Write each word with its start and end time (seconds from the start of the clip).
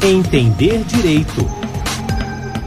Entender 0.00 0.84
Direito. 0.84 1.44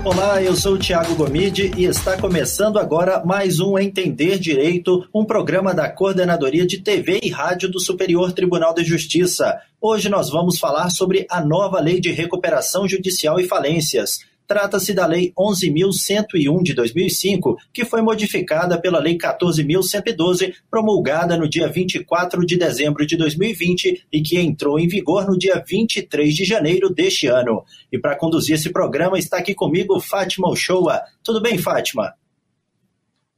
Olá, 0.04 0.44
eu 0.44 0.54
sou 0.54 0.74
o 0.74 0.78
Tiago 0.78 1.16
Gomide 1.16 1.72
e 1.78 1.86
está 1.86 2.18
começando 2.18 2.78
agora 2.78 3.24
mais 3.24 3.60
um 3.62 3.80
Entender 3.80 4.38
Direito, 4.38 5.08
um 5.16 5.24
programa 5.24 5.74
da 5.74 5.90
Coordenadoria 5.90 6.68
de 6.68 6.80
TV 6.80 7.22
e 7.24 7.30
Rádio 7.30 7.72
do 7.72 7.80
Superior 7.80 8.34
Tribunal 8.34 8.74
de 8.74 8.84
Justiça. 8.84 9.62
Hoje 9.80 10.10
nós 10.10 10.30
vamos 10.30 10.60
falar 10.60 10.90
sobre 10.90 11.26
a 11.30 11.40
nova 11.44 11.80
Lei 11.80 12.02
de 12.02 12.12
Recuperação 12.12 12.86
Judicial 12.86 13.40
e 13.40 13.48
Falências. 13.48 14.20
Trata-se 14.52 14.94
da 14.94 15.06
Lei 15.06 15.32
11.101 15.40 16.62
de 16.62 16.74
2005, 16.74 17.56
que 17.74 17.86
foi 17.86 18.02
modificada 18.02 18.78
pela 18.78 19.00
Lei 19.00 19.18
14.112, 19.18 20.54
promulgada 20.70 21.38
no 21.38 21.50
dia 21.50 21.70
24 21.70 22.46
de 22.46 22.58
dezembro 22.58 23.08
de 23.08 23.16
2020 23.16 24.08
e 24.12 24.22
que 24.22 24.38
entrou 24.38 24.78
em 24.78 24.90
vigor 24.90 25.26
no 25.26 25.38
dia 25.38 25.64
23 25.66 26.36
de 26.36 26.44
janeiro 26.44 26.94
deste 26.94 27.28
ano. 27.28 27.64
E 27.90 27.98
para 27.98 28.18
conduzir 28.18 28.56
esse 28.56 28.74
programa 28.74 29.18
está 29.18 29.38
aqui 29.38 29.56
comigo 29.56 30.02
Fátima 30.02 30.50
Ochoa. 30.50 31.02
Tudo 31.24 31.42
bem, 31.42 31.58
Fátima? 31.58 32.14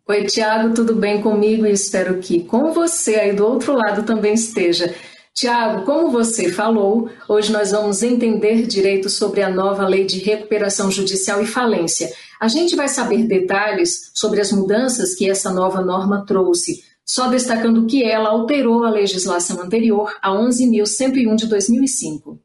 Oi, 0.07 0.25
Tiago, 0.25 0.73
tudo 0.73 0.95
bem 0.95 1.21
comigo 1.21 1.67
e 1.67 1.71
espero 1.73 2.17
que 2.17 2.43
com 2.43 2.73
você 2.73 3.17
aí 3.17 3.33
do 3.33 3.45
outro 3.45 3.73
lado 3.73 4.01
também 4.01 4.33
esteja. 4.33 4.91
Tiago, 5.33 5.83
como 5.83 6.11
você 6.11 6.51
falou, 6.51 7.09
hoje 7.27 7.51
nós 7.51 7.71
vamos 7.71 8.03
entender 8.03 8.67
direito 8.67 9.09
sobre 9.09 9.41
a 9.41 9.49
nova 9.49 9.87
lei 9.87 10.05
de 10.05 10.19
recuperação 10.19 10.91
judicial 10.91 11.41
e 11.41 11.47
falência. 11.47 12.13
A 12.39 12.47
gente 12.47 12.75
vai 12.75 12.87
saber 12.87 13.23
detalhes 13.23 14.11
sobre 14.13 14.39
as 14.39 14.51
mudanças 14.51 15.15
que 15.15 15.27
essa 15.27 15.51
nova 15.51 15.81
norma 15.81 16.23
trouxe, 16.23 16.83
só 17.03 17.29
destacando 17.29 17.87
que 17.87 18.03
ela 18.03 18.29
alterou 18.29 18.83
a 18.83 18.91
legislação 18.91 19.59
anterior, 19.59 20.15
a 20.21 20.29
11.101 20.29 21.35
de 21.35 21.47
2005. 21.47 22.39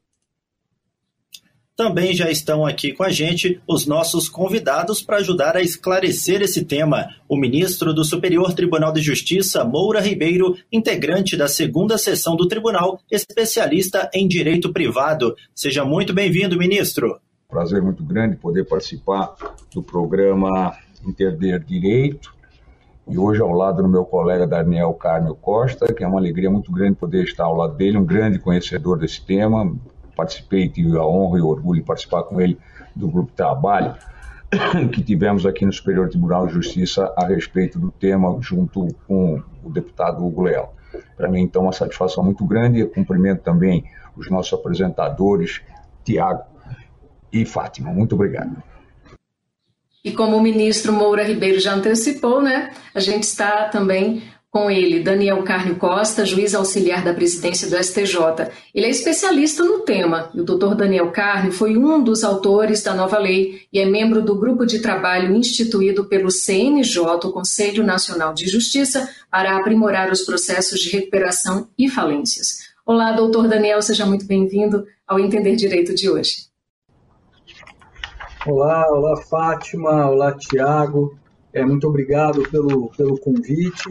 Também 1.79 2.13
já 2.13 2.29
estão 2.29 2.65
aqui 2.65 2.91
com 2.91 3.03
a 3.03 3.09
gente 3.09 3.61
os 3.65 3.87
nossos 3.87 4.27
convidados 4.27 5.01
para 5.01 5.15
ajudar 5.15 5.55
a 5.55 5.61
esclarecer 5.61 6.41
esse 6.41 6.65
tema. 6.65 7.07
O 7.25 7.37
ministro 7.37 7.93
do 7.93 8.03
Superior 8.03 8.53
Tribunal 8.53 8.91
de 8.91 9.01
Justiça, 9.01 9.63
Moura 9.63 10.01
Ribeiro, 10.01 10.57
integrante 10.69 11.37
da 11.37 11.47
segunda 11.47 11.97
sessão 11.97 12.35
do 12.35 12.49
tribunal, 12.49 12.99
especialista 13.09 14.09
em 14.13 14.27
direito 14.27 14.73
privado. 14.73 15.33
Seja 15.55 15.85
muito 15.85 16.13
bem-vindo, 16.13 16.57
ministro. 16.57 17.17
Prazer 17.47 17.81
muito 17.81 18.03
grande 18.03 18.35
poder 18.35 18.65
participar 18.65 19.33
do 19.73 19.81
programa 19.81 20.73
Entender 21.07 21.63
Direito. 21.63 22.35
E 23.07 23.17
hoje, 23.17 23.39
ao 23.39 23.53
lado 23.53 23.81
do 23.81 23.87
meu 23.87 24.03
colega 24.03 24.45
Daniel 24.45 24.93
Carmo 24.95 25.33
Costa, 25.33 25.93
que 25.93 26.03
é 26.03 26.07
uma 26.07 26.19
alegria 26.19 26.51
muito 26.51 26.73
grande 26.73 26.97
poder 26.97 27.23
estar 27.23 27.45
ao 27.45 27.55
lado 27.55 27.77
dele, 27.77 27.97
um 27.97 28.05
grande 28.05 28.37
conhecedor 28.37 28.99
desse 28.99 29.25
tema, 29.25 29.73
participei, 30.19 30.67
tive 30.67 30.97
a 30.97 31.05
honra 31.05 31.39
e 31.39 31.41
o 31.41 31.47
orgulho 31.47 31.79
de 31.79 31.85
participar 31.85 32.23
com 32.23 32.41
ele 32.41 32.57
do 32.95 33.07
grupo 33.07 33.29
de 33.29 33.37
trabalho 33.37 33.95
que 34.91 35.01
tivemos 35.01 35.45
aqui 35.45 35.65
no 35.65 35.71
Superior 35.71 36.09
Tribunal 36.09 36.47
de 36.47 36.53
Justiça 36.53 37.13
a 37.15 37.25
respeito 37.25 37.79
do 37.79 37.91
tema, 37.91 38.37
junto 38.41 38.87
com 39.07 39.41
o 39.63 39.69
deputado 39.69 40.25
Hugo 40.25 40.43
Leal. 40.43 40.75
Para 41.15 41.29
mim, 41.29 41.41
então, 41.41 41.63
uma 41.63 41.71
satisfação 41.71 42.23
muito 42.23 42.45
grande. 42.45 42.79
Eu 42.79 42.89
cumprimento 42.89 43.41
também 43.41 43.85
os 44.17 44.29
nossos 44.29 44.51
apresentadores, 44.53 45.61
Tiago 46.03 46.43
e 47.31 47.45
Fátima. 47.45 47.91
Muito 47.91 48.15
obrigado. 48.15 48.61
E 50.03 50.11
como 50.11 50.37
o 50.37 50.41
ministro 50.41 50.91
Moura 50.93 51.23
Ribeiro 51.23 51.59
já 51.59 51.73
antecipou, 51.73 52.41
né, 52.41 52.71
a 52.95 52.99
gente 52.99 53.23
está 53.23 53.67
também 53.69 54.23
com 54.51 54.69
ele, 54.69 54.99
Daniel 54.99 55.43
Carne 55.43 55.75
Costa, 55.75 56.25
juiz 56.25 56.55
auxiliar 56.55 57.03
da 57.03 57.13
presidência 57.13 57.69
do 57.69 57.81
STJ. 57.81 58.49
Ele 58.73 58.87
é 58.87 58.89
especialista 58.89 59.63
no 59.63 59.81
tema 59.81 60.31
e 60.33 60.41
o 60.41 60.43
doutor 60.43 60.73
Daniel 60.73 61.11
Carne 61.11 61.51
foi 61.51 61.77
um 61.77 62.03
dos 62.03 62.23
autores 62.23 62.81
da 62.81 62.95
nova 62.95 63.19
lei 63.19 63.67
e 63.71 63.79
é 63.79 63.85
membro 63.85 64.23
do 64.23 64.35
grupo 64.35 64.65
de 64.65 64.79
trabalho 64.79 65.35
instituído 65.35 66.05
pelo 66.05 66.31
CNJ, 66.31 66.99
o 67.25 67.31
Conselho 67.31 67.83
Nacional 67.83 68.33
de 68.33 68.47
Justiça, 68.47 69.07
para 69.29 69.55
aprimorar 69.55 70.11
os 70.11 70.23
processos 70.23 70.79
de 70.79 70.89
recuperação 70.89 71.67
e 71.77 71.87
falências. 71.87 72.69
Olá, 72.83 73.11
doutor 73.11 73.47
Daniel, 73.47 73.83
seja 73.83 74.03
muito 74.03 74.25
bem-vindo 74.25 74.83
ao 75.07 75.19
Entender 75.19 75.55
Direito 75.55 75.93
de 75.93 76.09
hoje. 76.09 76.49
Olá, 78.47 78.87
olá 78.89 79.15
Fátima, 79.21 80.09
olá 80.09 80.35
Tiago, 80.35 81.15
é, 81.53 81.63
muito 81.63 81.87
obrigado 81.87 82.41
pelo, 82.49 82.89
pelo 82.97 83.19
convite 83.19 83.89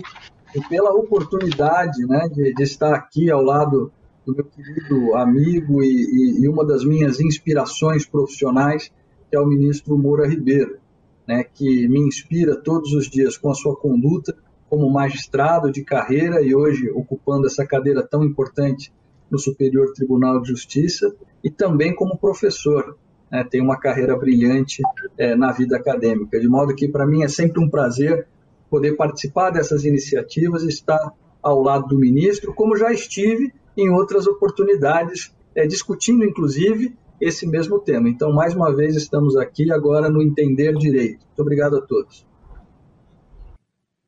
e 0.54 0.60
pela 0.68 0.92
oportunidade 0.92 2.06
né, 2.06 2.28
de, 2.28 2.54
de, 2.54 2.62
estar 2.62 2.94
aqui 2.94 3.30
ao 3.30 3.42
lado 3.42 3.92
do 4.24 4.34
meu 4.34 4.44
querido 4.44 5.14
amigo 5.14 5.82
e, 5.82 5.86
e, 5.86 6.44
e, 6.44 6.48
uma 6.48 6.64
das 6.64 6.84
minhas 6.84 7.20
inspirações 7.20 8.06
profissionais, 8.06 8.90
que 9.30 9.36
é 9.36 9.40
o 9.40 9.46
ministro 9.46 9.96
Moura 9.98 10.26
Ribeiro, 10.26 10.78
né, 11.26 11.44
que 11.44 11.88
me 11.88 12.00
inspira 12.00 12.56
todos 12.56 12.92
os 12.92 13.08
dias 13.08 13.36
com 13.36 13.50
a 13.50 13.54
sua 13.54 13.76
conduta 13.76 14.34
como 14.68 14.90
magistrado 14.90 15.70
de 15.72 15.82
carreira 15.82 16.42
e 16.42 16.54
hoje 16.54 16.90
ocupando 16.90 17.46
essa 17.46 17.66
cadeira 17.66 18.02
tão 18.02 18.22
importante 18.22 18.92
no 19.30 19.38
Superior 19.38 19.92
Tribunal 19.92 20.40
de 20.40 20.48
Justiça 20.48 21.14
e 21.42 21.50
também 21.50 21.94
como 21.94 22.18
professor. 22.18 22.96
Né, 23.30 23.44
tem 23.44 23.60
uma 23.60 23.78
carreira 23.78 24.16
brilhante 24.16 24.82
é, 25.18 25.36
na 25.36 25.52
vida 25.52 25.76
acadêmica, 25.76 26.40
de 26.40 26.48
modo 26.48 26.74
que 26.74 26.88
para 26.88 27.06
mim 27.06 27.22
é 27.22 27.28
sempre 27.28 27.62
um 27.62 27.68
prazer 27.68 28.26
poder 28.68 28.96
participar 28.96 29.50
dessas 29.50 29.84
iniciativas 29.84 30.62
estar 30.62 31.12
ao 31.42 31.62
lado 31.62 31.88
do 31.88 31.98
ministro, 31.98 32.54
como 32.54 32.76
já 32.76 32.92
estive 32.92 33.52
em 33.76 33.90
outras 33.90 34.26
oportunidades, 34.26 35.32
é, 35.54 35.66
discutindo 35.66 36.24
inclusive 36.24 36.96
esse 37.20 37.46
mesmo 37.46 37.78
tema. 37.78 38.08
Então, 38.08 38.32
mais 38.32 38.54
uma 38.54 38.74
vez, 38.74 38.96
estamos 38.96 39.36
aqui 39.36 39.72
agora 39.72 40.08
no 40.08 40.22
Entender 40.22 40.72
Direito. 40.74 41.24
Muito 41.26 41.42
obrigado 41.42 41.76
a 41.76 41.80
todos. 41.80 42.26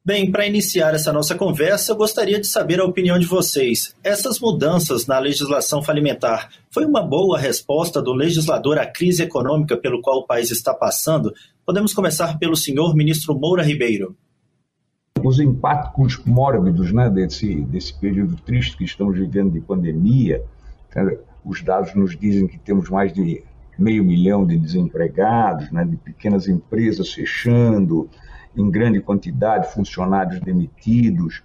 Bem, 0.03 0.31
para 0.32 0.47
iniciar 0.47 0.94
essa 0.94 1.12
nossa 1.12 1.34
conversa, 1.34 1.93
eu 1.93 1.97
gostaria 1.97 2.41
de 2.41 2.47
saber 2.47 2.81
a 2.81 2.84
opinião 2.84 3.19
de 3.19 3.26
vocês. 3.26 3.94
Essas 4.03 4.41
mudanças 4.41 5.06
na 5.06 5.19
legislação 5.19 5.82
falimentar 5.82 6.49
foi 6.70 6.87
uma 6.87 7.03
boa 7.03 7.38
resposta 7.38 8.00
do 8.00 8.12
legislador 8.12 8.78
à 8.78 8.87
crise 8.87 9.22
econômica 9.22 9.76
pelo 9.76 10.00
qual 10.00 10.20
o 10.20 10.26
país 10.26 10.50
está 10.50 10.72
passando? 10.72 11.32
Podemos 11.66 11.93
começar 11.93 12.38
pelo 12.38 12.56
senhor 12.56 12.97
ministro 12.97 13.38
Moura 13.38 13.62
Ribeiro 13.62 14.16
os 15.22 15.41
impactos 15.41 16.22
mórbidos 16.25 16.92
né, 16.92 17.08
desse, 17.08 17.62
desse 17.62 17.94
período 17.94 18.36
triste 18.36 18.76
que 18.76 18.84
estamos 18.84 19.19
vivendo 19.19 19.53
de 19.53 19.60
pandemia. 19.60 20.42
Os 21.44 21.62
dados 21.62 21.94
nos 21.94 22.16
dizem 22.16 22.47
que 22.47 22.58
temos 22.58 22.88
mais 22.91 23.12
de 23.12 23.42
meio 23.78 24.04
milhão 24.04 24.47
de 24.47 24.58
desempregados, 24.58 25.70
né, 25.72 25.84
de 25.84 25.97
pequenas 25.97 26.48
empresas 26.48 27.12
fechando, 27.12 28.08
em 28.56 28.70
grande 28.70 29.00
quantidade, 29.00 29.72
funcionários 29.72 30.41
demitidos, 30.41 31.42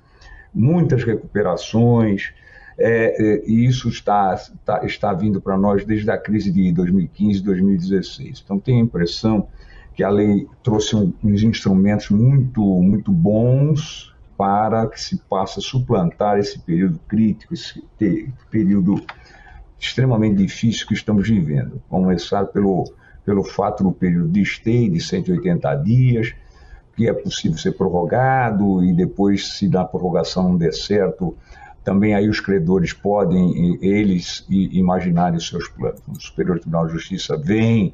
muitas 0.53 1.03
recuperações. 1.03 2.33
É, 2.77 3.15
é, 3.23 3.49
e 3.49 3.65
isso 3.65 3.87
está, 3.87 4.33
está, 4.33 4.85
está 4.85 5.13
vindo 5.13 5.39
para 5.39 5.57
nós 5.57 5.85
desde 5.85 6.11
a 6.11 6.17
crise 6.17 6.51
de 6.51 6.73
2015 6.73 7.41
2016. 7.41 8.41
Então, 8.43 8.59
tenho 8.59 8.79
a 8.79 8.83
impressão 8.83 9.47
que 9.95 10.03
a 10.03 10.09
lei 10.09 10.47
trouxe 10.61 10.95
uns 10.95 11.43
instrumentos 11.43 12.09
muito, 12.09 12.61
muito 12.61 13.11
bons 13.11 14.13
para 14.37 14.87
que 14.87 14.99
se 14.99 15.17
possa 15.17 15.61
suplantar 15.61 16.37
esse 16.37 16.59
período 16.59 16.99
crítico, 17.07 17.53
esse 17.53 17.81
período 18.51 19.01
extremamente 19.79 20.37
difícil 20.37 20.85
que 20.87 20.93
estamos 20.93 21.27
vivendo. 21.27 21.81
Vamos 21.89 22.07
começar 22.07 22.45
pelo, 22.47 22.83
pelo 23.23 23.43
fato 23.43 23.83
do 23.83 23.91
período 23.91 24.29
de 24.29 24.43
stay 24.43 24.89
de 24.89 24.99
180 24.99 25.75
dias, 25.75 26.33
que 26.95 27.07
é 27.07 27.13
possível 27.13 27.57
ser 27.57 27.71
prorrogado 27.73 28.83
e 28.83 28.93
depois, 28.93 29.53
se 29.53 29.69
da 29.69 29.85
prorrogação 29.85 30.49
não 30.49 30.57
der 30.57 30.73
certo, 30.73 31.35
também 31.83 32.15
aí 32.15 32.27
os 32.27 32.39
credores 32.39 32.91
podem, 32.91 33.77
eles, 33.81 34.45
imaginarem 34.49 35.37
os 35.37 35.47
seus 35.47 35.67
planos. 35.69 36.01
O 36.07 36.19
Superior 36.19 36.59
Tribunal 36.59 36.87
de 36.87 36.93
Justiça 36.93 37.37
vem 37.37 37.93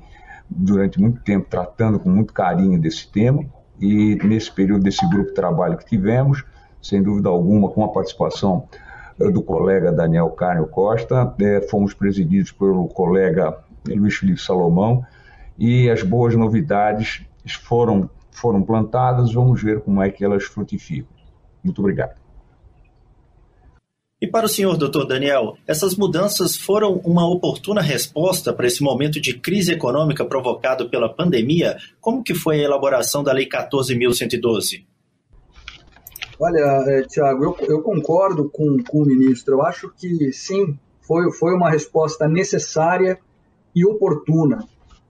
durante 0.51 0.99
muito 0.99 1.21
tempo 1.21 1.47
tratando 1.49 1.99
com 1.99 2.09
muito 2.09 2.33
carinho 2.33 2.79
desse 2.79 3.09
tema 3.09 3.45
e 3.79 4.15
nesse 4.23 4.51
período 4.51 4.83
desse 4.83 5.07
grupo 5.09 5.29
de 5.29 5.33
trabalho 5.33 5.77
que 5.77 5.85
tivemos, 5.85 6.43
sem 6.81 7.01
dúvida 7.01 7.29
alguma, 7.29 7.69
com 7.69 7.83
a 7.83 7.87
participação 7.87 8.67
eh, 9.19 9.31
do 9.31 9.41
colega 9.41 9.91
Daniel 9.91 10.29
Carnio 10.31 10.67
Costa, 10.67 11.33
eh, 11.39 11.61
fomos 11.69 11.93
presididos 11.93 12.51
pelo 12.51 12.87
colega 12.89 13.57
Luiz 13.87 14.15
Felipe 14.15 14.41
Salomão 14.41 15.03
e 15.57 15.89
as 15.89 16.03
boas 16.03 16.35
novidades 16.35 17.25
foram, 17.63 18.09
foram 18.31 18.61
plantadas, 18.61 19.33
vamos 19.33 19.63
ver 19.63 19.81
como 19.81 20.01
é 20.01 20.09
que 20.09 20.23
elas 20.23 20.43
frutificam. 20.43 21.15
Muito 21.63 21.79
obrigado. 21.79 22.20
E 24.21 24.27
para 24.27 24.45
o 24.45 24.49
senhor, 24.49 24.77
doutor 24.77 25.07
Daniel, 25.07 25.57
essas 25.65 25.95
mudanças 25.95 26.55
foram 26.55 27.01
uma 27.03 27.27
oportuna 27.27 27.81
resposta 27.81 28.53
para 28.53 28.67
esse 28.67 28.83
momento 28.83 29.19
de 29.19 29.33
crise 29.33 29.73
econômica 29.73 30.23
provocado 30.23 30.87
pela 30.91 31.11
pandemia? 31.11 31.77
Como 31.99 32.23
que 32.23 32.35
foi 32.35 32.59
a 32.59 32.63
elaboração 32.65 33.23
da 33.23 33.33
Lei 33.33 33.49
14.112? 33.49 34.85
Olha, 36.39 36.83
é, 36.87 37.01
Tiago, 37.01 37.43
eu, 37.45 37.57
eu, 37.67 37.81
concordo 37.81 38.47
com, 38.47 38.77
com 38.83 39.01
o 39.01 39.05
ministro. 39.07 39.55
Eu 39.55 39.63
acho 39.63 39.91
que 39.97 40.31
sim, 40.31 40.77
foi, 41.01 41.31
foi 41.31 41.55
uma 41.55 41.71
resposta 41.71 42.27
necessária 42.27 43.17
e 43.75 43.83
oportuna, 43.83 44.59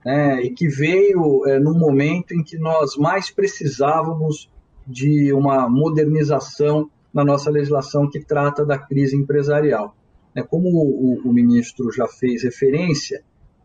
né, 0.02 0.40
e 0.42 0.50
que 0.50 0.68
veio 0.68 1.46
é, 1.46 1.58
num 1.58 1.78
momento 1.78 2.32
em 2.32 2.42
que 2.42 2.56
nós 2.56 2.96
mais 2.96 3.30
precisávamos 3.30 4.48
de 4.86 5.34
uma 5.34 5.68
modernização 5.68 6.88
na 7.12 7.24
nossa 7.24 7.50
legislação 7.50 8.08
que 8.08 8.20
trata 8.20 8.64
da 8.64 8.78
crise 8.78 9.16
empresarial. 9.16 9.94
É, 10.34 10.42
como 10.42 10.68
o, 10.68 11.32
ministro 11.32 11.92
já 11.92 12.08
fez 12.08 12.42
referência, 12.42 13.22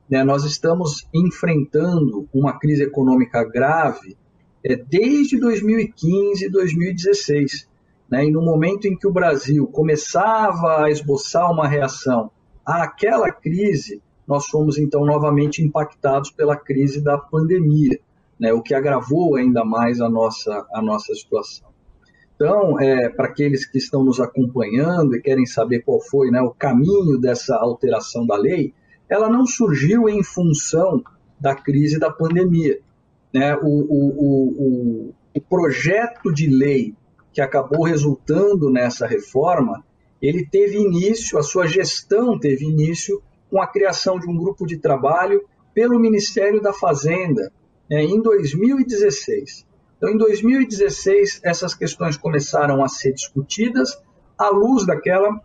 né, 0.09 0.23
nós 0.23 0.43
estamos 0.43 1.07
enfrentando 1.13 2.27
uma 2.33 2.59
crise 2.59 2.83
econômica 2.83 3.43
grave 3.43 4.17
é, 4.63 4.75
desde 4.75 5.39
2015 5.39 6.49
2016. 6.49 7.69
Né, 8.09 8.25
e 8.25 8.31
no 8.31 8.41
momento 8.41 8.85
em 8.85 8.97
que 8.97 9.07
o 9.07 9.13
Brasil 9.13 9.67
começava 9.67 10.83
a 10.83 10.91
esboçar 10.91 11.51
uma 11.51 11.67
reação 11.67 12.31
àquela 12.65 13.31
crise, 13.31 14.01
nós 14.27 14.47
fomos 14.47 14.77
então 14.77 15.05
novamente 15.05 15.63
impactados 15.63 16.31
pela 16.31 16.57
crise 16.57 17.01
da 17.01 17.17
pandemia, 17.17 17.97
né, 18.37 18.51
o 18.51 18.61
que 18.61 18.73
agravou 18.73 19.35
ainda 19.35 19.63
mais 19.63 20.01
a 20.01 20.09
nossa, 20.09 20.67
a 20.73 20.81
nossa 20.81 21.13
situação. 21.15 21.67
Então, 22.37 22.79
é, 22.79 23.09
para 23.09 23.29
aqueles 23.29 23.65
que 23.65 23.79
estão 23.79 24.03
nos 24.03 24.19
acompanhando 24.19 25.15
e 25.15 25.21
querem 25.21 25.47
saber 25.47 25.81
qual 25.81 25.99
foi 25.99 26.29
né, 26.29 26.39
o 26.39 26.51
caminho 26.51 27.17
dessa 27.17 27.55
alteração 27.55 28.27
da 28.27 28.37
lei, 28.37 28.75
ela 29.09 29.27
não 29.27 29.47
surgiu 29.47 30.07
em 30.07 30.23
função 30.23 31.03
da 31.39 31.55
crise 31.55 31.99
da 31.99 32.11
pandemia. 32.11 32.79
Né? 33.33 33.55
O, 33.55 33.67
o, 33.67 35.07
o, 35.07 35.13
o 35.33 35.41
projeto 35.41 36.31
de 36.31 36.47
lei 36.47 36.93
que 37.33 37.41
acabou 37.41 37.83
resultando 37.83 38.69
nessa 38.69 39.07
reforma, 39.07 39.83
ele 40.21 40.45
teve 40.45 40.77
início, 40.77 41.39
a 41.39 41.43
sua 41.43 41.65
gestão 41.65 42.39
teve 42.39 42.65
início 42.65 43.19
com 43.49 43.59
a 43.59 43.67
criação 43.67 44.19
de 44.19 44.29
um 44.29 44.37
grupo 44.37 44.67
de 44.67 44.77
trabalho 44.77 45.43
pelo 45.73 45.99
Ministério 45.99 46.61
da 46.61 46.71
Fazenda 46.71 47.51
né, 47.89 48.03
em 48.03 48.21
2016. 48.21 49.66
Então, 49.97 50.09
em 50.09 50.17
2016, 50.17 51.41
essas 51.43 51.73
questões 51.73 52.15
começaram 52.15 52.83
a 52.83 52.87
ser 52.87 53.13
discutidas 53.13 53.99
à 54.37 54.49
luz 54.49 54.85
daquela, 54.85 55.41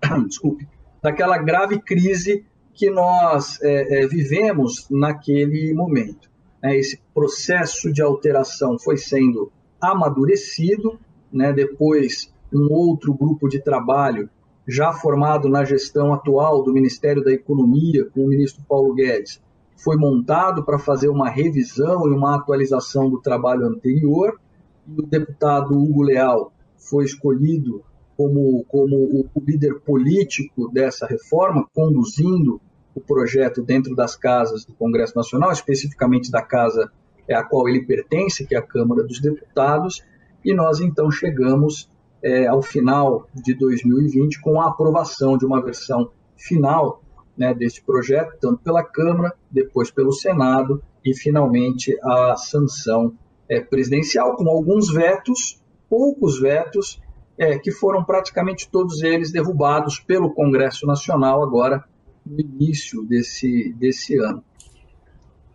desculpe, 0.26 0.68
daquela 1.02 1.38
grave 1.38 1.80
crise 1.80 2.46
que 2.72 2.88
nós 2.88 3.60
é, 3.62 4.02
é, 4.02 4.06
vivemos 4.06 4.86
naquele 4.90 5.74
momento. 5.74 6.30
É, 6.62 6.76
esse 6.76 7.00
processo 7.12 7.92
de 7.92 8.00
alteração 8.00 8.78
foi 8.78 8.96
sendo 8.96 9.52
amadurecido, 9.80 10.98
né, 11.32 11.52
depois 11.52 12.32
um 12.52 12.72
outro 12.72 13.12
grupo 13.12 13.48
de 13.48 13.60
trabalho 13.60 14.30
já 14.66 14.92
formado 14.92 15.48
na 15.48 15.64
gestão 15.64 16.14
atual 16.14 16.62
do 16.62 16.72
Ministério 16.72 17.22
da 17.22 17.32
Economia, 17.32 18.06
com 18.06 18.24
o 18.24 18.28
ministro 18.28 18.64
Paulo 18.66 18.94
Guedes, 18.94 19.42
foi 19.84 19.96
montado 19.96 20.64
para 20.64 20.78
fazer 20.78 21.08
uma 21.08 21.28
revisão 21.28 22.08
e 22.08 22.10
uma 22.10 22.36
atualização 22.36 23.10
do 23.10 23.20
trabalho 23.20 23.66
anterior. 23.66 24.40
E 24.88 24.98
o 24.98 25.02
deputado 25.06 25.78
Hugo 25.78 26.02
Leal 26.02 26.52
foi 26.76 27.04
escolhido 27.04 27.84
como, 28.16 28.64
como 28.64 28.96
o, 28.96 29.28
líder 29.40 29.80
político 29.80 30.70
dessa 30.72 31.06
reforma, 31.06 31.68
conduzindo 31.74 32.60
o 32.94 33.00
projeto 33.00 33.62
dentro 33.62 33.94
das 33.94 34.16
casas 34.16 34.64
do 34.64 34.72
Congresso 34.72 35.14
Nacional, 35.16 35.52
especificamente 35.52 36.30
da 36.30 36.40
casa 36.40 36.90
a 37.30 37.42
qual 37.42 37.68
ele 37.68 37.84
pertence, 37.84 38.46
que 38.46 38.54
é 38.54 38.58
a 38.58 38.62
Câmara 38.62 39.02
dos 39.02 39.20
Deputados, 39.20 40.02
e 40.44 40.54
nós 40.54 40.80
então 40.80 41.10
chegamos 41.10 41.90
é, 42.22 42.46
ao 42.46 42.62
final 42.62 43.26
de 43.34 43.54
2020 43.54 44.40
com 44.40 44.60
a 44.60 44.68
aprovação 44.68 45.36
de 45.36 45.44
uma 45.44 45.62
versão 45.62 46.10
final 46.36 47.02
né, 47.36 47.54
deste 47.54 47.82
projeto, 47.82 48.36
tanto 48.40 48.62
pela 48.62 48.82
Câmara, 48.82 49.34
depois 49.50 49.90
pelo 49.90 50.12
Senado 50.12 50.82
e 51.04 51.14
finalmente 51.14 51.96
a 52.02 52.36
sanção 52.36 53.14
é, 53.48 53.60
presidencial, 53.60 54.36
com 54.36 54.48
alguns 54.48 54.92
vetos, 54.92 55.60
poucos 55.88 56.40
vetos, 56.40 57.00
é, 57.36 57.58
que 57.58 57.70
foram 57.70 58.04
praticamente 58.04 58.68
todos 58.70 59.02
eles 59.02 59.32
derrubados 59.32 59.98
pelo 59.98 60.32
Congresso 60.32 60.86
Nacional 60.86 61.42
agora 61.42 61.84
no 62.24 62.40
início 62.40 63.02
desse, 63.04 63.74
desse 63.74 64.16
ano. 64.16 64.42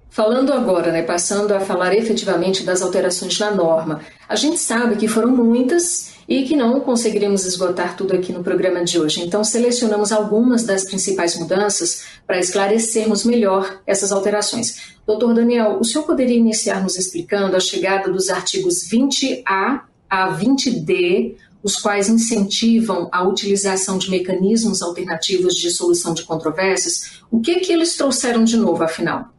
Falando 0.10 0.52
agora, 0.52 0.92
né, 0.92 1.04
passando 1.04 1.52
a 1.54 1.60
falar 1.60 1.96
efetivamente 1.96 2.64
das 2.64 2.82
alterações 2.82 3.40
na 3.40 3.52
norma, 3.52 4.02
a 4.28 4.36
gente 4.36 4.58
sabe 4.58 4.96
que 4.96 5.08
foram 5.08 5.30
muitas 5.30 6.09
e 6.30 6.44
que 6.44 6.56
não 6.56 6.80
conseguiremos 6.80 7.44
esgotar 7.44 7.98
tudo 7.98 8.14
aqui 8.16 8.32
no 8.32 8.44
programa 8.44 8.86
de 8.86 9.00
hoje. 9.00 9.20
Então, 9.24 9.44
selecionamos 9.44 10.12
algumas 10.12 10.64
das 10.64 10.86
principais 10.86 11.36
mudanças 11.36 12.04
para 12.28 12.40
esclarecermos 12.40 13.26
melhor 13.26 13.82
essas 13.88 14.12
alterações. 14.12 14.96
Doutor 15.08 15.34
Daniel, 15.34 15.80
o 15.80 15.84
senhor 15.84 16.04
poderia 16.04 16.38
iniciar 16.38 16.84
nos 16.84 16.96
explicando 17.00 17.56
a 17.56 17.60
chegada 17.60 18.12
dos 18.12 18.30
artigos 18.30 18.88
20A 18.88 19.82
a 20.08 20.38
20D, 20.38 21.36
os 21.64 21.78
quais 21.78 22.08
incentivam 22.08 23.10
a 23.12 23.28
utilização 23.28 23.98
de 23.98 24.12
mecanismos 24.12 24.84
alternativos 24.84 25.56
de 25.56 25.72
solução 25.72 26.14
de 26.14 26.24
controvérsias? 26.24 27.24
O 27.32 27.42
que, 27.42 27.60
que 27.60 27.74
eles 27.74 27.98
trouxeram 27.98 28.44
de 28.44 28.56
novo, 28.56 28.84
afinal? 28.84 29.34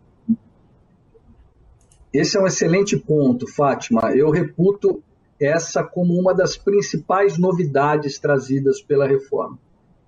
Esse 2.13 2.37
é 2.37 2.41
um 2.41 2.49
excelente 2.49 2.97
ponto, 2.97 3.47
Fátima. 3.47 4.11
Eu 4.13 4.31
reputo 4.31 5.01
essa 5.41 5.83
como 5.83 6.19
uma 6.19 6.35
das 6.35 6.57
principais 6.57 7.39
novidades 7.39 8.19
trazidas 8.19 8.81
pela 8.83 9.07
reforma. 9.07 9.59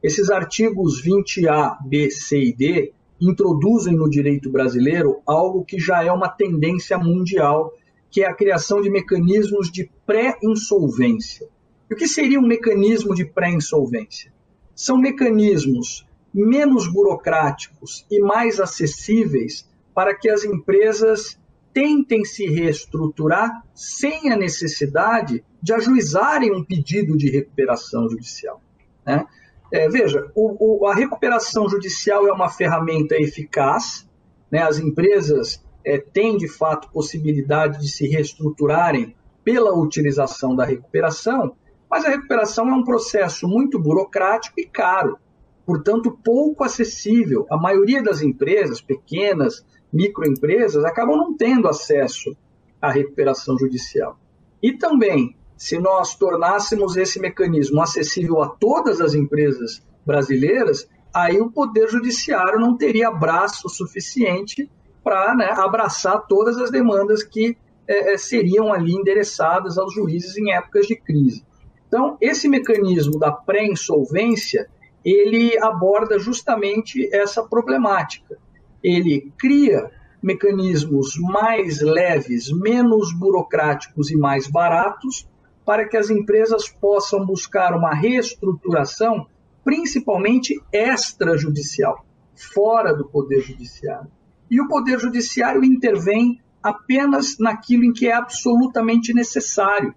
Esses 0.03 0.31
artigos 0.31 1.03
20A, 1.03 1.79
B, 1.87 2.11
C 2.11 2.39
e 2.39 2.53
D 2.53 2.93
introduzem 3.21 3.97
no 3.97 4.11
direito 4.11 4.51
brasileiro 4.51 5.23
algo 5.25 5.65
que 5.65 5.79
já 5.79 6.05
é 6.05 6.11
uma 6.11 6.29
tendência 6.29 6.99
mundial, 6.99 7.73
que 8.11 8.23
é 8.23 8.27
a 8.29 8.35
criação 8.35 8.83
de 8.83 8.91
mecanismos 8.91 9.71
de 9.71 9.89
pré-insolvência. 10.05 11.49
E 11.89 11.95
o 11.95 11.97
que 11.97 12.09
seria 12.09 12.41
um 12.41 12.47
mecanismo 12.47 13.15
de 13.15 13.25
pré-insolvência? 13.25 14.33
São 14.75 14.99
mecanismos 14.99 16.07
menos 16.35 16.91
burocráticos 16.91 18.05
e 18.11 18.21
mais 18.21 18.59
acessíveis 18.59 19.69
para 19.95 20.15
que 20.15 20.29
as 20.29 20.45
empresas 20.45 21.39
tentem 21.73 22.25
se 22.25 22.47
reestruturar 22.47 23.63
sem 23.75 24.31
a 24.31 24.37
necessidade 24.37 25.45
de 25.61 25.73
ajuizarem 25.73 26.53
um 26.53 26.65
pedido 26.65 27.17
de 27.17 27.31
recuperação 27.31 28.09
judicial. 28.09 28.61
Né? 29.07 29.25
É, 29.73 29.89
veja, 29.89 30.31
o, 30.35 30.85
o, 30.85 30.87
a 30.87 30.95
recuperação 30.95 31.69
judicial 31.69 32.27
é 32.27 32.33
uma 32.33 32.49
ferramenta 32.49 33.17
eficaz, 33.17 34.09
né? 34.51 34.63
as 34.63 34.79
empresas 34.79 35.65
é, 35.85 35.99
têm 35.99 36.37
de 36.37 36.49
fato 36.49 36.91
possibilidade 36.91 37.81
de 37.81 37.91
se 37.91 38.07
reestruturarem 38.07 39.15
pela 39.43 39.75
utilização 39.75 40.55
da 40.55 40.65
recuperação, 40.65 41.57
mas 41.91 42.05
a 42.05 42.11
recuperação 42.11 42.69
é 42.69 42.75
um 42.75 42.85
processo 42.85 43.49
muito 43.49 43.79
burocrático 43.79 44.61
e 44.61 44.67
caro, 44.67 45.19
portanto 45.67 46.17
pouco 46.25 46.65
acessível. 46.65 47.47
A 47.51 47.57
maioria 47.57 48.03
das 48.03 48.23
empresas, 48.23 48.81
pequenas, 48.81 49.65
microempresas 49.93 50.85
acabam 50.85 51.17
não 51.17 51.37
tendo 51.37 51.69
acesso 51.69 52.35
à 52.81 52.91
recuperação 52.91 53.59
judicial. 53.59 54.19
E 54.63 54.73
também, 54.73 55.37
se 55.57 55.79
nós 55.79 56.15
tornássemos 56.15 56.97
esse 56.97 57.21
mecanismo 57.21 57.81
acessível 57.81 58.43
a 58.43 58.49
todas 58.49 59.01
as 59.01 59.15
empresas 59.15 59.85
brasileiras, 60.05 60.89
aí 61.13 61.41
o 61.41 61.51
Poder 61.51 61.89
Judiciário 61.89 62.59
não 62.59 62.77
teria 62.77 63.11
braço 63.11 63.69
suficiente 63.69 64.71
para 65.05 65.35
né, 65.35 65.51
abraçar 65.57 66.27
todas 66.27 66.57
as 66.59 66.71
demandas 66.71 67.23
que 67.23 67.57
é, 67.87 68.15
é, 68.15 68.17
seriam 68.17 68.73
ali 68.73 68.93
endereçadas 68.93 69.77
aos 69.77 69.93
juízes 69.93 70.37
em 70.37 70.53
épocas 70.53 70.87
de 70.87 70.97
crise. 70.97 71.45
Então, 71.89 72.17
esse 72.21 72.49
mecanismo 72.49 73.19
da 73.19 73.31
pré-insolvência, 73.31 74.69
ele 75.05 75.59
aborda 75.59 76.19
justamente 76.19 77.09
essa 77.13 77.43
problemática 77.43 78.39
ele 78.83 79.33
cria 79.39 79.91
mecanismos 80.23 81.19
mais 81.19 81.81
leves, 81.81 82.51
menos 82.53 83.13
burocráticos 83.13 84.11
e 84.11 84.17
mais 84.17 84.47
baratos 84.47 85.29
para 85.65 85.89
que 85.89 85.97
as 85.97 86.11
empresas 86.11 86.69
possam 86.69 87.25
buscar 87.25 87.75
uma 87.75 87.95
reestruturação, 87.95 89.27
principalmente 89.65 90.61
extrajudicial, 90.73 92.05
fora 92.35 92.93
do 92.93 93.09
Poder 93.09 93.41
Judiciário. 93.41 94.11
E 94.51 94.61
o 94.61 94.69
Poder 94.69 94.99
Judiciário 94.99 95.65
intervém 95.65 96.41
apenas 96.63 97.39
naquilo 97.39 97.85
em 97.85 97.93
que 97.93 98.07
é 98.07 98.13
absolutamente 98.13 99.13
necessário, 99.13 99.95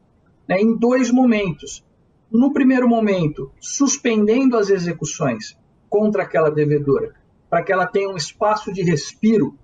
né, 0.47 0.59
em 0.59 0.75
dois 0.75 1.11
momentos. 1.11 1.83
No 2.31 2.51
primeiro 2.51 2.87
momento, 2.87 3.51
suspendendo 3.59 4.57
as 4.57 4.69
execuções 4.69 5.57
contra 5.89 6.23
aquela 6.23 6.49
devedora, 6.49 7.13
para 7.55 7.63
que 7.63 7.71
ela 7.71 7.87
tenha 7.87 8.09
um 8.09 8.17
espaço 8.17 8.73
de 8.73 8.81
respiro 8.81 9.57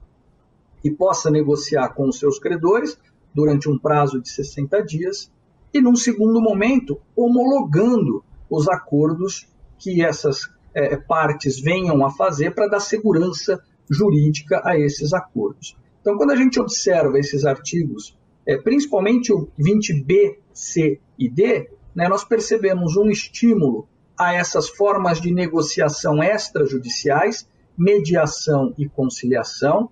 e 0.82 0.90
possa 0.90 1.30
negociar 1.30 1.90
com 1.90 2.08
os 2.08 2.18
seus 2.18 2.40
credores 2.40 2.98
durante 3.36 3.70
um 3.70 3.78
prazo 3.78 4.22
de 4.22 4.30
60 4.30 4.82
dias, 4.86 5.30
e 5.74 5.82
num 5.82 5.98
segundo 5.98 6.40
momento, 6.40 7.02
homologando 7.14 8.24
os 8.50 8.70
acordos 8.70 9.46
que 9.78 10.02
essas 10.02 10.50
é, 10.74 10.96
partes 10.96 11.60
venham 11.60 12.06
a 12.06 12.10
fazer 12.10 12.56
para 12.56 12.70
dar 12.70 12.80
segurança 12.80 13.62
jurídica 13.90 14.62
a 14.64 14.80
esses 14.80 15.12
acordos. 15.12 15.76
Então, 16.00 16.16
quando 16.16 16.32
a 16.32 16.38
gente 16.38 16.62
observa 16.62 17.20
esses 17.20 17.44
artigos, 17.44 18.18
é, 18.48 18.56
principalmente 18.56 19.34
o 19.34 19.50
20B, 19.60 20.38
C 20.54 20.98
e 21.20 21.30
D, 21.30 21.70
né, 21.94 22.08
nós 22.08 22.24
percebemos 22.24 22.96
um 22.96 23.10
estímulo 23.10 23.86
a 24.18 24.34
essas 24.34 24.70
formas 24.70 25.20
de 25.20 25.34
negociação 25.34 26.24
extrajudiciais, 26.24 27.46
mediação 27.82 28.76
e 28.78 28.88
conciliação, 28.88 29.90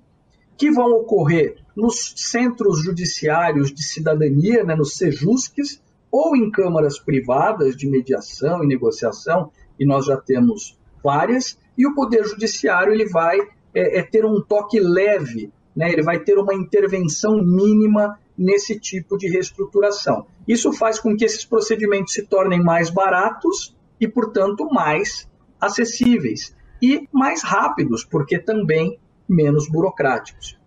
que 0.56 0.70
vão 0.70 0.92
ocorrer 0.92 1.56
nos 1.76 2.14
centros 2.16 2.84
judiciários 2.84 3.74
de 3.74 3.84
cidadania, 3.84 4.64
né, 4.64 4.76
nos 4.76 4.96
SEJUSCs, 4.96 5.82
ou 6.12 6.36
em 6.36 6.52
câmaras 6.52 7.00
privadas 7.00 7.76
de 7.76 7.90
mediação 7.90 8.64
e 8.64 8.68
negociação, 8.68 9.52
e 9.80 9.86
nós 9.86 10.06
já 10.06 10.18
temos 10.18 10.78
várias, 11.04 11.58
e 11.78 11.88
o 11.88 11.96
Poder 11.96 12.26
Judiciário 12.26 12.94
ele 12.94 13.08
vai 13.08 13.40
é, 13.74 14.00
é 14.00 14.04
ter 14.04 14.26
um 14.26 14.42
toque 14.42 14.80
leve, 14.80 15.52
né, 15.76 15.92
ele 15.92 16.04
vai 16.04 16.20
ter 16.20 16.38
uma 16.38 16.54
intervenção 16.54 17.42
mínima 17.42 18.20
nesse 18.38 18.80
tipo 18.80 19.18
de 19.18 19.30
reestruturação. 19.30 20.28
Isso 20.48 20.72
faz 20.74 21.00
com 21.00 21.16
que 21.16 21.26
esses 21.26 21.46
procedimentos 21.46 22.14
se 22.14 22.26
tornem 22.26 22.62
mais 22.62 22.90
baratos 22.90 23.76
e, 24.00 24.08
portanto, 24.08 24.68
mais 24.72 25.28
acessíveis 25.60 26.54
e 26.82 27.08
mais 27.12 27.44
rápidos, 27.44 28.04
porque 28.04 28.40
também 28.40 29.00
menos 29.28 29.70
burocráticos. 29.70 30.58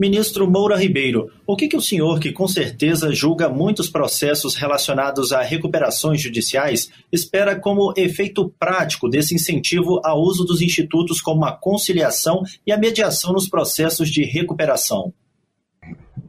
Ministro 0.00 0.50
Moura 0.50 0.78
Ribeiro, 0.78 1.30
o 1.46 1.54
que, 1.54 1.68
que 1.68 1.76
o 1.76 1.80
senhor, 1.80 2.18
que 2.18 2.32
com 2.32 2.48
certeza 2.48 3.12
julga 3.12 3.50
muitos 3.50 3.90
processos 3.90 4.54
relacionados 4.54 5.30
a 5.30 5.42
recuperações 5.42 6.22
judiciais, 6.22 6.90
espera 7.12 7.54
como 7.54 7.92
efeito 7.94 8.48
prático 8.58 9.10
desse 9.10 9.34
incentivo 9.34 10.00
ao 10.02 10.18
uso 10.22 10.42
dos 10.44 10.62
institutos 10.62 11.20
como 11.20 11.44
a 11.44 11.52
conciliação 11.52 12.42
e 12.66 12.72
a 12.72 12.78
mediação 12.78 13.34
nos 13.34 13.46
processos 13.46 14.08
de 14.08 14.24
recuperação? 14.24 15.12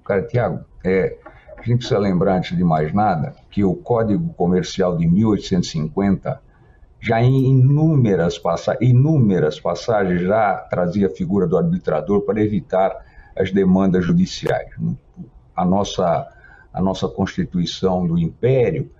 Cara, 0.04 0.28
Tiago, 0.28 0.66
é, 0.84 1.18
a 1.58 1.62
gente 1.62 1.78
precisa 1.78 1.98
lembrar, 1.98 2.40
antes 2.40 2.58
de 2.58 2.66
mais 2.66 2.94
nada, 2.94 3.36
que 3.50 3.64
o 3.64 3.74
Código 3.74 4.34
Comercial 4.34 4.98
de 4.98 5.08
1850 5.08 6.42
já 7.02 7.20
em 7.20 7.50
inúmeras, 7.50 8.38
passa 8.38 8.78
inúmeras 8.80 9.60
passagens 9.60 10.22
já 10.22 10.56
trazia 10.70 11.08
a 11.08 11.10
figura 11.10 11.48
do 11.48 11.58
arbitrador 11.58 12.22
para 12.22 12.40
evitar 12.40 12.96
as 13.36 13.52
demandas 13.52 14.06
judiciais. 14.06 14.70
A 15.56 15.66
nossa, 15.66 16.28
a 16.72 16.82
nossa 16.82 17.08
Constituição 17.08 18.06
do 18.06 18.20
Império 18.20 18.92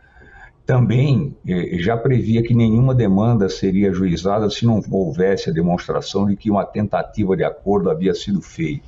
também 0.66 1.36
eh, 1.48 1.78
já 1.78 1.96
previa 1.96 2.42
que 2.42 2.56
nenhuma 2.56 2.96
demanda 2.96 3.48
seria 3.50 3.90
ajuizada 3.90 4.50
se 4.50 4.66
não 4.66 4.82
houvesse 4.90 5.50
a 5.50 5.54
demonstração 5.54 6.26
de 6.26 6.36
que 6.36 6.50
uma 6.50 6.66
tentativa 6.66 7.38
de 7.38 7.44
acordo 7.44 7.92
havia 7.92 8.16
sido 8.16 8.42
feita. 8.42 8.88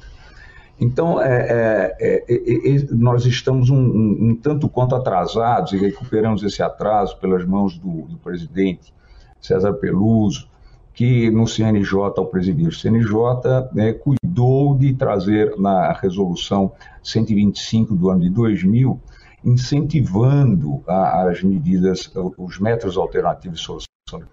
Então, 0.80 1.22
é, 1.22 1.96
é, 2.00 2.24
é, 2.28 2.36
é 2.36 2.86
nós 2.92 3.26
estamos 3.26 3.70
um, 3.70 3.78
um, 3.78 4.18
um, 4.22 4.36
tanto 4.36 4.68
quanto 4.68 4.96
atrasados 4.96 5.72
e 5.74 5.78
recuperamos 5.78 6.42
esse 6.42 6.64
atraso 6.64 7.18
pelas 7.20 7.46
mãos 7.46 7.78
do, 7.78 8.04
do 8.04 8.18
presidente 8.18 8.92
César 9.44 9.74
Peluso, 9.74 10.48
que 10.94 11.30
no 11.30 11.48
CNJ, 11.48 12.00
ao 12.18 12.28
presidir 12.28 12.68
o 12.68 12.72
CNJ, 12.72 13.70
né, 13.74 13.94
cuidou 13.94 14.78
de 14.78 14.94
trazer 14.94 15.58
na 15.58 15.92
resolução 15.92 16.72
125 17.04 17.96
do 17.96 18.10
ano 18.10 18.22
de 18.22 18.30
2000, 18.30 19.00
incentivando 19.44 20.82
a, 20.88 21.24
as 21.24 21.44
medidas, 21.44 22.12
os 22.38 22.60
métodos 22.60 22.96
alternativos 22.96 23.60
de 23.60 23.66
solução. 23.66 24.30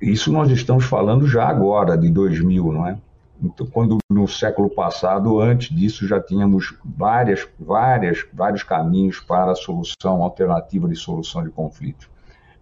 Isso 0.00 0.32
nós 0.32 0.50
estamos 0.50 0.84
falando 0.84 1.26
já 1.26 1.46
agora, 1.46 1.98
de 1.98 2.08
2000, 2.08 2.72
não 2.72 2.86
é? 2.86 2.96
Então, 3.42 3.66
quando 3.66 3.98
no 4.08 4.28
século 4.28 4.70
passado, 4.70 5.40
antes 5.40 5.74
disso, 5.74 6.06
já 6.06 6.20
tínhamos 6.20 6.74
várias, 6.84 7.46
várias, 7.58 8.26
vários 8.32 8.62
caminhos 8.62 9.18
para 9.18 9.52
a 9.52 9.54
solução 9.54 10.22
alternativa 10.22 10.88
de 10.88 10.94
solução 10.94 11.42
de 11.42 11.50
conflitos. 11.50 12.08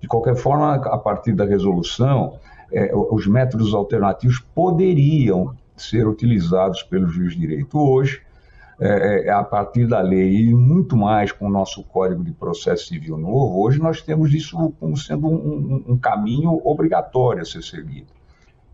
De 0.01 0.07
qualquer 0.07 0.37
forma, 0.37 0.75
a 0.75 0.99
partir 0.99 1.33
da 1.33 1.45
resolução, 1.45 2.39
é, 2.73 2.95
os 2.95 3.27
métodos 3.27 3.75
alternativos 3.75 4.39
poderiam 4.55 5.55
ser 5.77 6.07
utilizados 6.07 6.83
pelo 6.83 7.09
juiz 7.09 7.33
de 7.33 7.41
direito. 7.41 7.79
Hoje, 7.79 8.23
é, 8.81 9.27
é, 9.27 9.31
a 9.31 9.43
partir 9.43 9.87
da 9.87 10.01
lei 10.01 10.37
e 10.37 10.55
muito 10.55 10.97
mais 10.97 11.33
com 11.33 11.47
o 11.47 11.51
nosso 11.51 11.83
Código 11.83 12.23
de 12.23 12.31
Processo 12.31 12.87
Civil 12.87 13.19
novo, 13.19 13.61
hoje 13.61 13.81
nós 13.81 14.01
temos 14.03 14.33
isso 14.33 14.73
como 14.79 14.97
sendo 14.97 15.27
um, 15.27 15.35
um, 15.35 15.85
um 15.95 15.99
caminho 15.99 16.61
obrigatório 16.65 17.43
a 17.43 17.45
ser 17.45 17.63
seguido, 17.63 18.07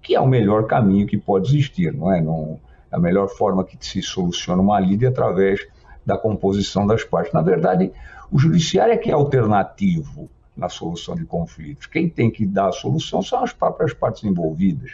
que 0.02 0.14
é 0.14 0.20
o 0.20 0.26
melhor 0.26 0.66
caminho 0.66 1.06
que 1.06 1.16
pode 1.16 1.48
existir, 1.48 1.92
não 1.94 2.12
é? 2.12 2.20
Não, 2.20 2.60
a 2.92 2.98
melhor 2.98 3.28
forma 3.28 3.64
que 3.64 3.78
se 3.80 4.02
soluciona 4.02 4.60
uma 4.60 4.78
lide 4.78 5.06
é 5.06 5.08
através 5.08 5.66
da 6.04 6.18
composição 6.18 6.86
das 6.86 7.02
partes. 7.02 7.32
Na 7.32 7.40
verdade, 7.40 7.90
o 8.30 8.38
judiciário 8.38 8.92
é 8.92 8.98
que 8.98 9.10
é 9.10 9.14
alternativo 9.14 10.28
na 10.56 10.68
solução 10.68 11.14
de 11.14 11.24
conflitos. 11.24 11.86
Quem 11.86 12.08
tem 12.08 12.30
que 12.30 12.46
dar 12.46 12.68
a 12.68 12.72
solução 12.72 13.22
são 13.22 13.42
as 13.42 13.52
próprias 13.52 13.92
partes 13.92 14.24
envolvidas. 14.24 14.92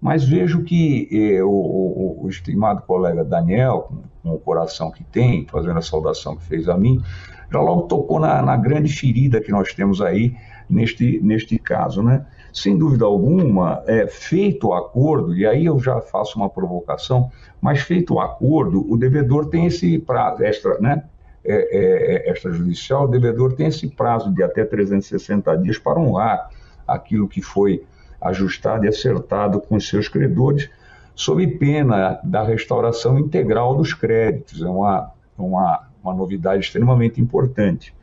Mas 0.00 0.24
vejo 0.24 0.62
que 0.62 1.08
eh, 1.10 1.42
o, 1.42 1.48
o, 1.48 2.24
o, 2.24 2.28
estimado 2.28 2.82
colega 2.82 3.24
Daniel, 3.24 3.88
com, 3.88 4.02
com, 4.22 4.34
o 4.34 4.38
coração 4.38 4.90
que 4.90 5.02
tem, 5.04 5.46
fazendo 5.46 5.78
a 5.78 5.82
saudação 5.82 6.36
que 6.36 6.44
fez 6.44 6.68
a 6.68 6.76
mim, 6.76 7.02
já 7.50 7.60
logo 7.60 7.82
tocou 7.82 8.20
na, 8.20 8.42
na 8.42 8.56
grande 8.56 8.92
ferida 8.92 9.40
que 9.40 9.50
nós 9.50 9.72
temos 9.72 10.02
aí 10.02 10.36
neste, 10.68 11.18
neste 11.22 11.58
caso. 11.58 12.02
Né? 12.02 12.26
Sem 12.52 12.76
dúvida 12.76 13.04
alguma, 13.04 13.82
é, 13.86 14.06
feito 14.06 14.68
o 14.68 14.74
acordo, 14.74 15.34
e 15.34 15.46
aí 15.46 15.64
eu 15.64 15.78
já 15.78 16.00
faço 16.00 16.38
uma 16.38 16.50
provocação, 16.50 17.30
mas 17.60 17.80
feito 17.80 18.14
o 18.14 18.20
acordo, 18.20 18.84
o 18.90 18.96
devedor 18.96 19.48
tem 19.48 19.66
esse 19.66 19.98
prazo 19.98 20.42
extra, 20.42 20.78
né? 20.78 21.04
É, 21.46 22.30
é, 22.30 22.30
é, 22.30 22.94
o 22.96 23.06
devedor 23.06 23.54
tem 23.54 23.66
esse 23.68 23.88
prazo 23.88 24.32
de 24.32 24.42
até 24.42 24.64
360 24.64 25.56
dias 25.58 25.78
para 25.78 25.98
honrar 25.98 26.50
aquilo 26.86 27.28
que 27.28 27.42
foi 27.42 27.84
ajustado 28.20 28.84
e 28.84 28.88
acertado 28.88 29.60
com 29.60 29.76
os 29.76 29.88
seus 29.88 30.08
credores, 30.08 30.68
sob 31.14 31.46
pena 31.58 32.18
da 32.22 32.42
restauração 32.42 33.18
integral 33.18 33.76
dos 33.76 33.94
créditos. 33.94 34.62
É 34.62 34.68
uma, 34.68 35.10
uma, 35.36 35.88
uma 36.02 36.14
novidade 36.14 36.64
extremamente 36.64 37.20
importante. 37.20 37.94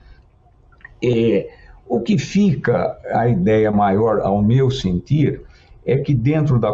É, 1.03 1.49
o 1.87 1.99
que 1.99 2.17
fica 2.17 2.97
a 3.11 3.27
ideia 3.27 3.71
maior, 3.71 4.19
ao 4.19 4.41
meu 4.41 4.71
sentir, 4.71 5.41
é 5.85 5.97
que 5.97 6.13
dentro 6.13 6.59
da 6.59 6.71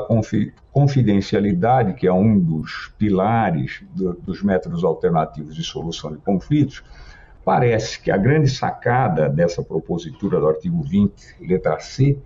confidencialidade, 0.71 1.93
que 1.93 2.07
é 2.07 2.13
um 2.13 2.39
dos 2.39 2.93
pilares 2.97 3.83
do, 3.95 4.13
dos 4.13 4.43
métodos 4.43 4.83
alternativos 4.83 5.55
de 5.55 5.63
solução 5.63 6.11
de 6.11 6.17
conflitos, 6.17 6.83
parece 7.43 7.99
que 7.99 8.11
a 8.11 8.17
grande 8.17 8.49
sacada 8.49 9.27
dessa 9.27 9.63
propositura 9.63 10.39
do 10.39 10.47
artigo 10.47 10.83
20, 10.83 11.37
letra 11.41 11.79
C, 11.79 12.19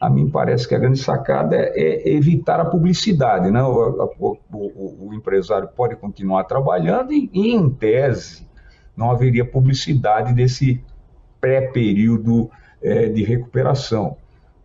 a 0.00 0.08
mim 0.08 0.30
parece 0.30 0.66
que 0.66 0.74
a 0.74 0.78
grande 0.78 0.98
sacada 0.98 1.54
é, 1.56 2.08
é 2.08 2.14
evitar 2.14 2.58
a 2.58 2.64
publicidade. 2.64 3.50
Né? 3.50 3.62
O, 3.62 4.10
o, 4.18 5.08
o, 5.08 5.14
empresário 5.14 5.68
pode 5.76 5.94
continuar 5.96 6.44
trabalhando 6.44 7.12
e, 7.12 7.28
e, 7.34 7.54
em 7.54 7.68
tese, 7.68 8.48
não 8.96 9.10
haveria 9.10 9.44
publicidade 9.44 10.32
desse 10.32 10.82
pré-período 11.38 12.50
é, 12.82 13.08
de 13.08 13.22
recuperação. 13.22 14.16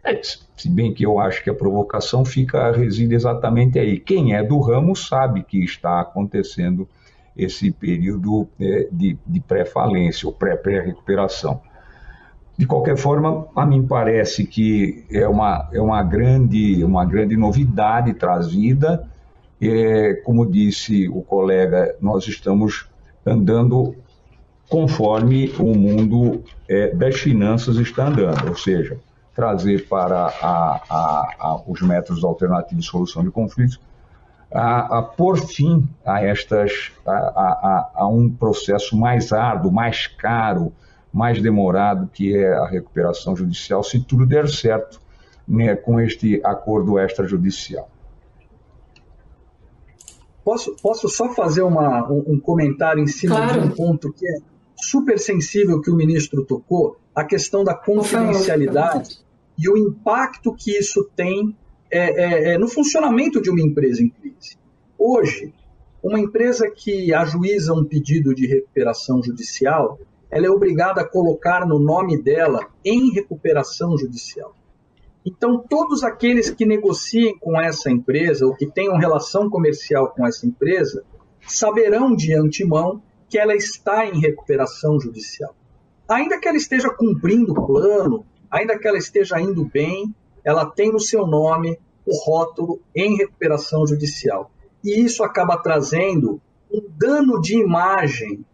É, 0.05 0.21
se 0.21 0.69
bem 0.69 0.93
que 0.93 1.03
eu 1.03 1.19
acho 1.19 1.43
que 1.43 1.50
a 1.50 1.53
provocação 1.53 2.24
fica 2.24 2.71
reside 2.71 3.15
exatamente 3.15 3.79
aí. 3.79 4.00
Quem 4.00 4.35
é 4.35 4.43
do 4.43 4.59
ramo 4.59 4.95
sabe 4.95 5.43
que 5.43 5.63
está 5.63 6.00
acontecendo 6.00 6.88
esse 7.35 7.71
período 7.71 8.47
é, 8.59 8.88
de, 8.91 9.17
de 9.25 9.39
pré-falência 9.39 10.27
ou 10.27 10.33
pré-recuperação. 10.33 11.59
De 12.57 12.65
qualquer 12.65 12.95
forma, 12.97 13.47
a 13.55 13.65
mim 13.65 13.85
parece 13.85 14.45
que 14.45 15.05
é 15.12 15.27
uma, 15.27 15.67
é 15.74 15.81
uma, 15.81 16.01
grande, 16.03 16.83
uma 16.83 17.03
grande 17.03 17.35
novidade 17.35 18.13
trazida. 18.13 19.09
É, 19.59 20.13
como 20.24 20.45
disse 20.45 21.09
o 21.09 21.21
colega, 21.21 21.95
nós 22.00 22.27
estamos 22.27 22.88
andando 23.25 23.95
conforme 24.69 25.51
o 25.59 25.75
mundo 25.75 26.43
é, 26.69 26.93
das 26.93 27.15
finanças 27.15 27.77
está 27.77 28.07
andando, 28.07 28.50
ou 28.50 28.55
seja, 28.55 28.97
trazer 29.35 29.87
para 29.87 30.27
a, 30.27 30.81
a, 30.89 31.35
a, 31.39 31.61
os 31.67 31.81
métodos 31.81 32.23
alternativos 32.23 32.85
de 32.85 32.89
solução 32.89 33.23
de 33.23 33.29
conflitos, 33.29 33.79
a, 34.51 34.99
a 34.99 35.03
por 35.03 35.37
fim 35.37 35.87
a 36.05 36.23
estas 36.23 36.93
a, 37.05 37.91
a, 37.93 38.07
um 38.07 38.29
processo 38.29 38.97
mais 38.97 39.33
árduo, 39.33 39.71
mais 39.71 40.07
caro, 40.07 40.71
mais 41.11 41.41
demorado, 41.41 42.09
que 42.13 42.35
é 42.35 42.53
a 42.53 42.65
recuperação 42.65 43.35
judicial, 43.35 43.83
se 43.83 43.99
tudo 43.99 44.25
der 44.25 44.47
certo 44.47 45.01
né, 45.45 45.75
com 45.75 45.99
este 45.99 46.41
acordo 46.43 46.97
extrajudicial. 46.97 47.89
Posso, 50.43 50.75
posso 50.81 51.09
só 51.09 51.33
fazer 51.33 51.63
uma, 51.63 52.09
um, 52.09 52.23
um 52.27 52.39
comentário 52.39 53.03
em 53.03 53.07
cima 53.07 53.35
claro. 53.35 53.61
de 53.61 53.67
um 53.67 53.71
ponto 53.71 54.13
que 54.13 54.25
é 54.25 54.37
super 54.75 55.19
sensível 55.19 55.81
que 55.81 55.89
o 55.89 55.95
ministro 55.95 56.45
tocou, 56.45 56.97
a 57.13 57.23
questão 57.23 57.63
da 57.63 57.73
confidencialidade 57.73 59.25
e 59.57 59.69
o 59.69 59.77
impacto 59.77 60.53
que 60.53 60.71
isso 60.71 61.09
tem 61.15 61.55
é, 61.89 62.53
é, 62.53 62.57
no 62.57 62.67
funcionamento 62.67 63.41
de 63.41 63.50
uma 63.50 63.62
empresa 63.62 64.01
em 64.01 64.09
crise. 64.09 64.57
Hoje, 64.97 65.53
uma 66.03 66.19
empresa 66.19 66.69
que 66.69 67.13
ajuiza 67.13 67.74
um 67.74 67.83
pedido 67.83 68.33
de 68.33 68.45
recuperação 68.47 69.24
judicial, 69.24 70.00
ela 70.29 70.45
é 70.45 70.50
obrigada 70.50 71.01
a 71.01 71.07
colocar 71.07 71.65
no 71.65 71.79
nome 71.79 72.21
dela 72.21 72.67
em 72.83 73.12
recuperação 73.12 73.97
judicial. 73.97 74.53
Então, 75.25 75.57
todos 75.57 76.03
aqueles 76.03 76.51
que 76.51 76.65
negociem 76.65 77.38
com 77.39 77.59
essa 77.59 77.89
empresa 77.89 78.45
ou 78.45 78.53
que 78.53 78.67
tenham 78.67 78.97
relação 78.97 79.50
comercial 79.50 80.09
com 80.09 80.25
essa 80.25 80.45
empresa 80.45 81.03
saberão 81.47 82.15
de 82.15 82.33
antemão 82.33 83.01
que 83.27 83.39
ela 83.39 83.55
está 83.55 84.05
em 84.05 84.19
recuperação 84.19 85.00
judicial. 85.00 85.55
Ainda 86.07 86.39
que 86.39 86.47
ela 86.47 86.57
esteja 86.57 86.89
cumprindo 86.89 87.53
o 87.53 87.65
plano, 87.65 88.25
ainda 88.49 88.77
que 88.77 88.87
ela 88.87 88.97
esteja 88.97 89.39
indo 89.39 89.65
bem, 89.65 90.13
ela 90.43 90.65
tem 90.65 90.91
no 90.91 90.99
seu 90.99 91.25
nome 91.25 91.79
o 92.05 92.15
rótulo 92.15 92.79
em 92.95 93.17
recuperação 93.17 93.85
judicial. 93.87 94.51
E 94.83 94.99
isso 94.99 95.23
acaba 95.23 95.57
trazendo 95.57 96.39
um 96.71 96.81
dano 96.97 97.41
de 97.41 97.57
imagem 97.57 98.45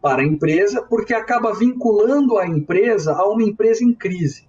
para 0.00 0.22
a 0.22 0.26
empresa, 0.26 0.82
porque 0.82 1.14
acaba 1.14 1.54
vinculando 1.54 2.38
a 2.38 2.46
empresa 2.46 3.12
a 3.12 3.28
uma 3.28 3.42
empresa 3.42 3.84
em 3.84 3.92
crise. 3.92 4.48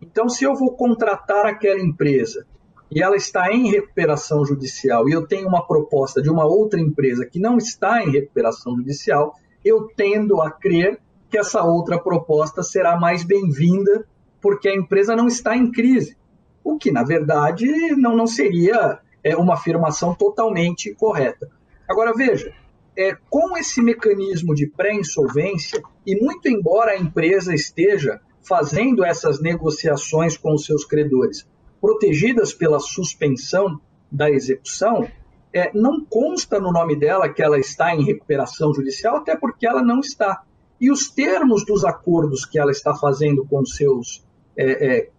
Então, 0.00 0.28
se 0.28 0.44
eu 0.44 0.54
vou 0.54 0.72
contratar 0.72 1.46
aquela 1.46 1.80
empresa 1.80 2.46
e 2.90 3.02
ela 3.02 3.16
está 3.16 3.52
em 3.52 3.70
recuperação 3.70 4.44
judicial 4.44 5.08
e 5.08 5.12
eu 5.12 5.26
tenho 5.26 5.48
uma 5.48 5.66
proposta 5.66 6.22
de 6.22 6.30
uma 6.30 6.46
outra 6.46 6.80
empresa 6.80 7.26
que 7.26 7.38
não 7.38 7.58
está 7.58 8.02
em 8.02 8.10
recuperação 8.10 8.76
judicial, 8.76 9.34
eu 9.64 9.88
tendo 9.96 10.40
a 10.40 10.50
crer 10.50 11.00
que 11.30 11.38
essa 11.38 11.62
outra 11.62 11.98
proposta 11.98 12.62
será 12.62 12.98
mais 12.98 13.22
bem-vinda 13.22 14.06
porque 14.40 14.68
a 14.68 14.74
empresa 14.74 15.14
não 15.16 15.26
está 15.26 15.56
em 15.56 15.70
crise. 15.70 16.16
O 16.62 16.78
que, 16.78 16.90
na 16.90 17.02
verdade, 17.02 17.66
não, 17.96 18.16
não 18.16 18.26
seria 18.26 19.00
é, 19.22 19.36
uma 19.36 19.54
afirmação 19.54 20.14
totalmente 20.14 20.94
correta. 20.94 21.50
Agora, 21.88 22.12
veja, 22.14 22.52
é, 22.96 23.16
com 23.28 23.56
esse 23.56 23.80
mecanismo 23.80 24.54
de 24.54 24.66
pré-insolvência, 24.66 25.82
e 26.06 26.16
muito 26.16 26.48
embora 26.48 26.92
a 26.92 26.98
empresa 26.98 27.54
esteja 27.54 28.20
fazendo 28.42 29.04
essas 29.04 29.40
negociações 29.40 30.36
com 30.36 30.54
os 30.54 30.64
seus 30.64 30.84
credores, 30.84 31.46
protegidas 31.80 32.52
pela 32.52 32.80
suspensão 32.80 33.80
da 34.10 34.30
execução, 34.30 35.06
é, 35.52 35.70
não 35.74 36.04
consta 36.04 36.58
no 36.58 36.72
nome 36.72 36.96
dela 36.96 37.28
que 37.28 37.42
ela 37.42 37.58
está 37.58 37.94
em 37.94 38.04
recuperação 38.04 38.72
judicial, 38.74 39.16
até 39.16 39.36
porque 39.36 39.66
ela 39.66 39.82
não 39.82 40.00
está. 40.00 40.42
E 40.80 40.90
os 40.90 41.08
termos 41.10 41.64
dos 41.64 41.84
acordos 41.84 42.44
que 42.44 42.58
ela 42.58 42.70
está 42.70 42.94
fazendo 42.94 43.44
com 43.44 43.64
seus 43.64 44.24
é, 44.56 44.98
é, 44.98 45.10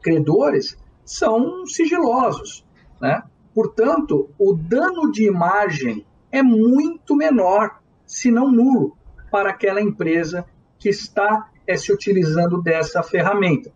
credores 0.00 0.76
são 1.04 1.66
sigilosos. 1.66 2.64
Né? 3.00 3.22
Portanto, 3.54 4.30
o 4.38 4.54
dano 4.54 5.10
de 5.10 5.26
imagem 5.26 6.06
é 6.30 6.42
muito 6.42 7.16
menor, 7.16 7.80
se 8.06 8.30
não 8.30 8.50
nulo, 8.50 8.96
para 9.30 9.50
aquela 9.50 9.80
empresa 9.80 10.44
que 10.78 10.88
está 10.88 11.50
é, 11.66 11.76
se 11.76 11.92
utilizando 11.92 12.62
dessa 12.62 13.02
ferramenta. 13.02 13.72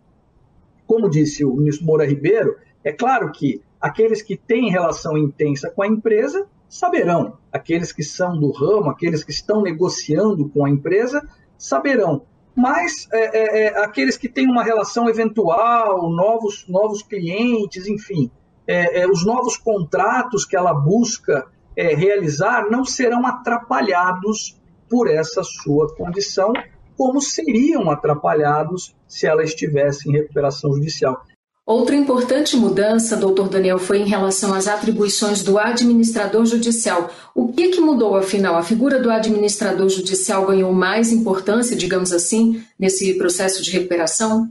Como 0.87 1.09
disse 1.09 1.43
o 1.43 1.55
ministro 1.55 1.85
Moura 1.85 2.05
Ribeiro, 2.05 2.57
é 2.83 2.91
claro 2.91 3.31
que 3.31 3.61
aqueles 3.79 4.21
que 4.21 4.37
têm 4.37 4.69
relação 4.69 5.17
intensa 5.17 5.69
com 5.69 5.81
a 5.83 5.87
empresa 5.87 6.47
saberão, 6.77 7.37
aqueles 7.51 7.91
que 7.91 8.03
são 8.03 8.37
do 8.37 8.51
ramo, 8.51 8.89
aqueles 8.89 9.23
que 9.23 9.31
estão 9.31 9.61
negociando 9.61 10.49
com 10.49 10.65
a 10.65 10.69
empresa 10.69 11.27
saberão, 11.57 12.23
mas 12.55 13.07
é, 13.11 13.37
é, 13.37 13.63
é 13.65 13.83
aqueles 13.83 14.17
que 14.17 14.27
têm 14.27 14.49
uma 14.49 14.63
relação 14.63 15.09
eventual, 15.09 16.09
novos, 16.09 16.65
novos 16.67 17.01
clientes, 17.01 17.87
enfim, 17.87 18.29
é, 18.67 19.01
é, 19.01 19.07
os 19.07 19.25
novos 19.25 19.57
contratos 19.57 20.45
que 20.45 20.55
ela 20.55 20.73
busca 20.73 21.47
é, 21.77 21.95
realizar 21.95 22.69
não 22.69 22.83
serão 22.83 23.25
atrapalhados 23.25 24.59
por 24.89 25.09
essa 25.09 25.43
sua 25.43 25.95
condição 25.95 26.51
como 26.97 27.21
seriam 27.21 27.89
atrapalhados 27.89 28.95
se 29.07 29.27
ela 29.27 29.43
estivesse 29.43 30.09
em 30.09 30.13
recuperação 30.13 30.73
judicial. 30.73 31.21
Outra 31.65 31.95
importante 31.95 32.55
mudança, 32.55 33.17
doutor 33.17 33.49
Daniel, 33.49 33.79
foi 33.79 33.97
em 33.97 34.07
relação 34.07 34.53
às 34.53 34.67
atribuições 34.67 35.41
do 35.41 35.57
administrador 35.57 36.45
judicial. 36.45 37.09
O 37.33 37.51
que, 37.51 37.69
que 37.69 37.81
mudou, 37.81 38.15
afinal? 38.15 38.55
A 38.55 38.61
figura 38.61 38.99
do 39.01 39.09
administrador 39.09 39.89
judicial 39.89 40.45
ganhou 40.45 40.71
mais 40.71 41.11
importância, 41.11 41.75
digamos 41.75 42.13
assim, 42.13 42.63
nesse 42.77 43.15
processo 43.15 43.63
de 43.63 43.71
recuperação? 43.71 44.47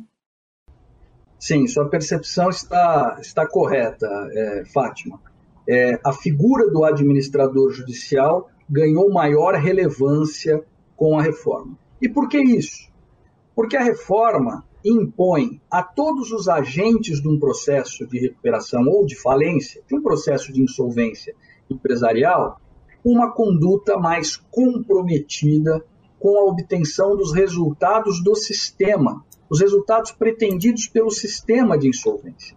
Sim, 1.38 1.68
sua 1.68 1.88
percepção 1.88 2.50
está, 2.50 3.16
está 3.20 3.46
correta, 3.46 4.09
é, 4.33 4.64
Fátima. 4.72 5.20
É, 5.68 6.00
a 6.05 6.12
figura 6.12 6.68
do 6.68 6.85
administrador 6.85 7.70
judicial 7.70 8.50
ganhou 8.68 9.09
maior 9.12 9.55
relevância 9.55 10.64
com 10.96 11.16
a 11.16 11.22
reforma. 11.22 11.79
E 12.03 12.09
por 12.09 12.29
que 12.29 12.38
isso? 12.42 12.90
Porque 13.55 13.77
a 13.77 13.85
reforma 13.85 14.64
impõe 14.85 15.61
a 15.70 15.83
todos 15.83 16.31
os 16.31 16.49
agentes 16.49 17.20
de 17.23 17.29
um 17.29 17.38
processo 17.38 18.07
de 18.07 18.18
recuperação 18.18 18.87
ou 18.87 19.07
de 19.07 19.16
falência, 19.16 19.83
de 19.88 19.97
um 19.97 20.03
processo 20.03 20.53
de 20.53 20.62
insolvência 20.62 21.35
empresarial, 21.70 22.61
uma 23.03 23.33
conduta 23.33 23.97
mais 23.97 24.37
comprometida 24.51 25.83
com 26.18 26.38
a 26.38 26.44
obtenção 26.44 27.16
dos 27.16 27.33
resultados 27.33 28.23
do 28.23 28.35
sistema, 28.35 29.25
os 29.49 29.61
resultados 29.61 30.12
pretendidos 30.12 30.87
pelo 30.87 31.11
sistema 31.11 31.79
de 31.79 31.88
insolvência. 31.88 32.57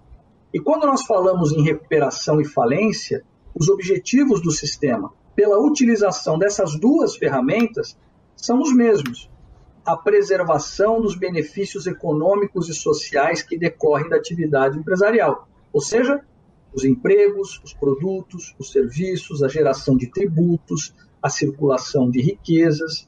E 0.53 0.59
quando 0.59 0.85
nós 0.87 1.05
falamos 1.05 1.51
em 1.51 1.61
recuperação 1.61 2.41
e 2.41 2.45
falência, 2.45 3.23
os 3.53 3.69
objetivos 3.69 4.41
do 4.41 4.51
sistema, 4.51 5.11
pela 5.35 5.59
utilização 5.59 6.37
dessas 6.37 6.79
duas 6.79 7.15
ferramentas, 7.15 7.97
são 8.35 8.61
os 8.61 8.73
mesmos 8.73 9.29
a 9.87 9.95
preservação 9.95 10.99
dos 10.99 11.15
benefícios 11.15 11.87
econômicos 11.87 12.67
e 12.67 12.73
sociais 12.73 13.41
que 13.41 13.57
decorrem 13.57 14.09
da 14.09 14.17
atividade 14.17 14.77
empresarial, 14.77 15.47
ou 15.71 15.79
seja, 15.79 16.19
os 16.73 16.83
empregos, 16.83 17.61
os 17.63 17.73
produtos, 17.73 18.53
os 18.59 18.73
serviços, 18.73 19.41
a 19.41 19.47
geração 19.47 19.95
de 19.95 20.11
tributos, 20.11 20.93
a 21.23 21.29
circulação 21.29 22.11
de 22.11 22.21
riquezas. 22.21 23.07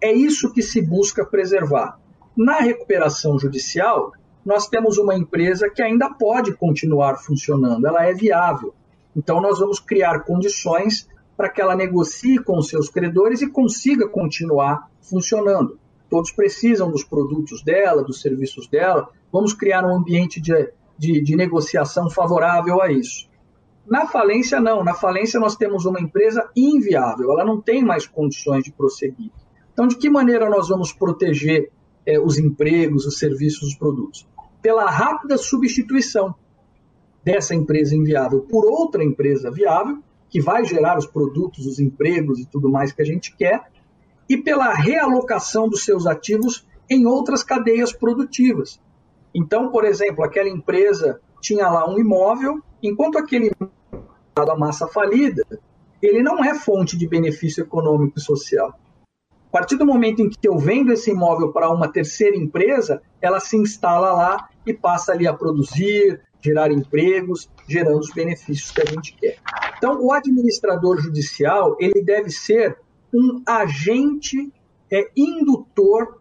É 0.00 0.12
isso 0.12 0.52
que 0.52 0.62
se 0.62 0.82
busca 0.82 1.24
preservar. 1.24 2.00
Na 2.36 2.58
recuperação 2.58 3.38
judicial, 3.38 4.10
nós 4.44 4.66
temos 4.66 4.98
uma 4.98 5.14
empresa 5.14 5.70
que 5.70 5.80
ainda 5.80 6.10
pode 6.10 6.56
continuar 6.56 7.18
funcionando, 7.18 7.86
ela 7.86 8.04
é 8.04 8.12
viável. 8.12 8.74
Então, 9.14 9.40
nós 9.40 9.60
vamos 9.60 9.78
criar 9.78 10.24
condições 10.24 11.08
para 11.36 11.48
que 11.48 11.62
ela 11.62 11.76
negocie 11.76 12.36
com 12.38 12.60
seus 12.62 12.88
credores 12.88 13.42
e 13.42 13.48
consiga 13.48 14.08
continuar 14.08 14.90
funcionando 15.00 15.78
todos 16.08 16.30
precisam 16.30 16.90
dos 16.90 17.04
produtos 17.04 17.62
dela, 17.62 18.02
dos 18.02 18.20
serviços 18.20 18.68
dela, 18.68 19.08
vamos 19.32 19.52
criar 19.52 19.84
um 19.84 19.96
ambiente 19.96 20.40
de, 20.40 20.52
de, 20.98 21.20
de 21.22 21.36
negociação 21.36 22.08
favorável 22.10 22.80
a 22.80 22.90
isso. 22.90 23.28
Na 23.86 24.06
falência, 24.06 24.60
não. 24.60 24.82
Na 24.82 24.94
falência, 24.94 25.38
nós 25.38 25.56
temos 25.56 25.84
uma 25.84 26.00
empresa 26.00 26.48
inviável, 26.56 27.32
ela 27.32 27.44
não 27.44 27.60
tem 27.60 27.84
mais 27.84 28.06
condições 28.06 28.64
de 28.64 28.72
prosseguir. 28.72 29.30
Então, 29.72 29.86
de 29.86 29.96
que 29.96 30.10
maneira 30.10 30.48
nós 30.48 30.68
vamos 30.68 30.92
proteger 30.92 31.70
é, 32.04 32.18
os 32.18 32.38
empregos, 32.38 33.06
os 33.06 33.18
serviços, 33.18 33.68
os 33.68 33.74
produtos? 33.74 34.26
Pela 34.60 34.90
rápida 34.90 35.36
substituição 35.36 36.34
dessa 37.22 37.54
empresa 37.54 37.94
inviável 37.94 38.40
por 38.40 38.64
outra 38.64 39.04
empresa 39.04 39.50
viável, 39.50 39.98
que 40.28 40.40
vai 40.40 40.64
gerar 40.64 40.98
os 40.98 41.06
produtos, 41.06 41.66
os 41.66 41.78
empregos 41.78 42.40
e 42.40 42.46
tudo 42.46 42.70
mais 42.70 42.92
que 42.92 43.02
a 43.02 43.04
gente 43.04 43.36
quer, 43.36 43.70
e 44.28 44.36
pela 44.36 44.72
realocação 44.74 45.68
dos 45.68 45.84
seus 45.84 46.06
ativos 46.06 46.66
em 46.90 47.06
outras 47.06 47.42
cadeias 47.42 47.92
produtivas. 47.92 48.80
Então, 49.34 49.70
por 49.70 49.84
exemplo, 49.84 50.24
aquela 50.24 50.48
empresa 50.48 51.20
tinha 51.40 51.68
lá 51.68 51.88
um 51.88 51.98
imóvel, 51.98 52.62
enquanto 52.82 53.18
aquele 53.18 53.50
a 54.34 54.56
massa 54.56 54.86
falida, 54.86 55.44
ele 56.02 56.22
não 56.22 56.44
é 56.44 56.54
fonte 56.54 56.96
de 56.96 57.08
benefício 57.08 57.62
econômico 57.62 58.18
e 58.18 58.22
social. 58.22 58.78
A 59.48 59.50
partir 59.50 59.76
do 59.76 59.86
momento 59.86 60.20
em 60.20 60.28
que 60.28 60.46
eu 60.46 60.58
vendo 60.58 60.92
esse 60.92 61.10
imóvel 61.10 61.52
para 61.52 61.70
uma 61.70 61.88
terceira 61.88 62.36
empresa, 62.36 63.00
ela 63.22 63.40
se 63.40 63.56
instala 63.56 64.12
lá 64.12 64.48
e 64.66 64.74
passa 64.74 65.12
ali 65.12 65.26
a 65.26 65.32
produzir, 65.32 66.20
gerar 66.42 66.70
empregos, 66.70 67.48
gerando 67.66 68.00
os 68.00 68.12
benefícios 68.12 68.70
que 68.70 68.82
a 68.82 68.84
gente 68.84 69.14
quer. 69.14 69.38
Então, 69.78 69.98
o 70.02 70.12
administrador 70.12 71.00
judicial 71.00 71.76
ele 71.80 72.02
deve 72.02 72.30
ser 72.30 72.76
um 73.16 73.42
agente 73.46 74.52
é, 74.92 75.10
indutor 75.16 76.20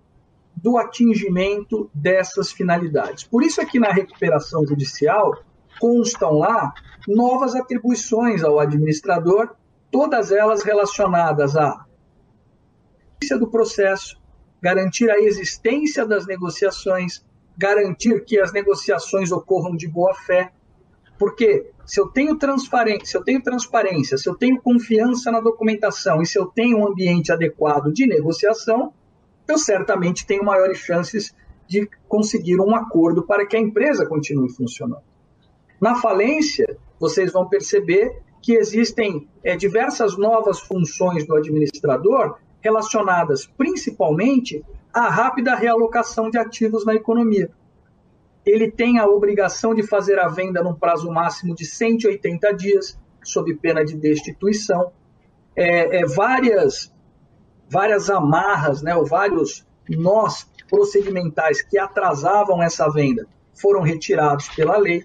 do 0.56 0.78
atingimento 0.78 1.90
dessas 1.94 2.52
finalidades. 2.52 3.24
Por 3.24 3.44
isso 3.44 3.62
é 3.62 3.66
na 3.80 3.92
recuperação 3.92 4.66
judicial 4.66 5.44
constam 5.80 6.32
lá 6.32 6.74
novas 7.08 7.54
atribuições 7.56 8.44
ao 8.44 8.60
administrador, 8.60 9.56
todas 9.92 10.32
elas 10.32 10.64
relacionadas 10.64 11.56
à 11.56 11.86
do 13.40 13.48
processo, 13.48 14.22
garantir 14.62 15.10
a 15.10 15.20
existência 15.20 16.06
das 16.06 16.28
negociações, 16.28 17.26
garantir 17.58 18.24
que 18.24 18.40
as 18.40 18.54
negociações 18.54 19.32
ocorram 19.32 19.76
de 19.76 19.88
boa 19.88 20.14
fé, 20.14 20.52
Porque 21.18 21.72
se 21.86 22.00
eu 22.00 22.08
tenho 22.08 22.38
transparência, 22.38 23.06
se 23.06 23.18
eu 23.18 23.24
tenho 23.24 23.42
transparência, 23.42 24.18
se 24.18 24.28
eu 24.28 24.36
tenho 24.36 24.62
confiança 24.62 25.32
na 25.32 25.40
documentação 25.40 26.22
e 26.22 26.26
se 26.26 26.38
eu 26.38 26.48
tenho 26.48 26.80
um 26.80 26.88
ambiente 26.88 27.32
adequado 27.32 27.92
de 27.92 28.08
negociação, 28.08 28.94
eu 29.48 29.58
certamente 29.58 30.26
tenho 30.26 30.44
maiores 30.44 30.80
chances 30.80 31.36
de 31.68 31.88
conseguir 32.08 32.60
um 32.60 32.76
acordo 32.76 33.24
para 33.24 33.46
que 33.46 33.56
a 33.56 33.60
empresa 33.60 34.06
continue 34.06 34.50
funcionando. 34.52 35.04
Na 35.80 35.96
falência, 35.96 36.78
vocês 37.00 37.32
vão 37.32 37.48
perceber 37.48 38.22
que 38.42 38.54
existem 38.54 39.28
é, 39.44 39.56
diversas 39.56 40.18
novas 40.18 40.60
funções 40.60 41.26
do 41.26 41.36
administrador 41.36 42.38
relacionadas 42.62 43.46
principalmente 43.46 44.64
à 44.94 45.10
rápida 45.10 45.56
realocação 45.56 46.30
de 46.30 46.38
ativos 46.38 46.86
na 46.86 46.96
economia. 46.96 47.52
Ele 48.46 48.70
tem 48.70 49.00
a 49.00 49.08
obrigação 49.08 49.74
de 49.74 49.82
fazer 49.82 50.20
a 50.20 50.28
venda 50.28 50.62
num 50.62 50.76
prazo 50.76 51.12
máximo 51.12 51.56
de 51.56 51.66
180 51.66 52.54
dias, 52.54 53.00
sob 53.24 53.54
pena 53.56 53.84
de 53.84 53.98
destituição. 53.98 54.92
É, 55.56 56.02
é, 56.02 56.06
várias, 56.06 56.94
várias 57.68 58.10
amarras, 58.10 58.82
né, 58.82 58.96
ou 58.96 59.06
vários 59.06 59.66
nós 59.90 60.48
procedimentais 60.70 61.62
que 61.62 61.78
atrasavam 61.78 62.62
essa 62.62 62.90
venda 62.90 63.28
foram 63.54 63.82
retirados 63.82 64.50
pela 64.50 64.78
lei. 64.78 65.04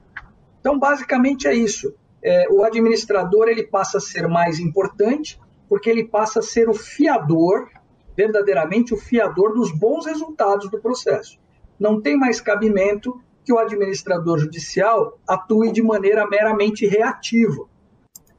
Então, 0.61 0.79
basicamente 0.79 1.47
é 1.47 1.55
isso. 1.55 1.95
É, 2.23 2.47
o 2.51 2.63
administrador 2.63 3.49
ele 3.49 3.63
passa 3.63 3.99
a 3.99 4.01
ser 4.01 4.29
mais 4.29 4.59
importante 4.59 5.41
porque 5.69 5.89
ele 5.89 6.05
passa 6.05 6.41
a 6.41 6.43
ser 6.43 6.69
o 6.69 6.75
fiador, 6.75 7.69
verdadeiramente 8.17 8.93
o 8.93 8.97
fiador 8.97 9.55
dos 9.55 9.71
bons 9.71 10.05
resultados 10.05 10.69
do 10.69 10.81
processo. 10.81 11.39
Não 11.79 12.01
tem 12.01 12.19
mais 12.19 12.41
cabimento 12.41 13.23
que 13.45 13.53
o 13.53 13.59
administrador 13.59 14.39
judicial 14.39 15.19
atue 15.27 15.73
de 15.73 15.83
maneira 15.83 16.27
meramente 16.29 16.87
reativa. 16.87 17.67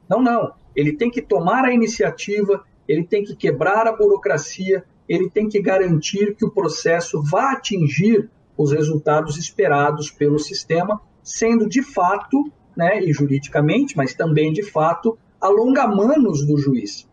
Não, 0.08 0.22
não. 0.22 0.52
Ele 0.74 0.92
tem 0.96 1.10
que 1.10 1.20
tomar 1.20 1.64
a 1.64 1.72
iniciativa, 1.72 2.64
ele 2.88 3.04
tem 3.04 3.24
que 3.24 3.36
quebrar 3.36 3.86
a 3.86 3.92
burocracia, 3.96 4.84
ele 5.08 5.28
tem 5.28 5.48
que 5.48 5.60
garantir 5.60 6.34
que 6.34 6.44
o 6.44 6.50
processo 6.50 7.22
vá 7.22 7.52
atingir 7.52 8.30
os 8.56 8.72
resultados 8.72 9.36
esperados 9.36 10.10
pelo 10.10 10.38
sistema, 10.38 11.00
sendo 11.22 11.68
de 11.68 11.82
fato, 11.82 12.50
né, 12.76 13.02
e 13.02 13.12
juridicamente, 13.12 13.96
mas 13.96 14.14
também 14.14 14.52
de 14.52 14.62
fato, 14.62 15.18
alonga-manos 15.40 16.46
do 16.46 16.56
juiz. 16.56 17.08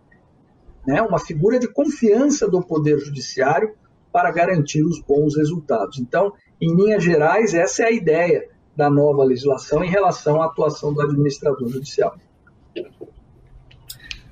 Né, 0.86 1.02
uma 1.02 1.20
figura 1.20 1.60
de 1.60 1.68
confiança 1.68 2.48
do 2.48 2.62
Poder 2.62 2.98
Judiciário 3.00 3.74
para 4.12 4.32
garantir 4.32 4.84
os 4.84 5.02
bons 5.02 5.36
resultados. 5.36 6.00
Então, 6.00 6.34
em 6.62 6.76
linhas 6.76 7.04
gerais, 7.04 7.54
essa 7.54 7.84
é 7.84 7.86
a 7.88 7.92
ideia 7.92 8.48
da 8.76 8.90
nova 8.90 9.24
legislação 9.24 9.84
em 9.84 9.90
relação 9.90 10.42
à 10.42 10.46
atuação 10.46 10.94
do 10.94 11.02
administrador 11.02 11.70
judicial. 11.70 12.16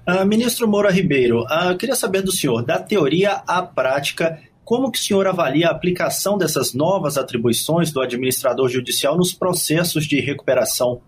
Uh, 0.08 0.26
ministro 0.26 0.68
Moura 0.68 0.90
Ribeiro, 0.90 1.44
uh, 1.44 1.78
queria 1.78 1.96
saber 1.96 2.22
do 2.22 2.32
senhor, 2.32 2.64
da 2.64 2.80
teoria 2.80 3.44
à 3.46 3.62
prática, 3.62 4.40
como 4.64 4.92
que 4.92 5.00
o 5.00 5.02
senhor 5.02 5.28
avalia 5.28 5.68
a 5.68 5.72
aplicação 5.72 6.38
dessas 6.38 6.74
novas 6.74 7.18
atribuições 7.18 7.92
do 7.92 8.02
administrador 8.02 8.70
judicial 8.70 9.18
nos 9.18 9.34
processos 9.34 10.06
de 10.06 10.20
recuperação? 10.20 11.02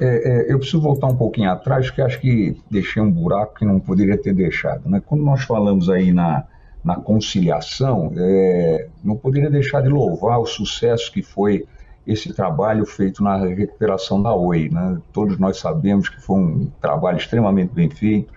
É, 0.00 0.06
é, 0.06 0.52
eu 0.52 0.58
preciso 0.58 0.80
voltar 0.80 1.06
um 1.06 1.16
pouquinho 1.16 1.50
atrás, 1.50 1.86
porque 1.86 2.02
acho 2.02 2.20
que 2.20 2.56
deixei 2.70 3.00
um 3.00 3.10
buraco 3.10 3.54
que 3.54 3.64
não 3.64 3.78
poderia 3.78 4.18
ter 4.18 4.34
deixado. 4.34 4.88
Né? 4.88 5.02
Quando 5.04 5.22
nós 5.22 5.42
falamos 5.44 5.88
aí 5.88 6.12
na, 6.12 6.44
na 6.84 6.96
conciliação, 6.96 8.12
é, 8.16 8.88
não 9.02 9.16
poderia 9.16 9.50
deixar 9.50 9.80
de 9.80 9.88
louvar 9.88 10.38
o 10.38 10.46
sucesso 10.46 11.10
que 11.10 11.22
foi 11.22 11.66
esse 12.06 12.32
trabalho 12.34 12.84
feito 12.84 13.22
na 13.22 13.36
recuperação 13.36 14.22
da 14.22 14.34
Oi. 14.34 14.68
Né? 14.70 14.98
Todos 15.12 15.38
nós 15.38 15.58
sabemos 15.58 16.08
que 16.08 16.20
foi 16.20 16.36
um 16.36 16.70
trabalho 16.80 17.16
extremamente 17.16 17.72
bem 17.72 17.88
feito 17.88 18.32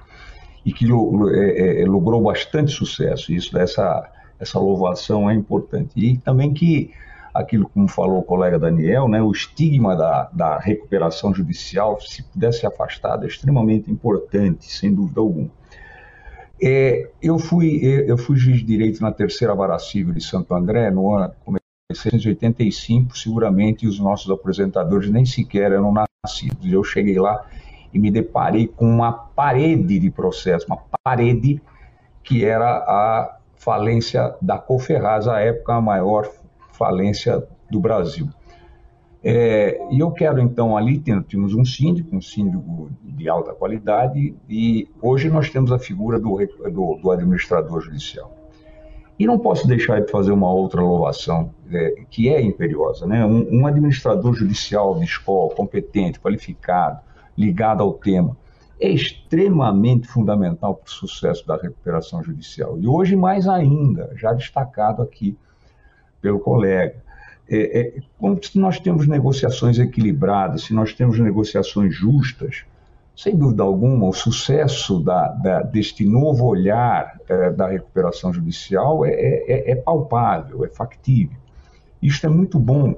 e 0.66 0.72
que 0.72 0.86
é, 0.86 1.82
é, 1.82 1.86
logrou 1.86 2.22
bastante 2.22 2.72
sucesso. 2.72 3.34
Isso, 3.34 3.58
essa, 3.58 4.10
essa 4.40 4.58
louvação 4.60 5.30
é 5.30 5.34
importante. 5.34 5.92
E 5.96 6.18
também 6.18 6.54
que 6.54 6.92
aquilo 7.34 7.70
como 7.70 7.88
falou 7.88 8.20
o 8.20 8.24
colega 8.24 8.58
Daniel, 8.58 9.08
né, 9.08 9.22
o 9.22 9.32
estigma 9.32 9.96
da, 9.96 10.30
da 10.32 10.58
recuperação 10.58 11.34
judicial, 11.34 12.00
se 12.02 12.24
pudesse 12.24 12.62
ser 12.62 12.68
afastado, 12.68 13.26
é 13.26 13.28
extremamente 13.28 13.92
importante, 13.92 14.72
sem 14.72 14.94
dúvida 14.94 15.20
alguma. 15.20 15.50
É, 16.62 17.10
eu, 17.22 17.38
fui, 17.38 17.82
eu 17.84 18.17
fui 18.17 18.36
juiz 18.36 18.60
de 18.60 18.65
direito 18.65 19.02
na 19.02 19.12
terceira 19.12 19.54
vara 19.54 19.78
civil 19.78 20.13
de 20.13 20.24
Santo 20.24 20.54
André 20.56 20.89
no 20.89 21.13
ano 21.13 21.34
1985, 21.89 23.17
seguramente 23.17 23.88
os 23.88 24.00
nossos 24.00 24.30
apresentadores 24.30 25.10
nem 25.10 25.26
sequer 25.26 25.72
eram 25.72 25.93
nascidos. 25.93 26.72
Eu 26.72 26.84
cheguei 26.84 27.20
lá 27.20 27.46
e 27.93 28.00
me 28.00 28.12
deparei 28.12 28.67
com 28.67 28.86
uma 28.86 29.12
parede 29.12 30.00
de 30.00 30.10
processo, 30.10 30.65
uma 30.67 30.80
parede 31.04 31.62
que 32.24 32.43
era 32.43 32.67
a 32.67 33.38
falência 33.56 34.36
da 34.41 34.58
Coferraz, 34.58 35.28
à 35.28 35.39
época 35.39 35.76
a 35.76 35.82
maior 35.82 36.30
falência 36.74 37.41
do 37.70 37.80
Brasil. 37.80 38.28
É, 39.30 39.78
e 39.92 40.00
eu 40.00 40.10
quero, 40.10 40.40
então, 40.40 40.78
ali 40.78 41.00
temos 41.00 41.54
um 41.54 41.66
síndico, 41.66 42.16
um 42.16 42.22
síndico 42.22 42.90
de 43.04 43.28
alta 43.28 43.54
qualidade, 43.54 44.34
e 44.48 44.88
hoje 45.02 45.30
nós 45.30 45.50
temos 45.50 45.70
a 45.70 45.78
figura 45.78 46.18
do, 46.18 46.38
do, 46.72 46.98
do 47.04 47.12
administrador 47.12 47.82
judicial. 47.82 48.34
E 49.20 49.28
não 49.28 49.38
posso 49.38 49.68
deixar 49.68 50.00
de 50.00 50.10
fazer 50.10 50.32
uma 50.32 50.50
outra 50.50 50.82
louvação, 50.82 51.54
é, 51.70 52.06
que 52.10 52.30
é 52.30 52.42
imperiosa. 52.42 53.06
Né? 53.06 53.26
Um, 53.26 53.60
um, 53.63 53.68
administrador 53.68 54.34
judicial 54.34 54.98
de 54.98 55.04
escola, 55.04 55.54
competente, 55.54 56.22
qualificado, 56.22 57.02
ligado 57.38 57.84
ao 57.84 57.96
tema, 57.96 58.38
é 58.80 58.88
extremamente 58.88 60.08
fundamental 60.08 60.76
para 60.76 60.88
o 60.88 60.90
sucesso 60.90 61.46
da 61.46 61.58
recuperação 61.58 62.24
judicial. 62.24 62.80
E 62.80 62.88
hoje, 62.88 63.13
mais 63.18 63.46
ainda, 63.46 64.10
já 64.16 64.32
destacado 64.32 65.02
aqui 65.02 65.38
pelo 66.22 66.40
colega 66.40 67.06
é, 67.50 67.80
é, 67.80 68.02
se 68.42 68.60
nós 68.60 68.80
temos 68.80 69.08
negociações 69.08 69.80
equilibradas, 69.80 70.64
se 70.64 70.74
nós 70.74 70.94
temos 70.94 71.18
negociações 71.20 71.96
justas, 71.96 72.66
sem 73.16 73.36
dúvida 73.36 73.64
alguma, 73.64 74.08
o 74.08 74.14
sucesso 74.14 75.00
da, 75.00 75.30
da, 75.30 75.62
deste 75.64 76.06
novo 76.06 76.46
olhar 76.46 77.20
é, 77.28 77.50
da 77.50 77.68
recuperação 77.68 78.32
judicial 78.32 79.04
é, 79.04 79.12
é, 79.12 79.72
é, 79.72 79.76
palpável, 79.76 80.64
é 80.64 80.68
factível. 80.68 81.38
Isto 82.00 82.28
é 82.28 82.30
muito 82.30 82.60
bom 82.60 82.96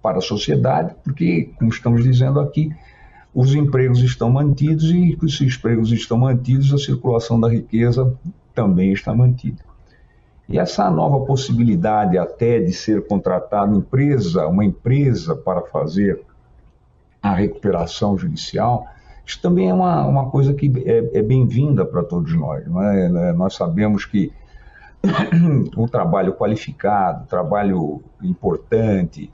para 0.00 0.18
a 0.18 0.22
sociedade, 0.22 0.94
porque, 1.04 1.50
como 1.58 1.70
estamos 1.70 2.02
dizendo 2.02 2.40
aqui, 2.40 2.72
os 3.34 3.54
empregos 3.54 4.02
estão 4.02 4.30
mantidos 4.30 4.90
e, 4.90 5.18
se 5.20 5.24
os 5.26 5.40
empregos 5.40 5.92
estão 5.92 6.16
mantidos, 6.16 6.72
a 6.72 6.78
circulação 6.78 7.38
da 7.38 7.50
riqueza 7.50 8.16
também 8.54 8.92
está 8.92 9.14
mantida. 9.14 9.67
E 10.48 10.58
essa 10.58 10.90
nova 10.90 11.26
possibilidade 11.26 12.16
até 12.16 12.58
de 12.58 12.72
ser 12.72 13.06
contratado 13.06 13.76
empresa, 13.76 14.46
uma 14.46 14.64
empresa 14.64 15.36
para 15.36 15.62
fazer 15.62 16.22
a 17.22 17.34
recuperação 17.34 18.16
judicial, 18.16 18.86
isso 19.26 19.42
também 19.42 19.68
é 19.68 19.74
uma, 19.74 20.06
uma 20.06 20.30
coisa 20.30 20.54
que 20.54 20.72
é, 20.86 21.18
é 21.18 21.22
bem-vinda 21.22 21.84
para 21.84 22.02
todos 22.02 22.34
nós. 22.34 22.64
É? 22.64 23.32
Nós 23.34 23.54
sabemos 23.54 24.06
que 24.06 24.32
o 25.76 25.86
trabalho 25.86 26.32
qualificado, 26.32 27.26
trabalho 27.26 28.02
importante, 28.22 29.30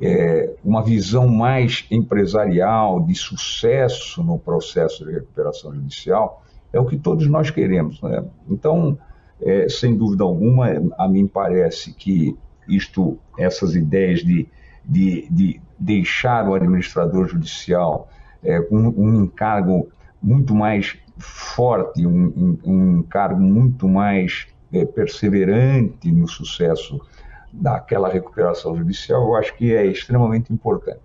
é, 0.00 0.54
uma 0.64 0.82
visão 0.82 1.26
mais 1.26 1.84
empresarial 1.90 3.00
de 3.00 3.14
sucesso 3.14 4.22
no 4.22 4.38
processo 4.38 5.04
de 5.04 5.12
recuperação 5.12 5.74
judicial 5.74 6.42
é 6.72 6.78
o 6.78 6.86
que 6.86 6.96
todos 6.96 7.26
nós 7.28 7.50
queremos. 7.50 8.00
Né? 8.02 8.24
Então, 8.48 8.98
é, 9.44 9.68
sem 9.68 9.96
dúvida 9.96 10.24
alguma, 10.24 10.68
a 10.98 11.06
mim 11.06 11.26
parece 11.26 11.92
que 11.92 12.36
isto, 12.66 13.18
essas 13.38 13.74
ideias 13.74 14.20
de, 14.20 14.48
de, 14.84 15.28
de 15.30 15.60
deixar 15.78 16.48
o 16.48 16.54
administrador 16.54 17.28
judicial 17.28 18.08
é, 18.42 18.60
com 18.60 18.76
um 18.76 19.24
encargo 19.24 19.88
muito 20.22 20.54
mais 20.54 20.96
forte, 21.18 22.06
um, 22.06 22.58
um 22.64 22.98
encargo 23.00 23.40
muito 23.40 23.86
mais 23.86 24.46
é, 24.72 24.84
perseverante 24.84 26.10
no 26.10 26.26
sucesso 26.26 27.00
daquela 27.52 28.08
recuperação 28.08 28.74
judicial, 28.76 29.22
eu 29.22 29.36
acho 29.36 29.54
que 29.56 29.74
é 29.74 29.86
extremamente 29.86 30.52
importante. 30.52 31.00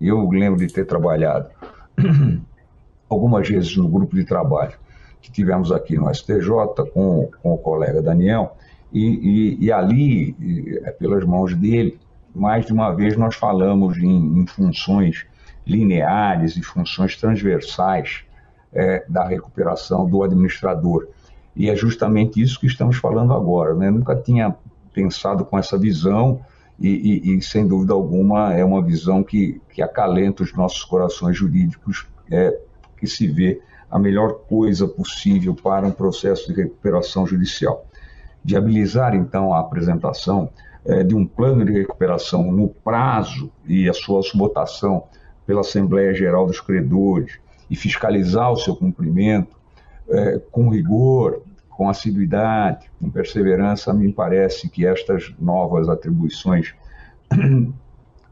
Eu 0.00 0.30
lembro 0.30 0.64
de 0.64 0.72
ter 0.72 0.86
trabalhado 0.86 1.50
algumas 3.10 3.48
vezes 3.48 3.76
no 3.76 3.88
grupo 3.88 4.14
de 4.14 4.24
trabalho 4.24 4.78
que 5.20 5.30
tivemos 5.30 5.72
aqui 5.72 5.96
no 5.96 6.12
STJ 6.12 6.50
com, 6.92 7.28
com 7.42 7.54
o 7.54 7.58
colega 7.58 8.00
Daniel, 8.00 8.56
e, 8.92 9.04
e, 9.04 9.64
e 9.66 9.72
ali, 9.72 10.34
e, 10.40 10.80
é 10.84 10.90
pelas 10.90 11.24
mãos 11.24 11.54
dele, 11.54 11.98
mais 12.34 12.66
de 12.66 12.72
uma 12.72 12.92
vez 12.92 13.16
nós 13.16 13.34
falamos 13.34 13.98
em, 13.98 14.40
em 14.40 14.46
funções 14.46 15.26
lineares 15.66 16.56
e 16.56 16.62
funções 16.62 17.16
transversais 17.16 18.24
é, 18.72 19.04
da 19.08 19.26
recuperação 19.26 20.08
do 20.08 20.22
administrador. 20.22 21.08
E 21.54 21.68
é 21.68 21.76
justamente 21.76 22.40
isso 22.40 22.60
que 22.60 22.66
estamos 22.66 22.96
falando 22.96 23.32
agora. 23.32 23.74
Né? 23.74 23.90
Nunca 23.90 24.16
tinha 24.16 24.54
pensado 24.94 25.44
com 25.44 25.58
essa 25.58 25.76
visão 25.76 26.40
e, 26.78 26.88
e, 26.88 27.36
e, 27.36 27.42
sem 27.42 27.66
dúvida 27.66 27.92
alguma, 27.92 28.54
é 28.54 28.64
uma 28.64 28.82
visão 28.82 29.24
que, 29.24 29.60
que 29.70 29.82
acalenta 29.82 30.42
os 30.42 30.54
nossos 30.54 30.84
corações 30.84 31.36
jurídicos, 31.36 32.06
é, 32.30 32.56
que 32.96 33.06
se 33.06 33.26
vê 33.26 33.60
a 33.90 33.98
melhor 33.98 34.40
coisa 34.48 34.86
possível 34.86 35.54
para 35.54 35.86
um 35.86 35.90
processo 35.90 36.52
de 36.52 36.62
recuperação 36.62 37.26
judicial. 37.26 37.86
Viabilizar, 38.44 39.14
então, 39.14 39.52
a 39.52 39.60
apresentação 39.60 40.50
é, 40.84 41.02
de 41.02 41.14
um 41.14 41.26
plano 41.26 41.64
de 41.64 41.72
recuperação 41.72 42.50
no 42.50 42.68
prazo 42.68 43.50
e 43.66 43.88
a 43.88 43.92
sua 43.92 44.20
votação 44.34 45.04
pela 45.46 45.60
Assembleia 45.60 46.14
Geral 46.14 46.46
dos 46.46 46.60
Credores 46.60 47.38
e 47.70 47.76
fiscalizar 47.76 48.52
o 48.52 48.56
seu 48.56 48.76
cumprimento 48.76 49.56
é, 50.08 50.38
com 50.50 50.68
rigor, 50.68 51.42
com 51.68 51.88
assiduidade, 51.88 52.90
com 52.98 53.10
perseverança, 53.10 53.92
me 53.92 54.12
parece 54.12 54.68
que 54.68 54.86
estas 54.86 55.32
novas 55.38 55.88
atribuições 55.88 56.74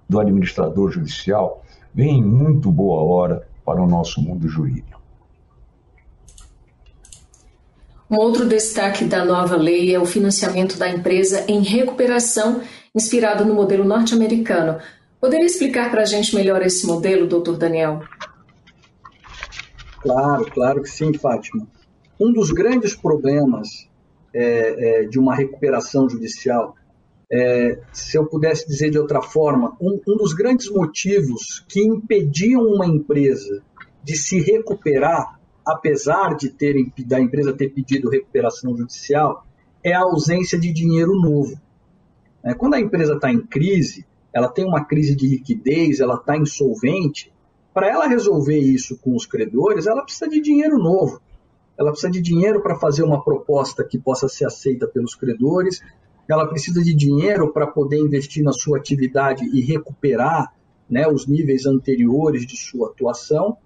do 0.08 0.18
administrador 0.18 0.90
judicial 0.90 1.62
vêm 1.94 2.18
em 2.18 2.24
muito 2.24 2.72
boa 2.72 3.02
hora 3.02 3.46
para 3.64 3.80
o 3.80 3.86
nosso 3.86 4.20
mundo 4.20 4.48
jurídico. 4.48 4.95
Um 8.08 8.16
outro 8.18 8.46
destaque 8.46 9.04
da 9.04 9.24
nova 9.24 9.56
lei 9.56 9.92
é 9.92 9.98
o 9.98 10.06
financiamento 10.06 10.78
da 10.78 10.88
empresa 10.88 11.44
em 11.48 11.60
recuperação, 11.60 12.62
inspirado 12.94 13.44
no 13.44 13.52
modelo 13.52 13.84
norte-americano. 13.84 14.78
Poderia 15.20 15.46
explicar 15.46 15.90
para 15.90 16.02
a 16.02 16.04
gente 16.04 16.34
melhor 16.34 16.62
esse 16.62 16.86
modelo, 16.86 17.26
doutor 17.26 17.56
Daniel? 17.56 18.02
Claro, 20.00 20.46
claro 20.52 20.82
que 20.82 20.88
sim, 20.88 21.12
Fátima. 21.14 21.66
Um 22.20 22.32
dos 22.32 22.52
grandes 22.52 22.94
problemas 22.94 23.88
é, 24.32 25.00
é, 25.00 25.04
de 25.04 25.18
uma 25.18 25.34
recuperação 25.34 26.08
judicial, 26.08 26.76
é, 27.32 27.76
se 27.92 28.16
eu 28.16 28.24
pudesse 28.24 28.68
dizer 28.68 28.90
de 28.90 28.98
outra 29.00 29.20
forma, 29.20 29.76
um, 29.80 30.00
um 30.06 30.16
dos 30.16 30.32
grandes 30.32 30.70
motivos 30.70 31.64
que 31.68 31.80
impediam 31.80 32.62
uma 32.62 32.86
empresa 32.86 33.64
de 34.04 34.16
se 34.16 34.38
recuperar 34.40 35.35
apesar 35.66 36.36
de 36.36 36.50
terem, 36.50 36.92
da 37.06 37.20
empresa 37.20 37.52
ter 37.52 37.70
pedido 37.70 38.08
recuperação 38.08 38.76
judicial, 38.76 39.44
é 39.82 39.92
a 39.92 40.00
ausência 40.00 40.58
de 40.58 40.72
dinheiro 40.72 41.14
novo. 41.14 41.60
É, 42.42 42.54
quando 42.54 42.74
a 42.74 42.80
empresa 42.80 43.14
está 43.14 43.32
em 43.32 43.40
crise, 43.40 44.06
ela 44.32 44.48
tem 44.48 44.64
uma 44.64 44.84
crise 44.84 45.16
de 45.16 45.26
liquidez, 45.26 45.98
ela 45.98 46.14
está 46.14 46.36
insolvente, 46.36 47.32
para 47.74 47.88
ela 47.90 48.06
resolver 48.06 48.58
isso 48.58 48.96
com 48.98 49.14
os 49.14 49.26
credores, 49.26 49.86
ela 49.86 50.02
precisa 50.02 50.28
de 50.30 50.40
dinheiro 50.40 50.78
novo. 50.78 51.20
Ela 51.76 51.90
precisa 51.90 52.10
de 52.10 52.22
dinheiro 52.22 52.62
para 52.62 52.78
fazer 52.78 53.02
uma 53.02 53.22
proposta 53.22 53.84
que 53.84 53.98
possa 53.98 54.28
ser 54.28 54.46
aceita 54.46 54.86
pelos 54.86 55.14
credores, 55.14 55.82
ela 56.28 56.46
precisa 56.46 56.82
de 56.82 56.94
dinheiro 56.94 57.52
para 57.52 57.66
poder 57.66 57.98
investir 57.98 58.42
na 58.42 58.52
sua 58.52 58.78
atividade 58.78 59.44
e 59.44 59.60
recuperar 59.60 60.52
né, 60.88 61.06
os 61.06 61.26
níveis 61.26 61.66
anteriores 61.66 62.46
de 62.46 62.56
sua 62.56 62.88
atuação. 62.88 63.56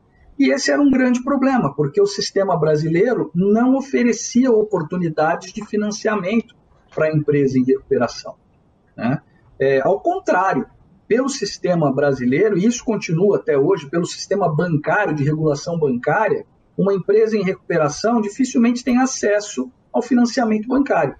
E 0.40 0.50
esse 0.50 0.70
era 0.70 0.80
um 0.80 0.90
grande 0.90 1.22
problema, 1.22 1.74
porque 1.74 2.00
o 2.00 2.06
sistema 2.06 2.58
brasileiro 2.58 3.30
não 3.34 3.76
oferecia 3.76 4.50
oportunidades 4.50 5.52
de 5.52 5.62
financiamento 5.66 6.56
para 6.94 7.08
a 7.08 7.12
empresa 7.14 7.58
em 7.58 7.62
recuperação. 7.62 8.36
Né? 8.96 9.20
É, 9.58 9.82
ao 9.82 10.00
contrário, 10.00 10.66
pelo 11.06 11.28
sistema 11.28 11.92
brasileiro, 11.92 12.56
e 12.56 12.64
isso 12.64 12.82
continua 12.82 13.36
até 13.36 13.58
hoje, 13.58 13.90
pelo 13.90 14.06
sistema 14.06 14.48
bancário, 14.48 15.14
de 15.14 15.24
regulação 15.24 15.78
bancária, 15.78 16.46
uma 16.74 16.94
empresa 16.94 17.36
em 17.36 17.44
recuperação 17.44 18.18
dificilmente 18.22 18.82
tem 18.82 18.96
acesso 18.96 19.70
ao 19.92 20.00
financiamento 20.00 20.66
bancário. 20.66 21.16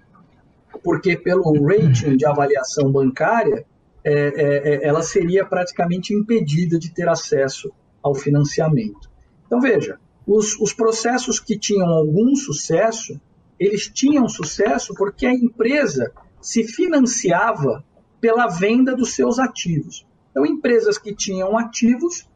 Porque 0.83 1.15
pelo 1.15 1.63
rating 1.63 2.17
de 2.17 2.25
avaliação 2.25 2.91
bancária, 2.91 3.67
é, 4.03 4.13
é, 4.13 4.83
é 4.83 4.87
ela 4.87 5.03
seria 5.03 5.45
praticamente 5.45 6.11
impedida 6.11 6.79
de 6.79 6.91
ter 6.91 7.07
acesso 7.07 7.71
ao 8.01 8.15
financiamento. 8.15 9.10
Então, 9.51 9.59
veja, 9.59 9.99
os, 10.25 10.57
os 10.61 10.71
processos 10.71 11.37
que 11.37 11.59
tinham 11.59 11.89
algum 11.89 12.33
sucesso, 12.37 13.19
eles 13.59 13.91
tinham 13.93 14.29
sucesso 14.29 14.93
porque 14.93 15.25
a 15.25 15.33
empresa 15.33 16.13
se 16.39 16.63
financiava 16.63 17.83
pela 18.21 18.47
venda 18.47 18.95
dos 18.95 19.13
seus 19.13 19.39
ativos. 19.39 20.07
Então, 20.29 20.45
empresas 20.45 20.97
que 20.97 21.13
tinham 21.13 21.57
ativos 21.57 22.29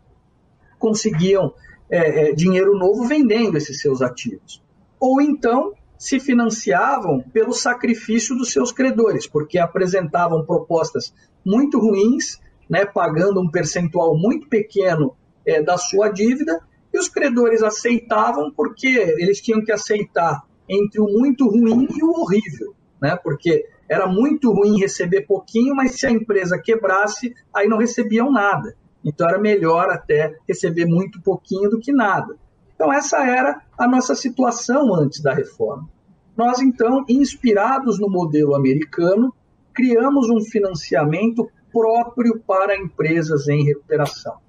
conseguiam 0.78 1.54
é, 1.90 2.32
é, 2.32 2.34
dinheiro 2.34 2.78
novo 2.78 3.06
vendendo 3.06 3.56
esses 3.56 3.80
seus 3.80 4.02
ativos. 4.02 4.62
Ou 5.00 5.22
então 5.22 5.72
se 5.98 6.20
financiavam 6.20 7.22
pelo 7.32 7.54
sacrifício 7.54 8.36
dos 8.36 8.52
seus 8.52 8.74
credores, 8.74 9.26
porque 9.26 9.58
apresentavam 9.58 10.46
propostas 10.46 11.14
muito 11.46 11.80
ruins, 11.80 12.42
né, 12.70 12.86
pagando 12.86 13.40
um 13.40 13.50
percentual 13.50 14.18
muito 14.18 14.50
pequeno 14.50 15.16
é, 15.46 15.62
da 15.62 15.78
sua 15.78 16.10
dívida 16.10 16.60
e 16.96 16.98
os 16.98 17.10
credores 17.10 17.62
aceitavam 17.62 18.50
porque 18.56 18.88
eles 18.88 19.42
tinham 19.42 19.62
que 19.62 19.72
aceitar 19.72 20.44
entre 20.68 21.02
o 21.02 21.08
muito 21.08 21.46
ruim 21.46 21.90
e 21.94 22.02
o 22.02 22.22
horrível, 22.22 22.74
né? 23.02 23.18
Porque 23.22 23.66
era 23.90 24.08
muito 24.08 24.52
ruim 24.54 24.80
receber 24.80 25.24
pouquinho, 25.28 25.76
mas 25.76 26.00
se 26.00 26.08
a 26.08 26.12
empresa 26.12 26.58
quebrasse, 26.58 27.36
aí 27.54 27.68
não 27.68 27.78
recebiam 27.78 28.32
nada. 28.32 28.78
Então 29.04 29.28
era 29.28 29.38
melhor 29.38 29.90
até 29.90 30.38
receber 30.48 30.86
muito 30.86 31.22
pouquinho 31.22 31.70
do 31.70 31.80
que 31.80 31.92
nada. 31.92 32.38
Então 32.74 32.92
essa 32.92 33.18
era 33.26 33.62
a 33.78 33.88
nossa 33.88 34.16
situação 34.16 34.96
antes 34.96 35.22
da 35.22 35.34
reforma. 35.34 35.90
Nós 36.36 36.62
então, 36.62 37.04
inspirados 37.10 38.00
no 38.00 38.10
modelo 38.10 38.56
americano, 38.56 39.34
criamos 39.74 40.30
um 40.30 40.40
financiamento 40.40 41.50
próprio 41.74 42.40
para 42.40 42.78
empresas 42.78 43.50
em 43.50 43.66
recuperação. 43.66 44.45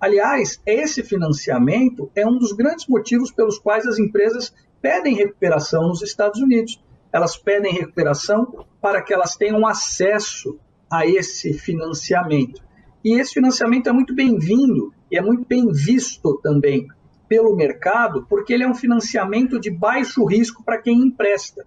Aliás, 0.00 0.60
esse 0.66 1.02
financiamento 1.02 2.10
é 2.14 2.26
um 2.26 2.38
dos 2.38 2.52
grandes 2.52 2.86
motivos 2.86 3.30
pelos 3.30 3.58
quais 3.58 3.86
as 3.86 3.98
empresas 3.98 4.54
pedem 4.82 5.14
recuperação 5.14 5.88
nos 5.88 6.02
Estados 6.02 6.40
Unidos. 6.40 6.82
Elas 7.12 7.36
pedem 7.36 7.72
recuperação 7.72 8.66
para 8.80 9.00
que 9.00 9.14
elas 9.14 9.36
tenham 9.36 9.66
acesso 9.66 10.58
a 10.90 11.06
esse 11.06 11.54
financiamento. 11.54 12.62
E 13.04 13.18
esse 13.18 13.34
financiamento 13.34 13.88
é 13.88 13.92
muito 13.92 14.14
bem-vindo 14.14 14.92
e 15.10 15.16
é 15.16 15.22
muito 15.22 15.46
bem 15.46 15.70
visto 15.72 16.38
também 16.42 16.86
pelo 17.28 17.56
mercado, 17.56 18.26
porque 18.28 18.52
ele 18.52 18.64
é 18.64 18.68
um 18.68 18.74
financiamento 18.74 19.58
de 19.58 19.70
baixo 19.70 20.24
risco 20.24 20.62
para 20.62 20.80
quem 20.80 21.00
empresta. 21.00 21.66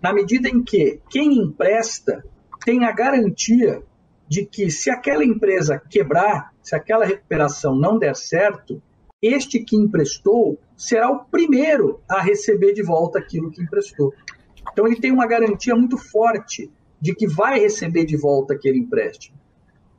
Na 0.00 0.12
medida 0.12 0.48
em 0.48 0.62
que 0.62 1.00
quem 1.10 1.38
empresta 1.38 2.24
tem 2.64 2.84
a 2.84 2.92
garantia 2.92 3.82
de 4.28 4.44
que 4.44 4.70
se 4.70 4.90
aquela 4.90 5.24
empresa 5.24 5.80
quebrar, 5.90 6.52
se 6.62 6.74
aquela 6.74 7.04
recuperação 7.04 7.76
não 7.76 7.98
der 7.98 8.16
certo, 8.16 8.82
este 9.22 9.60
que 9.60 9.76
emprestou 9.76 10.58
será 10.76 11.10
o 11.10 11.24
primeiro 11.24 12.00
a 12.08 12.20
receber 12.20 12.72
de 12.72 12.82
volta 12.82 13.18
aquilo 13.18 13.50
que 13.50 13.62
emprestou. 13.62 14.12
Então 14.72 14.86
ele 14.86 15.00
tem 15.00 15.12
uma 15.12 15.26
garantia 15.26 15.74
muito 15.74 15.96
forte 15.96 16.70
de 17.00 17.14
que 17.14 17.26
vai 17.26 17.58
receber 17.60 18.04
de 18.04 18.16
volta 18.16 18.54
aquele 18.54 18.78
empréstimo. 18.78 19.38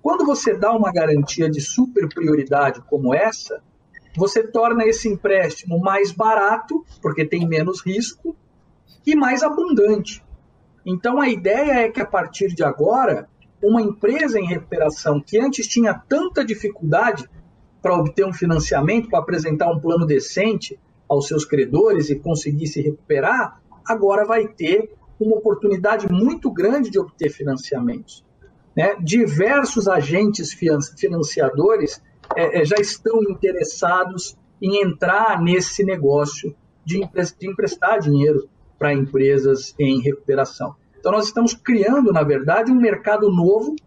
Quando 0.01 0.25
você 0.25 0.55
dá 0.55 0.71
uma 0.71 0.91
garantia 0.91 1.49
de 1.49 1.59
super 1.61 2.07
prioridade 2.07 2.81
como 2.89 3.13
essa, 3.13 3.61
você 4.15 4.45
torna 4.45 4.85
esse 4.85 5.07
empréstimo 5.07 5.79
mais 5.79 6.11
barato, 6.11 6.83
porque 7.01 7.25
tem 7.25 7.47
menos 7.47 7.81
risco, 7.81 8.35
e 9.05 9.15
mais 9.15 9.41
abundante. 9.41 10.23
Então 10.85 11.19
a 11.19 11.29
ideia 11.29 11.85
é 11.85 11.89
que 11.89 12.01
a 12.01 12.05
partir 12.05 12.47
de 12.53 12.63
agora 12.63 13.29
uma 13.61 13.81
empresa 13.81 14.39
em 14.39 14.45
recuperação 14.45 15.19
que 15.19 15.39
antes 15.39 15.67
tinha 15.67 15.93
tanta 15.93 16.45
dificuldade 16.45 17.27
para 17.81 17.95
obter 17.95 18.25
um 18.25 18.33
financiamento, 18.33 19.09
para 19.09 19.19
apresentar 19.19 19.71
um 19.71 19.79
plano 19.79 20.05
decente 20.05 20.79
aos 21.07 21.27
seus 21.27 21.45
credores 21.45 22.09
e 22.09 22.19
conseguir 22.19 22.67
se 22.67 22.81
recuperar, 22.81 23.61
agora 23.85 24.25
vai 24.25 24.47
ter 24.47 24.91
uma 25.19 25.37
oportunidade 25.37 26.11
muito 26.11 26.51
grande 26.51 26.89
de 26.89 26.99
obter 26.99 27.29
financiamentos. 27.29 28.23
Né? 28.75 28.95
Diversos 29.01 29.87
agentes 29.87 30.53
financiadores 30.53 32.01
é, 32.35 32.61
é, 32.61 32.65
já 32.65 32.75
estão 32.77 33.23
interessados 33.23 34.37
em 34.61 34.83
entrar 34.83 35.41
nesse 35.41 35.83
negócio 35.83 36.55
de, 36.85 37.01
emprestar 37.41 37.99
dinheiro 37.99 38.47
para 38.77 38.93
empresas 38.93 39.73
em 39.79 39.99
recuperação. 40.01 40.75
Então, 41.07 41.15
nós 41.15 41.27
estamos 41.27 41.53
criando, 41.53 42.11
na 42.11 42.21
verdade, 42.21 42.69
um 42.69 42.75
mercado 42.75 43.31
novo 43.31 43.77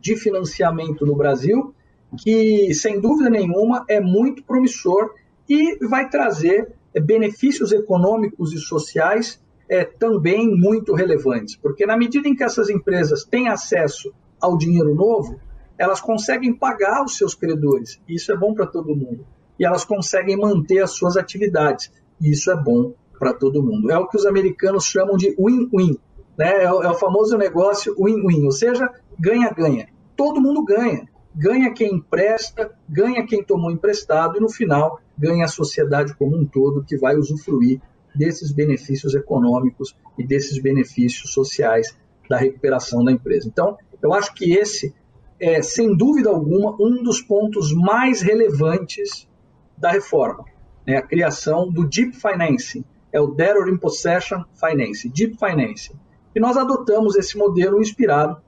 de 0.00 0.16
financiamento 0.16 1.04
no 1.04 1.14
Brasil, 1.14 1.74
que, 2.16 2.72
sem 2.72 2.98
dúvida 2.98 3.28
nenhuma, 3.28 3.84
é 3.86 4.00
muito 4.00 4.42
promissor 4.44 5.10
e 5.46 5.76
vai 5.86 6.08
trazer 6.08 6.72
benefícios 7.02 7.72
econômicos 7.72 8.54
e 8.54 8.58
sociais 8.58 9.38
é, 9.68 9.84
também 9.84 10.48
muito 10.48 10.94
relevantes. 10.94 11.56
Porque, 11.56 11.84
na 11.84 11.94
medida 11.94 12.26
em 12.26 12.34
que 12.34 12.42
essas 12.42 12.70
empresas 12.70 13.22
têm 13.22 13.50
acesso 13.50 14.10
ao 14.40 14.56
dinheiro 14.56 14.94
novo, 14.94 15.38
elas 15.76 16.00
conseguem 16.00 16.54
pagar 16.54 17.04
os 17.04 17.18
seus 17.18 17.34
credores. 17.34 18.00
Isso 18.08 18.32
é 18.32 18.36
bom 18.38 18.54
para 18.54 18.66
todo 18.66 18.96
mundo. 18.96 19.26
E 19.58 19.64
elas 19.66 19.84
conseguem 19.84 20.38
manter 20.38 20.78
as 20.78 20.92
suas 20.92 21.18
atividades. 21.18 21.92
Isso 22.18 22.50
é 22.50 22.56
bom 22.56 22.94
para 23.18 23.34
todo 23.34 23.62
mundo. 23.62 23.90
É 23.90 23.98
o 23.98 24.08
que 24.08 24.16
os 24.16 24.24
americanos 24.24 24.86
chamam 24.86 25.18
de 25.18 25.36
win-win. 25.38 25.98
Né? 26.40 26.64
É, 26.64 26.72
o, 26.72 26.82
é 26.82 26.90
o 26.90 26.94
famoso 26.94 27.36
negócio 27.36 27.94
win-win, 28.02 28.46
ou 28.46 28.50
seja, 28.50 28.90
ganha-ganha. 29.18 29.88
Todo 30.16 30.40
mundo 30.40 30.64
ganha. 30.64 31.06
Ganha 31.34 31.70
quem 31.74 31.96
empresta, 31.96 32.74
ganha 32.88 33.26
quem 33.26 33.44
tomou 33.44 33.70
emprestado 33.70 34.38
e 34.38 34.40
no 34.40 34.48
final 34.48 34.98
ganha 35.18 35.44
a 35.44 35.48
sociedade 35.48 36.16
como 36.16 36.34
um 36.34 36.46
todo 36.46 36.82
que 36.82 36.96
vai 36.96 37.14
usufruir 37.14 37.78
desses 38.14 38.52
benefícios 38.52 39.14
econômicos 39.14 39.94
e 40.16 40.26
desses 40.26 40.58
benefícios 40.58 41.30
sociais 41.30 41.94
da 42.26 42.38
recuperação 42.38 43.04
da 43.04 43.12
empresa. 43.12 43.46
Então, 43.46 43.76
eu 44.02 44.14
acho 44.14 44.32
que 44.32 44.54
esse 44.54 44.94
é, 45.38 45.60
sem 45.60 45.94
dúvida 45.94 46.30
alguma, 46.30 46.74
um 46.80 47.02
dos 47.02 47.20
pontos 47.20 47.70
mais 47.74 48.22
relevantes 48.22 49.28
da 49.76 49.90
reforma, 49.90 50.46
né? 50.86 50.96
a 50.96 51.02
criação 51.02 51.70
do 51.70 51.86
Deep 51.86 52.16
Financing, 52.16 52.82
é 53.12 53.20
o 53.20 53.26
Debtor 53.26 53.68
in 53.68 53.76
Possession 53.76 54.42
Financing, 54.54 55.10
Deep 55.10 55.36
Financing. 55.36 55.98
E 56.34 56.40
nós 56.40 56.56
adotamos 56.56 57.16
esse 57.16 57.36
modelo 57.36 57.80
inspirado 57.80 58.40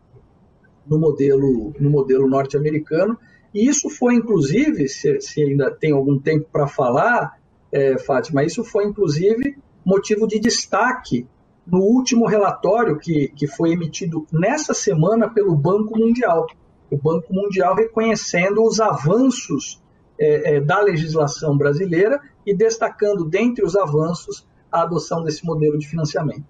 no 0.87 0.99
modelo, 0.99 1.73
no 1.79 1.91
modelo 1.91 2.29
norte-americano, 2.29 3.19
e 3.55 3.69
isso 3.69 3.91
foi, 3.91 4.15
inclusive, 4.15 4.89
se, 4.89 5.21
se 5.21 5.43
ainda 5.43 5.71
tem 5.71 5.93
algum 5.93 6.19
tempo 6.19 6.49
para 6.51 6.67
falar, 6.67 7.39
é, 7.71 7.99
Fátima, 7.99 8.45
isso 8.45 8.65
foi, 8.65 8.85
inclusive, 8.85 9.57
motivo 9.85 10.27
de 10.27 10.39
destaque 10.39 11.27
no 11.67 11.81
último 11.81 12.27
relatório 12.27 12.99
que, 12.99 13.29
que 13.29 13.47
foi 13.47 13.73
emitido 13.73 14.27
nessa 14.33 14.75
semana 14.75 15.29
pelo 15.29 15.55
Banco 15.55 15.99
Mundial. 15.99 16.47
O 16.91 16.97
Banco 16.97 17.33
Mundial 17.33 17.75
reconhecendo 17.75 18.65
os 18.65 18.81
avanços 18.81 19.81
é, 20.19 20.57
é, 20.57 20.61
da 20.61 20.81
legislação 20.81 21.57
brasileira 21.57 22.21
e 22.47 22.55
destacando, 22.55 23.25
dentre 23.25 23.65
os 23.65 23.77
avanços, 23.77 24.47
a 24.71 24.83
adoção 24.83 25.23
desse 25.23 25.45
modelo 25.45 25.79
de 25.79 25.89
financiamento. 25.89 26.45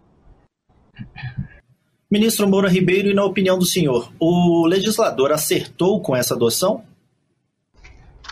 Ministro 2.11 2.47
Moura 2.47 2.69
Ribeiro, 2.69 3.09
e 3.09 3.15
na 3.15 3.25
opinião 3.25 3.59
do 3.59 3.65
senhor, 3.65 4.13
o 4.21 4.67
legislador 4.67 5.33
acertou 5.33 6.01
com 6.03 6.15
essa 6.15 6.35
adoção? 6.35 6.85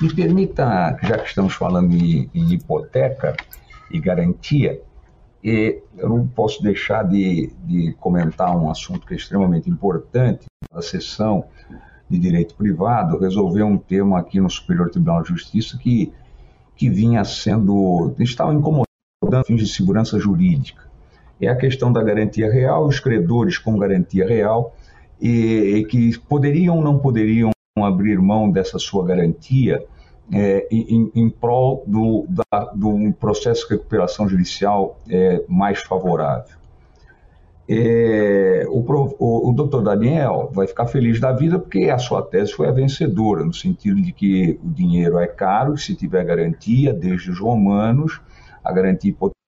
Me 0.00 0.14
permita, 0.14 0.98
já 1.02 1.16
que 1.18 1.28
estamos 1.28 1.54
falando 1.54 1.94
em, 1.94 2.30
em 2.34 2.52
hipoteca 2.52 3.34
e 3.90 3.98
garantia, 3.98 4.82
e 5.42 5.80
eu 5.96 6.08
não 6.10 6.26
posso 6.26 6.62
deixar 6.62 7.04
de, 7.04 7.50
de, 7.64 7.94
comentar 7.94 8.54
um 8.54 8.70
assunto 8.70 9.06
que 9.06 9.14
é 9.14 9.16
extremamente 9.16 9.70
importante 9.70 10.44
na 10.70 10.82
sessão 10.82 11.46
de 12.08 12.18
direito 12.18 12.54
privado, 12.54 13.18
resolver 13.18 13.62
um 13.62 13.78
tema 13.78 14.18
aqui 14.18 14.40
no 14.40 14.50
Superior 14.50 14.90
Tribunal 14.90 15.22
de 15.22 15.30
Justiça 15.30 15.78
que, 15.78 16.12
que 16.76 16.90
vinha 16.90 17.24
sendo, 17.24 18.14
estava 18.18 18.52
incomodando 18.52 18.86
fins 19.46 19.60
de 19.60 19.68
segurança 19.68 20.18
jurídica. 20.18 20.89
É 21.40 21.48
a 21.48 21.56
questão 21.56 21.92
da 21.92 22.02
garantia 22.02 22.50
real, 22.50 22.86
os 22.86 23.00
credores 23.00 23.58
com 23.58 23.78
garantia 23.78 24.26
real, 24.26 24.74
e, 25.20 25.76
e 25.76 25.84
que 25.84 26.18
poderiam 26.18 26.76
ou 26.76 26.82
não 26.82 26.98
poderiam 26.98 27.50
abrir 27.78 28.18
mão 28.18 28.50
dessa 28.50 28.78
sua 28.78 29.04
garantia 29.06 29.84
é, 30.32 30.66
em, 30.70 31.10
em, 31.14 31.28
prol 31.28 31.82
do, 31.86 32.26
da, 32.28 32.64
do 32.74 33.12
processo 33.14 33.66
de 33.66 33.74
recuperação 33.74 34.28
judicial 34.28 34.98
é, 35.08 35.42
mais 35.48 35.80
favorável. 35.80 36.60
É, 37.68 38.64
o, 38.68 38.80
o, 38.80 39.50
o 39.50 39.52
doutor 39.52 39.82
Daniel 39.82 40.50
vai 40.52 40.66
ficar 40.66 40.86
feliz 40.86 41.20
da 41.20 41.32
vida 41.32 41.58
porque 41.58 41.88
a 41.88 41.98
sua 41.98 42.22
tese 42.22 42.52
foi 42.52 42.68
a 42.68 42.72
vencedora, 42.72 43.44
no 43.44 43.52
sentido 43.52 44.00
de 44.02 44.12
que 44.12 44.58
o 44.62 44.68
dinheiro 44.68 45.18
é 45.18 45.26
caro, 45.26 45.76
se 45.76 45.94
tiver 45.94 46.24
garantia, 46.24 46.92
desde 46.92 47.30
os 47.30 47.38
romanos, 47.38 48.20
a 48.64 48.72
garantia 48.72 49.10
hipoteca 49.10 49.39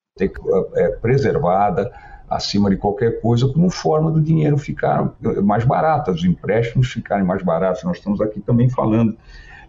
é 0.75 0.89
preservada 0.89 1.91
acima 2.29 2.71
de 2.71 2.77
qualquer 2.77 3.21
coisa, 3.21 3.47
como 3.49 3.71
forma 3.71 4.11
do 4.11 4.21
dinheiro 4.21 4.57
ficar 4.57 5.13
mais 5.43 5.65
barato, 5.65 6.11
os 6.11 6.25
empréstimos 6.25 6.91
ficarem 6.91 7.25
mais 7.25 7.43
baratos. 7.43 7.85
Nós 7.85 7.99
estamos 7.99 8.21
aqui 8.21 8.41
também 8.41 8.71
falando 8.71 9.17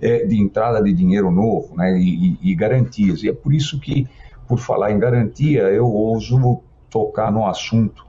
é, 0.02 0.26
de 0.26 0.40
entrada 0.40 0.82
de 0.82 0.94
dinheiro 0.94 1.30
novo 1.30 1.76
né, 1.76 1.98
e, 1.98 2.38
e, 2.42 2.56
garantias. 2.56 3.22
E 3.24 3.30
é 3.30 3.34
por 3.34 3.54
isso 3.54 3.80
que, 3.80 4.08
por 4.48 4.60
falar 4.60 4.92
em 4.92 5.00
garantia, 5.00 5.64
eu 5.64 5.88
ouso 5.88 6.62
tocar 6.90 7.32
no 7.32 7.46
assunto 7.46 8.06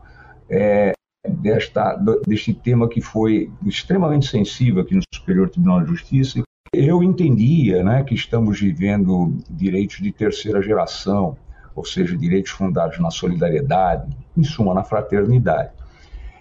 é, 0.48 0.92
desta, 1.28 1.96
deste 2.26 2.54
tema 2.54 2.88
que 2.88 3.00
foi 3.00 3.50
extremamente 3.66 4.28
sensível 4.28 4.82
aqui 4.82 4.94
no 4.94 5.02
Superior 5.12 5.48
Tribunal 5.48 5.80
de 5.80 5.88
Justiça 5.88 6.44
eu 6.76 7.02
entendia 7.02 7.84
né, 7.84 8.02
que 8.02 8.14
estamos 8.14 8.60
vivendo 8.60 9.32
direitos 9.48 9.98
de 9.98 10.10
terceira 10.10 10.60
geração, 10.60 11.36
ou 11.74 11.84
seja, 11.84 12.16
direitos 12.16 12.52
fundados 12.52 12.98
na 12.98 13.10
solidariedade, 13.10 14.16
em 14.36 14.44
suma, 14.44 14.74
na 14.74 14.84
fraternidade. 14.84 15.70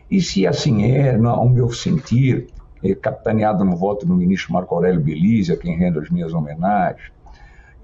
E 0.09 0.21
se 0.21 0.45
assim 0.45 0.91
é, 0.91 1.15
ao 1.15 1.49
meu 1.49 1.71
sentir, 1.71 2.47
é, 2.83 2.93
capitaneado 2.93 3.63
no 3.63 3.75
voto 3.75 4.05
do 4.05 4.15
ministro 4.15 4.53
Marco 4.53 4.75
Aurélio 4.75 5.01
Belize, 5.01 5.51
a 5.51 5.57
quem 5.57 5.77
rendo 5.77 5.99
as 5.99 6.09
minhas 6.09 6.33
homenagens, 6.33 7.11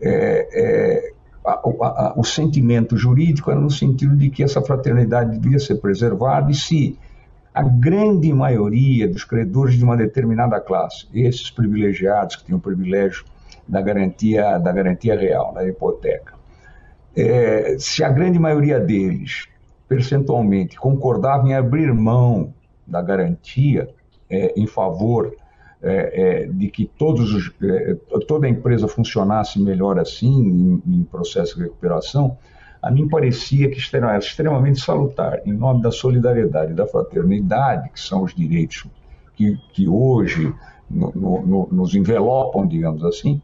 é, 0.01 0.47
é, 0.53 1.13
a, 1.43 1.51
a, 1.51 2.13
o 2.15 2.23
sentimento 2.23 2.95
jurídico 2.97 3.49
era 3.49 3.59
no 3.59 3.71
sentido 3.71 4.15
de 4.15 4.29
que 4.29 4.43
essa 4.43 4.61
fraternidade 4.61 5.39
devia 5.39 5.59
ser 5.59 5.75
preservada 5.75 6.51
e 6.51 6.55
se 6.55 6.97
a 7.53 7.63
grande 7.63 8.31
maioria 8.31 9.07
dos 9.07 9.23
credores 9.23 9.75
de 9.75 9.83
uma 9.83 9.97
determinada 9.97 10.59
classe, 10.59 11.07
esses 11.13 11.49
privilegiados 11.49 12.35
que 12.37 12.45
têm 12.45 12.55
o 12.55 12.59
privilégio 12.59 13.25
da 13.67 13.81
garantia, 13.81 14.57
da 14.57 14.71
garantia 14.71 15.17
real, 15.17 15.53
da 15.53 15.67
hipoteca, 15.67 16.33
é, 17.15 17.75
se 17.79 18.03
a 18.03 18.09
grande 18.09 18.39
maioria 18.39 18.79
deles, 18.79 19.47
percentualmente, 19.87 20.77
concordava 20.77 21.47
em 21.47 21.53
abrir 21.53 21.93
mão 21.93 22.53
da 22.85 23.01
garantia 23.01 23.89
é, 24.29 24.53
em 24.55 24.67
favor 24.67 25.35
é, 25.81 26.43
é 26.43 26.45
de 26.45 26.67
que 26.69 26.85
todos 26.85 27.33
os, 27.33 27.51
é, 27.63 27.95
toda 28.27 28.47
a 28.47 28.49
empresa 28.49 28.87
funcionasse 28.87 29.59
melhor 29.59 29.97
assim, 29.97 30.81
em, 30.85 30.99
em 30.99 31.03
processo 31.03 31.55
de 31.55 31.63
recuperação, 31.63 32.37
a 32.81 32.89
mim 32.91 33.07
parecia 33.07 33.69
que 33.69 33.79
era 33.95 34.17
extremamente 34.17 34.79
salutar, 34.79 35.41
em 35.45 35.51
nome 35.51 35.81
da 35.81 35.91
solidariedade 35.91 36.71
e 36.71 36.75
da 36.75 36.87
fraternidade, 36.87 37.89
que 37.89 37.99
são 37.99 38.23
os 38.23 38.33
direitos 38.33 38.85
que, 39.35 39.57
que 39.73 39.87
hoje 39.87 40.53
no, 40.89 41.11
no, 41.11 41.69
nos 41.71 41.93
envelopam, 41.93 42.65
digamos 42.65 43.03
assim, 43.03 43.41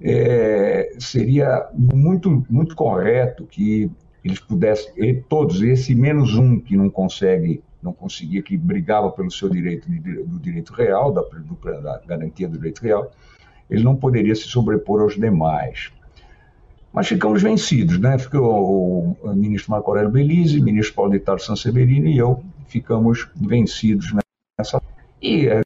é, 0.00 0.94
seria 0.98 1.68
muito, 1.72 2.44
muito 2.48 2.74
correto 2.74 3.46
que 3.46 3.90
eles 4.24 4.40
pudessem, 4.40 5.22
todos, 5.28 5.60
esse 5.62 5.94
menos 5.94 6.34
um 6.34 6.58
que 6.58 6.76
não 6.76 6.88
consegue, 6.88 7.62
não 7.82 7.92
conseguia, 7.92 8.42
que 8.42 8.56
brigava 8.56 9.10
pelo 9.10 9.30
seu 9.30 9.50
direito, 9.50 9.88
do 9.90 10.38
direito 10.38 10.72
real, 10.72 11.12
da, 11.12 11.22
da 11.22 12.00
garantia 12.06 12.48
do 12.48 12.56
direito 12.56 12.80
real, 12.80 13.12
ele 13.68 13.82
não 13.82 13.94
poderia 13.94 14.34
se 14.34 14.42
sobrepor 14.42 15.02
aos 15.02 15.14
demais. 15.14 15.92
Mas 16.92 17.08
ficamos 17.08 17.42
vencidos, 17.42 17.98
né? 17.98 18.16
Ficou 18.18 19.16
o 19.20 19.34
ministro 19.34 19.72
Marco 19.72 19.90
Aurélio 19.90 20.10
Belize, 20.10 20.60
ministro 20.60 20.94
Paulo 20.94 21.10
de 21.10 21.18
Tarso 21.18 21.46
Sanseverino 21.46 22.06
e 22.06 22.16
eu 22.16 22.42
ficamos 22.68 23.28
vencidos 23.34 24.14
nessa. 24.58 24.80
E 25.20 25.48
é, 25.48 25.63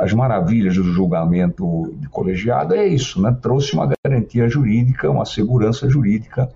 as 0.00 0.12
maravilhas 0.12 0.76
do 0.76 0.92
julgamento 0.92 1.94
de 1.96 2.06
colegiado 2.08 2.74
é 2.74 2.86
isso, 2.86 3.22
né? 3.22 3.34
Trouxe 3.40 3.72
uma 3.72 3.88
garantia 4.04 4.46
jurídica, 4.48 5.10
uma 5.10 5.24
segurança 5.24 5.88
jurídica 5.88 6.50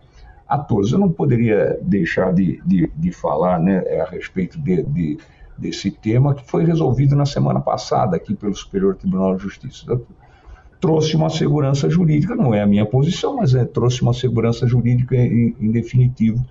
a 0.47 0.59
todos. 0.59 0.93
Eu 0.93 0.99
não 0.99 1.11
poderia 1.11 1.79
deixar 1.81 2.33
de, 2.33 2.61
de, 2.67 2.91
de 2.95 3.11
falar 3.11 3.59
né, 3.59 3.79
a 4.01 4.11
respeito 4.11 4.61
de, 4.61 4.83
de, 4.83 5.19
desse 5.57 5.91
tema 5.91 6.35
que 6.35 6.45
foi 6.45 6.63
resolvido 6.65 7.17
na 7.17 7.25
semana 7.25 7.59
passada 7.59 8.17
aqui 8.17 8.35
pelo 8.35 8.55
Superior 8.55 8.97
Tribunal 8.97 9.35
de 9.37 9.45
Justiça 9.45 9.99
trouxe 10.81 11.17
uma 11.17 11.29
segurança 11.29 11.91
jurídica, 11.91 12.37
não 12.37 12.55
é 12.55 12.63
a 12.63 12.67
minha 12.67 12.87
posição, 12.87 13.35
mas 13.37 13.53
é, 13.53 13.65
trouxe 13.65 14.01
uma 14.03 14.15
segurança 14.15 14.65
jurídica 14.65 15.17
em, 15.17 15.57
em 15.59 15.73
definitivo 15.73 16.45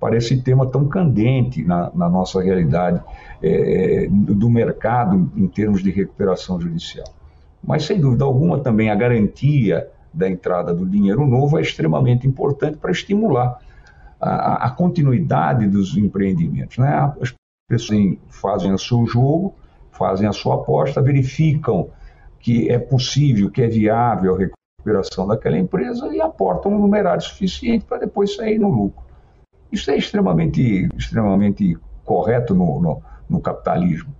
para 0.00 0.16
esse 0.16 0.40
tema 0.42 0.66
tão 0.66 0.86
candente 0.86 1.64
na, 1.64 1.90
na 1.94 2.08
nossa 2.08 2.40
realidade 2.40 3.02
é, 3.42 4.06
do 4.10 4.48
mercado 4.48 5.30
em 5.36 5.46
termos 5.48 5.82
de 5.82 5.90
recuperação 5.90 6.60
judicial. 6.60 7.06
Mas, 7.62 7.84
sem 7.84 8.00
dúvida 8.00 8.24
alguma, 8.24 8.60
também 8.60 8.90
a 8.90 8.94
garantia 8.94 9.88
da 10.12 10.28
entrada 10.28 10.72
do 10.72 10.86
dinheiro 10.86 11.26
novo 11.26 11.58
é 11.58 11.62
extremamente 11.62 12.26
importante 12.26 12.78
para 12.78 12.90
estimular 12.90 13.58
a, 14.20 14.66
a 14.66 14.70
continuidade 14.70 15.66
dos 15.66 15.96
empreendimentos. 15.96 16.78
Né? 16.78 17.12
As 17.20 17.34
pessoas 17.68 18.16
fazem 18.28 18.72
o 18.72 18.78
seu 18.78 19.06
jogo, 19.06 19.54
fazem 19.90 20.28
a 20.28 20.32
sua 20.32 20.56
aposta, 20.56 21.02
verificam 21.02 21.88
que 22.38 22.70
é 22.70 22.78
possível, 22.78 23.50
que 23.50 23.62
é 23.62 23.66
viável 23.66 24.36
a 24.36 24.38
recuperação 24.38 25.26
daquela 25.26 25.58
empresa 25.58 26.08
e 26.14 26.20
aporta 26.20 26.68
um 26.68 26.78
numerário 26.78 27.22
suficiente 27.22 27.84
para 27.84 27.98
depois 27.98 28.36
sair 28.36 28.58
no 28.58 28.68
lucro. 28.68 29.07
Isso 29.70 29.90
é 29.90 29.96
extremamente, 29.96 30.88
extremamente 30.96 31.76
correto 32.04 32.54
no, 32.54 32.80
no, 32.80 33.02
no 33.28 33.40
capitalismo. 33.40 34.14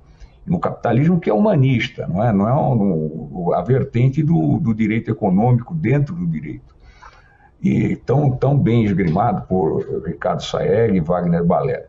No 0.46 0.58
capitalismo 0.58 1.20
que 1.20 1.28
é 1.28 1.34
humanista, 1.34 2.06
não 2.06 2.24
é, 2.24 2.32
não 2.32 2.48
é 2.48 2.54
um, 2.54 3.52
a 3.54 3.62
vertente 3.62 4.22
do, 4.22 4.58
do 4.58 4.74
direito 4.74 5.10
econômico 5.10 5.74
dentro 5.74 6.14
do 6.14 6.26
direito. 6.26 6.74
E 7.62 7.96
tão, 7.96 8.30
tão 8.30 8.56
bem 8.56 8.84
esgrimado 8.84 9.42
por 9.42 10.04
Ricardo 10.06 10.42
Saeg 10.42 10.96
e 10.96 11.00
Wagner 11.00 11.44
Balera. 11.44 11.88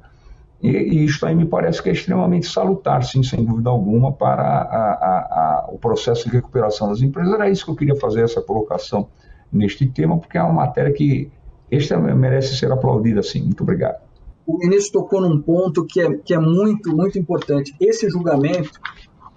E, 0.62 0.70
e 0.70 1.06
isso 1.06 1.26
aí 1.26 1.34
me 1.34 1.46
parece 1.46 1.82
que 1.82 1.90
é 1.90 1.94
extremamente 1.94 2.48
salutar, 2.48 3.04
sim, 3.04 3.24
sem 3.24 3.46
dúvida 3.46 3.70
alguma, 3.70 4.12
para 4.12 4.44
a, 4.44 4.64
a, 4.64 5.20
a, 5.20 5.70
o 5.70 5.78
processo 5.78 6.30
de 6.30 6.36
recuperação 6.36 6.90
das 6.90 7.02
empresas. 7.02 7.34
Era 7.34 7.50
isso 7.50 7.64
que 7.64 7.72
eu 7.72 7.76
queria 7.76 7.96
fazer, 7.96 8.24
essa 8.24 8.42
colocação 8.42 9.08
neste 9.52 9.88
tema, 9.88 10.18
porque 10.18 10.38
é 10.38 10.44
uma 10.44 10.54
matéria 10.54 10.92
que 10.92 11.32
esta 11.72 11.98
merece 11.98 12.56
ser 12.56 12.72
aplaudida, 12.72 13.22
sim. 13.22 13.44
Muito 13.44 13.64
obrigado. 13.64 14.02
O 14.46 14.58
ministro 14.58 15.02
tocou 15.02 15.22
num 15.22 15.40
ponto 15.42 15.86
que 15.86 16.02
é, 16.02 16.18
que 16.18 16.34
é 16.34 16.40
muito, 16.40 16.96
muito 16.96 17.20
importante. 17.20 17.76
Esse 17.80 18.10
julgamento 18.10 18.80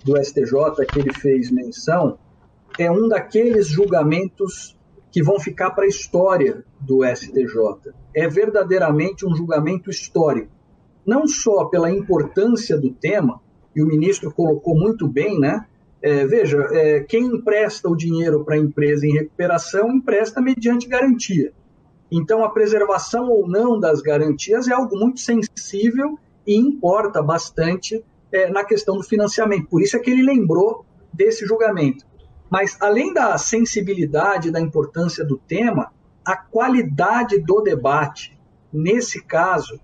do 0.05 0.17
STJ 0.17 0.87
que 0.91 0.99
ele 0.99 1.13
fez 1.13 1.51
menção 1.51 2.19
é 2.79 2.91
um 2.91 3.09
daqueles 3.09 3.67
julgamentos 3.67 4.77
que 5.11 5.23
vão 5.23 5.39
ficar 5.39 5.71
para 5.73 5.85
a 5.85 5.89
história 5.89 6.65
do 6.81 7.05
STJ. 7.05 7.93
É 8.15 8.27
verdadeiramente 8.27 9.27
um 9.27 9.35
julgamento 9.35 9.91
histórico 9.91 10.51
não 11.07 11.27
só 11.27 11.65
pela 11.65 11.91
importância 11.91 12.79
do 12.79 12.91
tema, 12.91 13.41
e 13.75 13.83
o 13.83 13.87
ministro 13.87 14.33
colocou 14.33 14.77
muito 14.77 15.09
bem, 15.09 15.39
né? 15.39 15.67
É, 16.01 16.27
veja, 16.27 16.59
é, 16.73 17.01
quem 17.01 17.25
empresta 17.25 17.89
o 17.89 17.97
dinheiro 17.97 18.45
para 18.45 18.57
a 18.57 18.59
empresa 18.59 19.07
em 19.07 19.13
recuperação 19.13 19.91
empresta 19.91 20.41
mediante 20.41 20.89
garantia. 20.89 21.53
Então, 22.15 22.45
a 22.45 22.51
preservação 22.51 23.31
ou 23.31 23.49
não 23.49 23.81
das 23.81 24.03
garantias 24.03 24.69
é 24.69 24.75
algo 24.75 24.95
muito 24.99 25.19
sensível 25.19 26.19
e 26.47 26.55
importa 26.55 27.23
bastante 27.23 28.05
é, 28.31 28.51
na 28.51 28.63
questão 28.63 28.99
do 28.99 29.03
financiamento. 29.03 29.67
Por 29.69 29.81
isso 29.81 29.97
é 29.97 29.99
que 29.99 30.11
ele 30.11 30.23
lembrou 30.23 30.85
desse 31.11 31.47
julgamento. 31.47 32.05
Mas, 32.51 32.77
além 32.83 33.15
da 33.15 33.39
sensibilidade, 33.39 34.51
da 34.51 34.61
importância 34.61 35.25
do 35.25 35.39
tema, 35.39 35.91
a 36.23 36.37
qualidade 36.37 37.39
do 37.39 37.63
debate, 37.63 38.39
nesse 38.71 39.25
caso, 39.25 39.81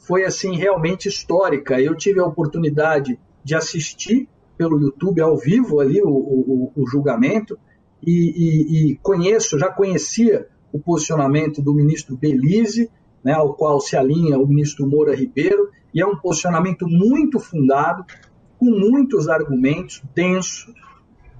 foi 0.00 0.24
assim 0.24 0.56
realmente 0.56 1.08
histórica. 1.08 1.80
Eu 1.80 1.94
tive 1.94 2.18
a 2.18 2.26
oportunidade 2.26 3.20
de 3.44 3.54
assistir 3.54 4.28
pelo 4.56 4.80
YouTube 4.80 5.20
ao 5.20 5.36
vivo 5.36 5.78
ali 5.78 6.02
o, 6.02 6.08
o, 6.08 6.72
o 6.74 6.86
julgamento 6.88 7.56
e, 8.02 8.10
e, 8.10 8.90
e, 8.92 8.96
conheço, 8.96 9.56
já 9.56 9.70
conhecia 9.70 10.48
o 10.72 10.78
posicionamento 10.78 11.62
do 11.62 11.74
ministro 11.74 12.16
Belize, 12.16 12.90
né, 13.22 13.32
ao 13.32 13.54
qual 13.54 13.80
se 13.80 13.96
alinha 13.96 14.38
o 14.38 14.46
ministro 14.46 14.86
Moura 14.86 15.14
Ribeiro, 15.14 15.70
e 15.92 16.00
é 16.00 16.06
um 16.06 16.16
posicionamento 16.16 16.86
muito 16.86 17.38
fundado, 17.40 18.04
com 18.58 18.66
muitos 18.66 19.28
argumentos, 19.28 20.02
denso, 20.14 20.72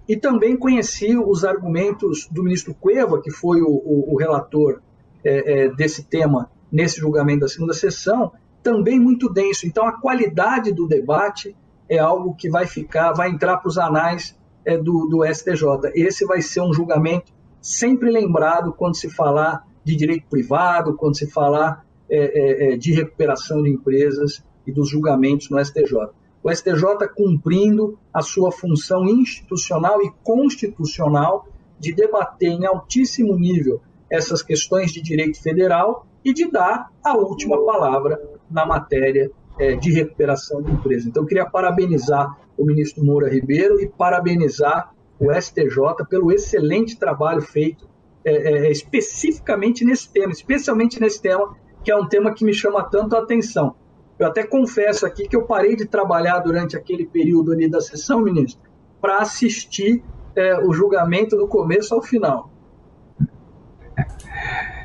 e 0.08 0.16
também 0.16 0.56
conheci 0.56 1.16
os 1.16 1.44
argumentos 1.44 2.26
do 2.30 2.42
ministro 2.42 2.74
Cueva, 2.74 3.20
que 3.20 3.30
foi 3.30 3.60
o, 3.60 3.68
o, 3.68 4.14
o 4.14 4.16
relator 4.16 4.80
é, 5.24 5.64
é, 5.64 5.68
desse 5.68 6.04
tema 6.04 6.50
nesse 6.70 7.00
julgamento 7.00 7.40
da 7.40 7.48
segunda 7.48 7.72
sessão, 7.72 8.32
também 8.62 9.00
muito 9.00 9.30
denso. 9.32 9.66
Então, 9.66 9.86
a 9.86 10.00
qualidade 10.00 10.72
do 10.72 10.86
debate 10.86 11.56
é 11.88 11.98
algo 11.98 12.34
que 12.34 12.50
vai 12.50 12.66
ficar, 12.66 13.12
vai 13.12 13.30
entrar 13.30 13.56
para 13.58 13.68
os 13.68 13.78
anais 13.78 14.38
é, 14.64 14.76
do, 14.76 15.06
do 15.06 15.24
STJ. 15.24 15.92
Esse 15.94 16.26
vai 16.26 16.42
ser 16.42 16.60
um 16.60 16.72
julgamento 16.72 17.32
sempre 17.60 18.10
lembrado 18.10 18.72
quando 18.72 18.96
se 18.96 19.10
falar 19.10 19.66
de 19.84 19.96
direito 19.96 20.26
privado, 20.28 20.96
quando 20.96 21.16
se 21.16 21.30
falar 21.30 21.84
é, 22.10 22.70
é, 22.70 22.74
é 22.74 22.76
de 22.76 22.92
recuperação 22.92 23.62
de 23.62 23.70
empresas 23.70 24.42
e 24.66 24.72
dos 24.72 24.88
julgamentos 24.88 25.50
no 25.50 25.62
STJ. 25.64 26.10
O 26.42 26.54
STJ 26.54 27.08
cumprindo 27.14 27.98
a 28.12 28.22
sua 28.22 28.52
função 28.52 29.04
institucional 29.06 30.00
e 30.02 30.12
constitucional 30.22 31.48
de 31.78 31.92
debater 31.92 32.50
em 32.50 32.66
altíssimo 32.66 33.36
nível 33.36 33.80
essas 34.10 34.42
questões 34.42 34.92
de 34.92 35.02
direito 35.02 35.40
federal 35.42 36.06
e 36.24 36.32
de 36.32 36.50
dar 36.50 36.90
a 37.04 37.16
última 37.16 37.64
palavra 37.64 38.20
na 38.50 38.64
matéria 38.66 39.30
é, 39.58 39.76
de 39.76 39.92
recuperação 39.92 40.62
de 40.62 40.70
empresa. 40.70 41.08
Então, 41.08 41.22
eu 41.22 41.26
queria 41.26 41.48
parabenizar 41.48 42.38
o 42.56 42.64
ministro 42.64 43.04
Moura 43.04 43.28
Ribeiro 43.28 43.80
e 43.80 43.88
parabenizar 43.88 44.92
o 45.18 45.32
STJ 45.32 46.06
pelo 46.08 46.32
excelente 46.32 46.98
trabalho 46.98 47.42
feito 47.42 47.88
é, 48.24 48.32
é, 48.32 48.70
especificamente 48.70 49.84
nesse 49.84 50.10
tema, 50.10 50.32
especialmente 50.32 51.00
nesse 51.00 51.20
tema, 51.20 51.56
que 51.82 51.90
é 51.90 51.96
um 51.96 52.06
tema 52.06 52.32
que 52.32 52.44
me 52.44 52.52
chama 52.52 52.82
tanto 52.84 53.16
a 53.16 53.20
atenção. 53.20 53.74
Eu 54.18 54.26
até 54.26 54.44
confesso 54.44 55.06
aqui 55.06 55.28
que 55.28 55.36
eu 55.36 55.44
parei 55.44 55.76
de 55.76 55.86
trabalhar 55.86 56.40
durante 56.40 56.76
aquele 56.76 57.06
período 57.06 57.52
ali 57.52 57.68
da 57.70 57.80
sessão, 57.80 58.20
ministro, 58.20 58.60
para 59.00 59.18
assistir 59.18 60.02
é, 60.34 60.58
o 60.58 60.72
julgamento 60.72 61.36
do 61.36 61.46
começo 61.46 61.94
ao 61.94 62.02
final. 62.02 62.50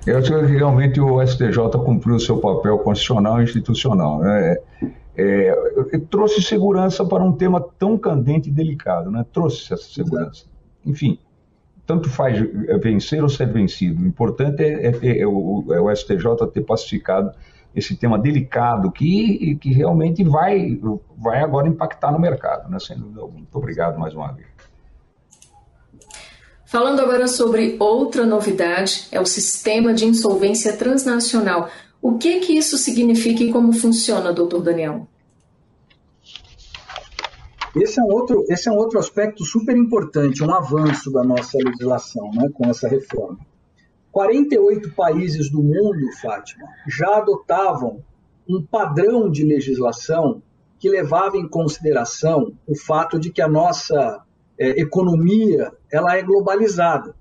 Eu 0.06 0.18
acho 0.18 0.34
que 0.34 0.46
realmente 0.46 1.00
o 1.00 1.26
STJ 1.26 1.58
cumpriu 1.84 2.16
o 2.16 2.20
seu 2.20 2.38
papel 2.38 2.78
constitucional 2.80 3.40
e 3.40 3.44
institucional. 3.44 4.20
Né? 4.20 4.58
É, 5.16 5.54
trouxe 6.10 6.42
segurança 6.42 7.06
para 7.06 7.24
um 7.24 7.32
tema 7.32 7.62
tão 7.78 7.98
candente 7.98 8.50
e 8.50 8.52
delicado, 8.52 9.12
né? 9.12 9.26
trouxe 9.32 9.74
essa 9.74 9.84
segurança. 9.84 10.46
Enfim, 10.86 11.20
tanto 11.86 12.10
faz 12.10 12.40
vencer 12.82 13.22
ou 13.22 13.30
ser 13.30 13.48
vencido. 13.52 14.02
O 14.02 14.08
importante 14.08 14.64
é, 14.64 14.88
é, 14.88 14.92
ter, 14.92 15.20
é, 15.20 15.28
o, 15.28 15.66
é 15.72 15.80
o 15.80 15.94
STJ 15.96 16.48
ter 16.52 16.62
pacificado 16.62 17.32
esse 17.76 17.96
tema 17.96 18.20
delicado 18.20 18.92
que, 18.92 19.56
que 19.56 19.74
realmente 19.74 20.24
vai, 20.24 20.80
vai 21.18 21.42
agora 21.42 21.68
impactar 21.68 22.12
no 22.12 22.20
mercado. 22.20 22.70
Né? 22.70 22.78
Muito 22.96 23.56
obrigado 23.56 24.00
mais 24.00 24.14
uma 24.14 24.32
vez. 24.32 24.48
Falando 26.66 27.02
agora 27.02 27.28
sobre 27.28 27.76
outra 27.80 28.26
novidade, 28.26 29.08
é 29.12 29.20
o 29.20 29.26
sistema 29.26 29.94
de 29.94 30.06
insolvência 30.06 30.74
transnacional. 30.76 31.70
O 32.04 32.18
que 32.18 32.42
que 32.42 32.58
isso 32.58 32.78
significa 32.78 33.42
e 33.46 33.50
como 33.50 33.72
funciona, 33.72 34.34
doutor 34.34 34.62
Daniel? 34.62 35.08
Esse 37.74 37.98
é 37.98 38.04
um 38.04 38.12
outro, 38.12 38.44
esse 38.50 38.68
é 38.68 38.72
um 38.74 38.76
outro 38.76 39.00
aspecto 39.00 39.46
super 39.46 39.78
importante, 39.78 40.44
um 40.44 40.54
avanço 40.54 41.10
da 41.10 41.24
nossa 41.24 41.58
legislação, 41.58 42.30
né, 42.34 42.50
com 42.54 42.70
essa 42.70 42.90
reforma. 42.90 43.40
48 44.12 44.92
países 44.94 45.50
do 45.50 45.64
mundo, 45.64 46.12
Fátima, 46.22 46.68
já 46.90 47.20
adotavam 47.20 48.04
um 48.50 48.62
padrão 48.62 49.32
de 49.32 49.46
legislação 49.46 50.44
que 50.78 50.90
levava 50.90 51.38
em 51.38 51.48
consideração 51.48 52.52
o 52.68 52.76
fato 52.76 53.18
de 53.18 53.32
que 53.32 53.42
a 53.42 53.48
nossa 53.48 54.22
é, 54.60 54.82
economia 54.82 55.72
ela 55.90 56.18
é 56.18 56.22
globalizada. 56.22 57.16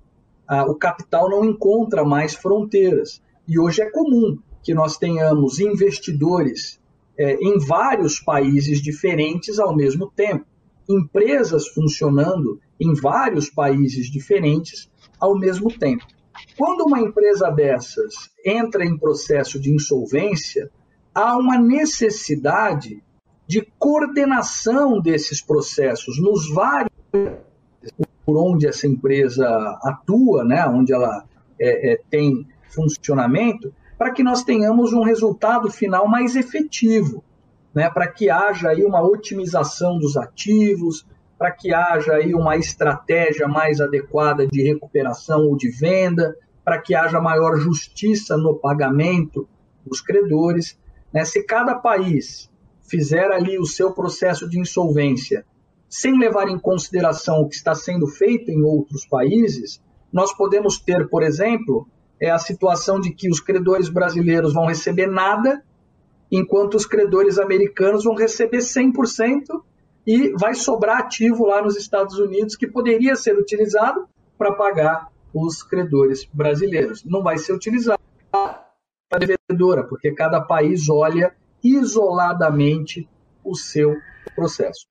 Ah, 0.45 0.65
o 0.65 0.75
capital 0.75 1.29
não 1.29 1.45
encontra 1.45 2.03
mais 2.03 2.35
fronteiras. 2.35 3.21
E 3.47 3.57
hoje 3.57 3.81
é 3.81 3.89
comum 3.89 4.37
que 4.63 4.73
nós 4.73 4.97
tenhamos 4.97 5.59
investidores 5.59 6.79
é, 7.17 7.35
em 7.35 7.59
vários 7.59 8.19
países 8.19 8.81
diferentes 8.81 9.59
ao 9.59 9.75
mesmo 9.75 10.11
tempo, 10.15 10.45
empresas 10.89 11.67
funcionando 11.67 12.59
em 12.79 12.93
vários 12.93 13.49
países 13.49 14.11
diferentes 14.11 14.89
ao 15.19 15.37
mesmo 15.37 15.69
tempo. 15.77 16.05
Quando 16.57 16.85
uma 16.85 16.99
empresa 16.99 17.49
dessas 17.49 18.31
entra 18.45 18.83
em 18.83 18.97
processo 18.97 19.59
de 19.59 19.73
insolvência, 19.73 20.69
há 21.13 21.37
uma 21.37 21.57
necessidade 21.57 23.03
de 23.47 23.61
coordenação 23.77 24.99
desses 24.99 25.41
processos 25.41 26.19
nos 26.19 26.49
vários 26.49 26.91
por 28.25 28.37
onde 28.37 28.65
essa 28.67 28.87
empresa 28.87 29.45
atua, 29.83 30.45
né, 30.45 30.65
onde 30.65 30.93
ela 30.93 31.25
é, 31.59 31.93
é, 31.93 31.99
tem 32.09 32.47
funcionamento, 32.73 33.73
para 34.03 34.11
que 34.11 34.21
nós 34.21 34.43
tenhamos 34.43 34.91
um 34.91 35.01
resultado 35.01 35.71
final 35.71 36.09
mais 36.09 36.35
efetivo, 36.35 37.23
né, 37.73 37.89
para 37.89 38.05
que 38.05 38.29
haja 38.29 38.67
aí 38.67 38.83
uma 38.83 39.01
otimização 39.01 39.97
dos 39.97 40.17
ativos, 40.17 41.07
para 41.37 41.49
que 41.51 41.73
haja 41.73 42.11
aí 42.15 42.35
uma 42.35 42.57
estratégia 42.57 43.47
mais 43.47 43.79
adequada 43.79 44.45
de 44.45 44.61
recuperação 44.61 45.47
ou 45.47 45.55
de 45.55 45.69
venda, 45.69 46.35
para 46.65 46.81
que 46.81 46.93
haja 46.93 47.21
maior 47.21 47.55
justiça 47.55 48.35
no 48.35 48.55
pagamento 48.55 49.47
dos 49.85 50.01
credores. 50.01 50.77
Né? 51.13 51.23
Se 51.23 51.41
cada 51.41 51.75
país 51.75 52.51
fizer 52.81 53.31
ali 53.31 53.57
o 53.57 53.65
seu 53.65 53.93
processo 53.93 54.49
de 54.49 54.59
insolvência 54.59 55.45
sem 55.87 56.19
levar 56.19 56.49
em 56.49 56.59
consideração 56.59 57.39
o 57.39 57.47
que 57.47 57.55
está 57.55 57.73
sendo 57.73 58.05
feito 58.05 58.51
em 58.51 58.61
outros 58.63 59.05
países, 59.05 59.81
nós 60.11 60.35
podemos 60.35 60.77
ter, 60.77 61.07
por 61.07 61.23
exemplo, 61.23 61.87
é 62.23 62.31
a 62.31 62.39
situação 62.39 63.01
de 63.01 63.13
que 63.13 63.29
os 63.29 63.41
credores 63.41 63.89
brasileiros 63.89 64.53
vão 64.53 64.65
receber 64.65 65.07
nada, 65.07 65.61
enquanto 66.31 66.75
os 66.75 66.85
credores 66.85 67.37
americanos 67.37 68.05
vão 68.05 68.15
receber 68.15 68.59
100% 68.59 69.61
e 70.07 70.31
vai 70.39 70.53
sobrar 70.53 70.99
ativo 70.99 71.45
lá 71.45 71.61
nos 71.61 71.75
Estados 71.75 72.17
Unidos 72.17 72.55
que 72.55 72.65
poderia 72.65 73.17
ser 73.17 73.37
utilizado 73.37 74.07
para 74.37 74.53
pagar 74.53 75.09
os 75.33 75.61
credores 75.63 76.25
brasileiros. 76.31 77.03
Não 77.03 77.21
vai 77.21 77.37
ser 77.37 77.51
utilizado 77.51 78.01
para 78.31 78.67
a 79.11 79.17
devedora, 79.17 79.83
porque 79.83 80.13
cada 80.13 80.39
país 80.39 80.87
olha 80.87 81.35
isoladamente 81.61 83.05
o 83.43 83.53
seu 83.53 83.97
processo. 84.33 84.87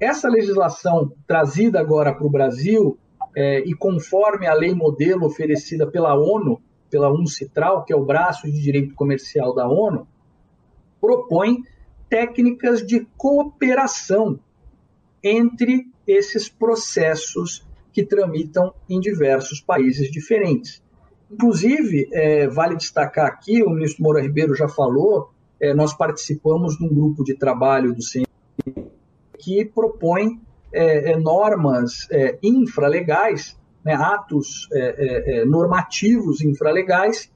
Essa 0.00 0.28
legislação 0.28 1.12
trazida 1.28 1.78
agora 1.78 2.12
para 2.12 2.26
o 2.26 2.30
Brasil, 2.30 2.98
é, 3.36 3.60
e 3.60 3.72
conforme 3.72 4.48
a 4.48 4.52
lei 4.52 4.74
modelo 4.74 5.26
oferecida 5.26 5.86
pela 5.86 6.16
ONU, 6.16 6.60
pela 6.92 7.10
UNCITRAL, 7.10 7.84
que 7.84 7.92
é 7.94 7.96
o 7.96 8.04
braço 8.04 8.46
de 8.46 8.60
direito 8.60 8.94
comercial 8.94 9.54
da 9.54 9.66
ONU, 9.66 10.06
propõe 11.00 11.62
técnicas 12.10 12.86
de 12.86 13.06
cooperação 13.16 14.38
entre 15.24 15.86
esses 16.06 16.50
processos 16.50 17.66
que 17.90 18.04
tramitam 18.04 18.74
em 18.90 19.00
diversos 19.00 19.58
países 19.58 20.10
diferentes. 20.10 20.82
Inclusive, 21.30 22.10
é, 22.12 22.46
vale 22.46 22.76
destacar 22.76 23.26
aqui, 23.26 23.62
o 23.62 23.70
ministro 23.70 24.02
Moura 24.02 24.20
Ribeiro 24.20 24.54
já 24.54 24.68
falou, 24.68 25.30
é, 25.58 25.72
nós 25.72 25.94
participamos 25.94 26.76
de 26.76 26.84
um 26.84 26.88
grupo 26.88 27.24
de 27.24 27.34
trabalho 27.34 27.94
do 27.94 28.02
CNI 28.02 28.26
que 29.38 29.64
propõe 29.64 30.38
é, 30.70 31.12
é 31.12 31.16
normas 31.16 32.06
é, 32.10 32.38
infralegais, 32.42 33.58
né, 33.84 33.94
atos 33.94 34.68
é, 34.72 35.40
é, 35.40 35.44
normativos 35.44 36.40
infralegais 36.40 37.30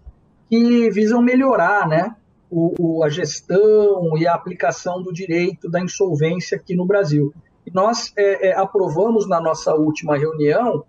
que 0.49 0.91
visam 0.91 1.21
melhorar 1.21 1.89
né, 1.89 2.15
o, 2.51 2.75
o, 2.79 3.05
a 3.05 3.09
gestão 3.09 4.17
e 4.17 4.27
a 4.27 4.35
aplicação 4.35 5.03
do 5.03 5.13
direito 5.13 5.69
da 5.69 5.81
insolvência 5.81 6.57
aqui 6.57 6.75
no 6.75 6.87
Brasil. 6.87 7.33
E 7.67 7.71
nós 7.73 8.15
aprovamos 8.55 9.29
na 9.29 9.41
nossa 9.41 9.75
última 9.75 10.17
reunião 10.17 10.85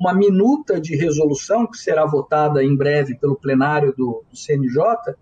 uma 0.00 0.14
minuta 0.14 0.80
de 0.80 0.96
resolução 0.96 1.66
que 1.66 1.76
será 1.76 2.06
votada 2.06 2.62
em 2.62 2.76
breve 2.76 3.16
pelo 3.16 3.36
plenário 3.36 3.92
do, 3.96 4.24
do 4.30 4.36
CNJ, 4.36 5.14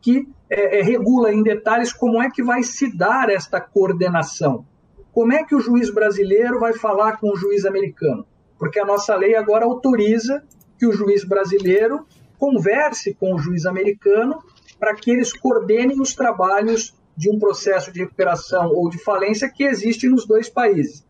que 0.00 0.28
é, 0.48 0.78
é, 0.78 0.82
regula 0.82 1.32
em 1.32 1.42
detalhes 1.42 1.92
como 1.92 2.22
é 2.22 2.30
que 2.30 2.42
vai 2.42 2.62
se 2.62 2.94
dar 2.94 3.30
esta 3.30 3.60
coordenação. 3.60 4.64
Como 5.12 5.32
é 5.32 5.42
que 5.42 5.54
o 5.54 5.60
juiz 5.60 5.92
brasileiro 5.92 6.60
vai 6.60 6.74
falar 6.74 7.16
com 7.16 7.30
o 7.30 7.36
juiz 7.36 7.64
americano? 7.64 8.26
Porque 8.58 8.78
a 8.78 8.84
nossa 8.84 9.14
lei 9.14 9.34
agora 9.34 9.64
autoriza 9.64 10.42
que 10.78 10.86
o 10.86 10.92
juiz 10.92 11.24
brasileiro 11.24 12.06
converse 12.38 13.14
com 13.14 13.34
o 13.34 13.38
juiz 13.38 13.66
americano 13.66 14.42
para 14.78 14.94
que 14.94 15.10
eles 15.10 15.32
coordenem 15.32 16.00
os 16.00 16.14
trabalhos 16.14 16.94
de 17.16 17.30
um 17.30 17.38
processo 17.38 17.90
de 17.90 18.00
recuperação 18.00 18.70
ou 18.72 18.90
de 18.90 18.98
falência 18.98 19.50
que 19.50 19.64
existe 19.64 20.08
nos 20.08 20.26
dois 20.26 20.48
países. 20.48 21.04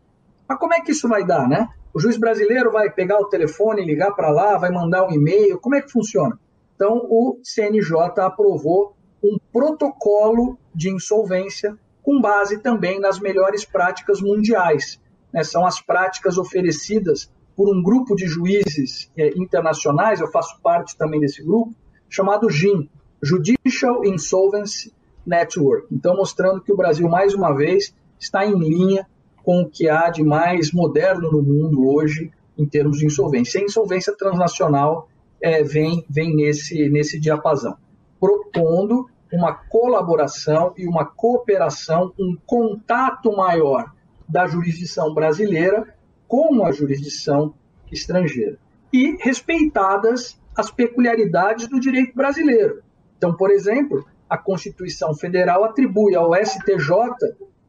Mas 0.47 0.57
como 0.57 0.73
é 0.73 0.79
que 0.79 0.91
isso 0.91 1.07
vai 1.09 1.25
dar, 1.25 1.47
né? 1.47 1.67
O 1.93 1.99
juiz 1.99 2.17
brasileiro 2.17 2.71
vai 2.71 2.89
pegar 2.89 3.19
o 3.19 3.27
telefone, 3.27 3.85
ligar 3.85 4.11
para 4.11 4.29
lá, 4.29 4.57
vai 4.57 4.71
mandar 4.71 5.05
um 5.05 5.11
e-mail, 5.11 5.59
como 5.59 5.75
é 5.75 5.81
que 5.81 5.91
funciona? 5.91 6.39
Então, 6.75 6.97
o 7.09 7.39
CNJ 7.43 8.21
aprovou 8.21 8.95
um 9.23 9.37
protocolo 9.51 10.57
de 10.73 10.89
insolvência 10.89 11.77
com 12.03 12.21
base 12.21 12.59
também 12.59 12.99
nas 12.99 13.19
melhores 13.19 13.65
práticas 13.65 14.21
mundiais. 14.21 15.01
Né? 15.33 15.43
São 15.43 15.65
as 15.65 15.81
práticas 15.81 16.37
oferecidas 16.37 17.29
por 17.57 17.75
um 17.75 17.81
grupo 17.81 18.15
de 18.15 18.27
juízes 18.27 19.11
é, 19.17 19.29
internacionais, 19.35 20.21
eu 20.21 20.27
faço 20.27 20.61
parte 20.61 20.95
também 20.95 21.19
desse 21.19 21.43
grupo, 21.43 21.73
chamado 22.07 22.51
JIN, 22.51 22.87
Judicial 23.19 24.05
Insolvency 24.05 24.93
Network. 25.25 25.87
Então, 25.91 26.15
mostrando 26.15 26.61
que 26.61 26.71
o 26.71 26.77
Brasil, 26.77 27.09
mais 27.09 27.33
uma 27.33 27.51
vez, 27.51 27.95
está 28.19 28.45
em 28.45 28.55
linha 28.55 29.07
com 29.43 29.61
o 29.61 29.69
que 29.69 29.89
há 29.89 30.11
de 30.11 30.23
mais 30.23 30.71
moderno 30.71 31.31
no 31.31 31.41
mundo 31.41 31.89
hoje 31.89 32.31
em 32.55 32.67
termos 32.67 32.99
de 32.99 33.07
insolvência. 33.07 33.59
A 33.59 33.63
insolvência 33.63 34.15
transnacional 34.15 35.09
é, 35.41 35.63
vem, 35.63 36.05
vem 36.07 36.35
nesse, 36.35 36.87
nesse 36.89 37.19
diapasão, 37.19 37.75
propondo 38.19 39.09
uma 39.33 39.53
colaboração 39.53 40.73
e 40.77 40.87
uma 40.87 41.05
cooperação, 41.05 42.13
um 42.19 42.37
contato 42.45 43.35
maior 43.35 43.91
da 44.29 44.45
jurisdição 44.45 45.11
brasileira 45.13 45.96
com 46.27 46.65
a 46.65 46.71
jurisdição 46.71 47.53
estrangeira. 47.91 48.57
E 48.91 49.15
respeitadas 49.19 50.39
as 50.55 50.71
peculiaridades 50.71 51.67
do 51.67 51.79
direito 51.79 52.15
brasileiro. 52.15 52.81
Então, 53.17 53.35
por 53.35 53.51
exemplo, 53.51 54.05
a 54.29 54.37
Constituição 54.37 55.13
Federal 55.15 55.63
atribui 55.63 56.15
ao 56.15 56.33
STJ 56.33 56.89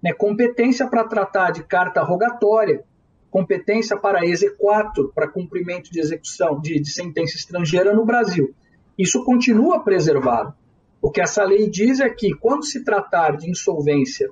né, 0.02 0.12
competência 0.12 0.88
para 0.88 1.04
tratar 1.04 1.50
de 1.50 1.62
carta 1.64 2.02
rogatória, 2.02 2.82
competência 3.30 3.96
para 3.96 4.24
exequatur, 4.24 5.12
para 5.14 5.28
cumprimento 5.28 5.90
de 5.90 6.00
execução 6.00 6.60
de, 6.60 6.80
de 6.80 6.90
sentença 6.90 7.36
estrangeira 7.36 7.94
no 7.94 8.04
Brasil. 8.04 8.54
Isso 8.96 9.22
continua 9.24 9.80
preservado. 9.80 10.54
O 11.00 11.10
que 11.10 11.20
essa 11.20 11.44
lei 11.44 11.68
diz 11.68 12.00
é 12.00 12.08
que, 12.08 12.34
quando 12.34 12.64
se 12.64 12.82
tratar 12.82 13.36
de 13.36 13.50
insolvência 13.50 14.28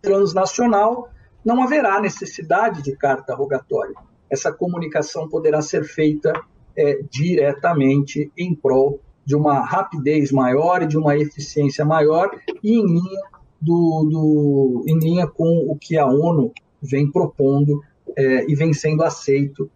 transnacional, 0.00 1.10
não 1.44 1.62
haverá 1.62 2.00
necessidade 2.00 2.82
de 2.82 2.96
carta 2.96 3.34
rogatória. 3.34 3.94
Essa 4.30 4.52
comunicação 4.52 5.28
poderá 5.28 5.60
ser 5.60 5.84
feita 5.84 6.32
é, 6.76 7.00
diretamente 7.10 8.32
em 8.36 8.54
prol 8.54 9.00
de 9.24 9.36
uma 9.36 9.60
rapidez 9.60 10.32
maior 10.32 10.82
e 10.82 10.86
de 10.86 10.98
uma 10.98 11.16
eficiência 11.16 11.84
maior 11.84 12.30
e 12.62 12.72
em 12.72 12.84
linha, 12.84 13.22
do, 13.60 14.04
do 14.10 14.84
em 14.86 14.98
linha 14.98 15.26
com 15.26 15.70
o 15.70 15.76
que 15.76 15.96
a 15.96 16.06
ONU 16.06 16.52
vem 16.82 17.10
propondo 17.10 17.82
é, 18.16 18.50
e 18.50 18.54
vem 18.54 18.72
sendo 18.72 19.02
aceito 19.02 19.70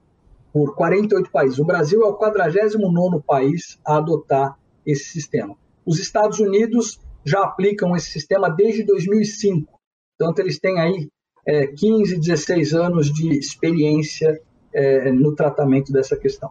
por 0.52 0.74
48 0.74 1.30
países. 1.30 1.58
O 1.58 1.64
Brasil 1.64 2.02
é 2.02 2.06
o 2.06 2.14
49 2.14 3.22
país 3.26 3.78
a 3.84 3.96
adotar 3.96 4.58
esse 4.84 5.04
sistema. 5.04 5.54
Os 5.84 5.98
Estados 5.98 6.38
Unidos 6.40 7.00
já 7.24 7.42
aplicam 7.42 7.94
esse 7.96 8.10
sistema 8.10 8.48
desde 8.48 8.84
2005, 8.84 9.78
portanto, 10.18 10.38
eles 10.40 10.58
têm 10.58 10.78
aí 10.80 11.08
é, 11.48 11.66
15, 11.66 12.18
16 12.18 12.74
anos 12.74 13.10
de 13.10 13.38
experiência 13.38 14.38
é, 14.70 15.10
no 15.10 15.34
tratamento 15.34 15.90
dessa 15.90 16.14
questão. 16.14 16.50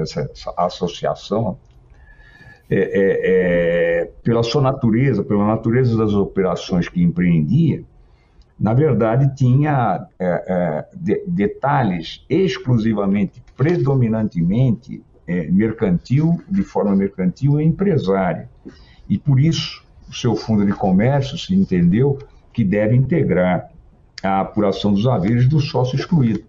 essa 0.01 0.27
associação, 0.57 1.57
é, 2.71 2.75
é, 2.77 4.01
é, 4.01 4.11
pela 4.23 4.43
sua 4.43 4.61
natureza, 4.61 5.23
pela 5.23 5.45
natureza 5.45 5.97
das 5.97 6.13
operações 6.13 6.87
que 6.87 7.01
empreendia, 7.01 7.83
na 8.59 8.75
verdade 8.75 9.35
tinha 9.35 10.05
é, 10.19 10.25
é, 10.25 10.85
de, 10.95 11.23
detalhes 11.27 12.23
exclusivamente, 12.29 13.41
predominantemente 13.55 15.03
mercantil, 15.51 16.41
de 16.49 16.63
forma 16.63 16.95
mercantil 16.95 17.61
e 17.61 17.63
empresária. 17.63 18.49
E 19.07 19.15
por 19.15 19.39
isso 19.39 19.85
o 20.09 20.13
seu 20.13 20.35
fundo 20.35 20.65
de 20.65 20.73
comércio 20.73 21.37
se 21.37 21.53
entendeu 21.53 22.17
que 22.51 22.63
deve 22.63 22.95
integrar 22.95 23.69
a 24.23 24.41
apuração 24.41 24.93
dos 24.93 25.07
haveres 25.07 25.47
do 25.47 25.59
sócio 25.59 25.95
excluído, 25.95 26.43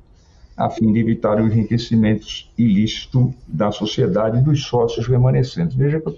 a 0.57 0.69
fim 0.69 0.93
de 0.93 0.99
evitar 0.99 1.41
o 1.41 1.47
enriquecimento 1.47 2.27
ilícito 2.57 3.33
da 3.47 3.71
sociedade 3.71 4.39
e 4.39 4.43
dos 4.43 4.65
sócios 4.65 5.07
remanescentes. 5.07 5.77
Veja 5.77 6.01
que 6.01 6.11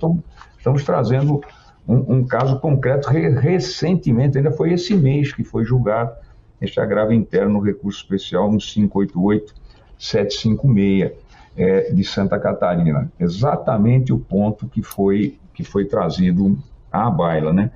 estamos 0.59 0.84
trazendo 0.84 1.42
um, 1.86 2.16
um 2.16 2.26
caso 2.26 2.59
concreto 2.61 3.09
re, 3.09 3.28
recentemente, 3.28 4.38
ainda 4.38 4.53
foi 4.53 4.72
esse 4.72 4.94
mês 4.94 5.32
que 5.32 5.44
foi 5.44 5.64
julgado 5.64 6.12
este 6.61 6.80
agravo 6.80 7.12
interno 7.12 7.55
no 7.55 7.61
recurso 7.61 7.98
especial 7.98 8.50
1588-756 9.98 11.12
é, 11.57 11.92
de 11.92 12.05
Santa 12.05 12.38
Catarina. 12.38 13.11
Exatamente 13.18 14.12
o 14.12 14.18
ponto 14.18 14.68
que 14.68 14.80
foi, 14.82 15.38
que 15.53 15.64
foi 15.64 15.84
trazido 15.84 16.57
à 16.90 17.11
baila, 17.11 17.53
né? 17.53 17.70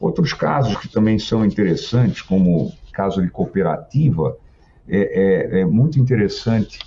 Outros 0.00 0.32
casos 0.32 0.76
que 0.76 0.88
também 0.88 1.18
são 1.18 1.44
interessantes, 1.44 2.22
como 2.22 2.72
caso 2.92 3.22
de 3.22 3.30
cooperativa, 3.30 4.36
é, 4.88 5.58
é, 5.58 5.60
é 5.60 5.64
muito 5.64 5.98
interessante, 5.98 6.78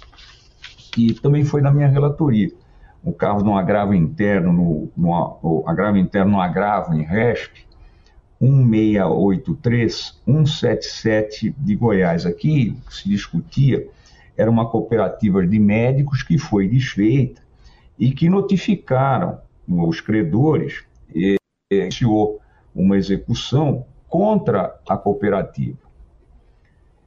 que 0.91 1.13
também 1.21 1.43
foi 1.43 1.61
na 1.61 1.71
minha 1.71 1.87
relatoria. 1.87 2.51
O 3.03 3.11
caso 3.11 3.43
de 3.43 3.49
um 3.49 3.57
agravo 3.57 3.93
interno, 3.93 4.53
no, 4.53 4.89
no 4.95 5.63
agravo 5.67 5.97
interno 5.97 6.31
no 6.33 6.41
agravo 6.41 6.93
em 6.93 7.01
RESP, 7.03 7.65
1683, 8.39 10.21
177 10.25 11.55
de 11.57 11.75
Goiás. 11.75 12.25
Aqui 12.25 12.75
se 12.89 13.07
discutia, 13.07 13.87
era 14.35 14.49
uma 14.49 14.69
cooperativa 14.69 15.45
de 15.45 15.59
médicos 15.59 16.23
que 16.23 16.37
foi 16.37 16.67
desfeita 16.67 17.41
e 17.97 18.11
que 18.11 18.29
notificaram 18.29 19.39
os 19.67 20.01
credores 20.01 20.83
e 21.13 21.37
iniciou 21.71 22.41
uma 22.75 22.97
execução 22.97 23.85
contra 24.09 24.79
a 24.87 24.97
cooperativa. 24.97 25.82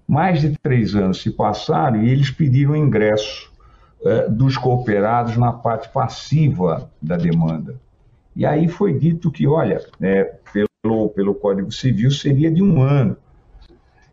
Mais 0.06 0.40
de 0.40 0.56
três 0.58 0.94
anos 0.94 1.20
se 1.20 1.30
passaram 1.30 2.02
e 2.02 2.10
eles 2.10 2.30
pediram 2.30 2.76
ingresso 2.76 3.52
eh, 4.04 4.28
dos 4.28 4.56
cooperados 4.56 5.36
na 5.36 5.52
parte 5.52 5.88
passiva 5.88 6.90
da 7.02 7.16
demanda. 7.16 7.80
E 8.36 8.44
aí 8.44 8.68
foi 8.68 8.96
dito 8.98 9.30
que, 9.30 9.46
olha, 9.46 9.84
é, 10.00 10.24
pelo, 10.52 11.08
pelo 11.08 11.34
Código 11.34 11.72
Civil 11.72 12.10
seria 12.10 12.50
de 12.50 12.62
um 12.62 12.82
ano. 12.82 13.16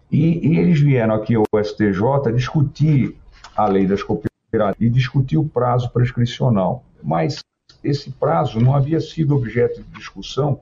E, 0.10 0.48
e, 0.48 0.58
eles 0.58 0.80
vieram 0.80 1.14
aqui 1.14 1.36
ao 1.36 1.46
STJ 1.62 2.32
discutir 2.34 3.18
a 3.56 3.68
lei 3.68 3.86
das 3.86 4.02
cooperativas 4.02 4.76
e 4.80 4.90
discutir 4.90 5.38
o 5.38 5.44
prazo 5.44 5.92
prescricional. 5.92 6.84
Mas 7.04 7.44
esse 7.84 8.12
prazo 8.12 8.60
não 8.60 8.74
havia 8.74 9.02
sido 9.02 9.36
objeto 9.36 9.82
de 9.82 9.90
discussão 9.98 10.62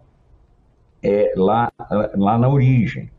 é, 1.03 1.33
lá, 1.37 1.71
lá 2.15 2.37
na 2.37 2.49
origem. 2.49 3.11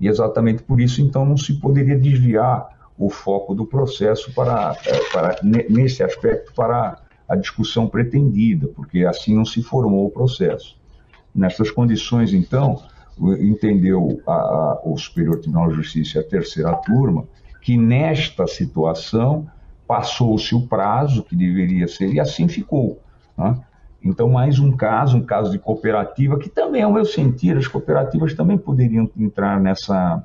E 0.00 0.08
exatamente 0.08 0.62
por 0.62 0.80
isso, 0.80 1.02
então, 1.02 1.24
não 1.24 1.36
se 1.36 1.52
poderia 1.54 1.98
desviar 1.98 2.68
o 2.98 3.10
foco 3.10 3.54
do 3.54 3.66
processo 3.66 4.32
para, 4.32 4.76
é, 4.86 4.98
para 5.12 5.40
nesse 5.42 6.02
aspecto 6.02 6.52
para 6.54 6.98
a 7.28 7.36
discussão 7.36 7.86
pretendida, 7.86 8.66
porque 8.68 9.04
assim 9.04 9.36
não 9.36 9.44
se 9.44 9.62
formou 9.62 10.06
o 10.06 10.10
processo. 10.10 10.76
Nessas 11.34 11.70
condições, 11.70 12.32
então, 12.32 12.82
entendeu 13.40 14.20
a, 14.26 14.32
a, 14.32 14.80
o 14.84 14.96
Superior 14.96 15.38
Tribunal 15.38 15.68
de 15.68 15.76
Justiça 15.76 16.18
e 16.18 16.20
a 16.20 16.24
terceira 16.24 16.72
turma 16.76 17.24
que 17.60 17.76
nesta 17.76 18.46
situação 18.46 19.46
passou-se 19.86 20.54
o 20.54 20.66
prazo 20.66 21.22
que 21.22 21.36
deveria 21.36 21.86
ser 21.86 22.12
e 22.12 22.20
assim 22.20 22.48
ficou. 22.48 23.00
Né? 23.36 23.58
Então, 24.02 24.28
mais 24.28 24.58
um 24.58 24.72
caso, 24.72 25.18
um 25.18 25.22
caso 25.22 25.50
de 25.50 25.58
cooperativa, 25.58 26.38
que 26.38 26.48
também, 26.48 26.82
ao 26.82 26.92
meu 26.92 27.04
sentir, 27.04 27.56
as 27.56 27.66
cooperativas 27.66 28.32
também 28.32 28.56
poderiam 28.56 29.10
entrar 29.16 29.60
nessa, 29.60 30.24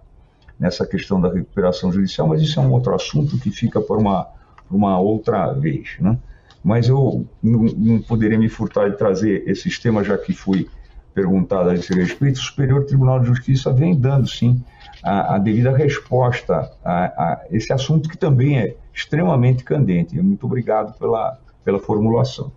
nessa 0.60 0.86
questão 0.86 1.20
da 1.20 1.32
recuperação 1.32 1.92
judicial, 1.92 2.28
mas 2.28 2.42
isso 2.42 2.60
é 2.60 2.64
um 2.64 2.72
outro 2.72 2.96
assunto 2.96 3.38
que 3.38 3.52
fica 3.52 3.82
por 3.82 3.98
uma, 3.98 4.28
uma 4.72 4.98
outra 5.00 5.52
vez. 5.54 5.98
Né? 6.00 6.18
Mas 6.64 6.88
eu 6.88 7.26
não, 7.44 7.64
não, 7.64 8.02
poderia 8.02 8.40
me 8.40 8.48
furtar 8.48 8.90
de 8.90 8.98
trazer 8.98 9.44
esses 9.46 9.78
temas, 9.78 10.08
já 10.08 10.18
que 10.18 10.34
fui 10.34 10.70
perguntado 11.14 11.70
a 11.70 11.76
esse 11.76 11.94
respeito. 11.94 12.38
O 12.38 12.44
Superior 12.44 12.86
Tribunal 12.86 13.20
de 13.20 13.28
Justiça 13.28 13.72
vem 13.74 13.94
dando, 13.94 14.28
sim, 14.28 14.64
a, 15.04 15.36
a 15.36 15.38
devida 15.38 15.76
resposta 15.76 16.72
a, 16.84 17.06
a, 17.06 17.42
esse 17.52 17.72
assunto 17.72 18.10
que 18.10 18.18
também 18.18 18.58
é 18.58 18.76
extremamente 18.94 19.64
candente. 19.64 20.20
Muito 20.22 20.46
obrigado 20.46 20.98
pela, 20.98 21.38
pela 21.64 21.80
formulação. 21.80 22.52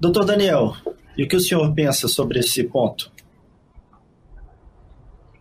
Doutor 0.00 0.24
Daniel, 0.24 0.74
e 1.16 1.24
o 1.24 1.28
que 1.28 1.36
o 1.36 1.40
senhor 1.40 1.72
pensa 1.72 2.08
sobre 2.08 2.40
esse 2.40 2.64
ponto? 2.64 3.12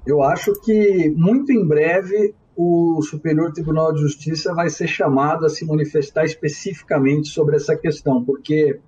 Eu 0.06 0.22
acho 0.22 0.54
que 0.62 1.10
muito 1.16 1.52
em 1.52 1.66
breve 1.66 2.36
o 2.56 3.02
Superior 3.02 3.52
Tribunal 3.52 3.94
de 3.94 4.02
Justiça 4.02 4.54
vai 4.54 4.70
ser 4.70 4.88
chamado 4.88 5.46
a 5.46 5.50
se 5.50 5.66
manifestar 5.66 6.24
especificamente 6.26 7.30
sobre 7.30 7.56
essa 7.56 7.76
questão, 7.76 8.24
porque 8.24 8.80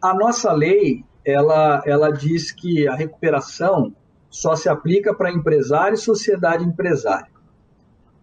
a 0.00 0.14
nossa 0.14 0.52
lei 0.52 1.04
ela, 1.24 1.82
ela 1.86 2.10
diz 2.10 2.52
que 2.52 2.86
a 2.86 2.94
recuperação 2.94 3.94
só 4.30 4.54
se 4.54 4.68
aplica 4.68 5.14
para 5.14 5.32
empresário 5.32 5.94
e 5.94 5.98
sociedade 5.98 6.64
empresária. 6.64 7.30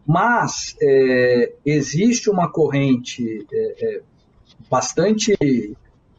Mas 0.05 0.75
é, 0.81 1.53
existe 1.65 2.29
uma 2.29 2.51
corrente 2.51 3.45
é, 3.51 3.97
é, 3.97 4.01
bastante 4.69 5.35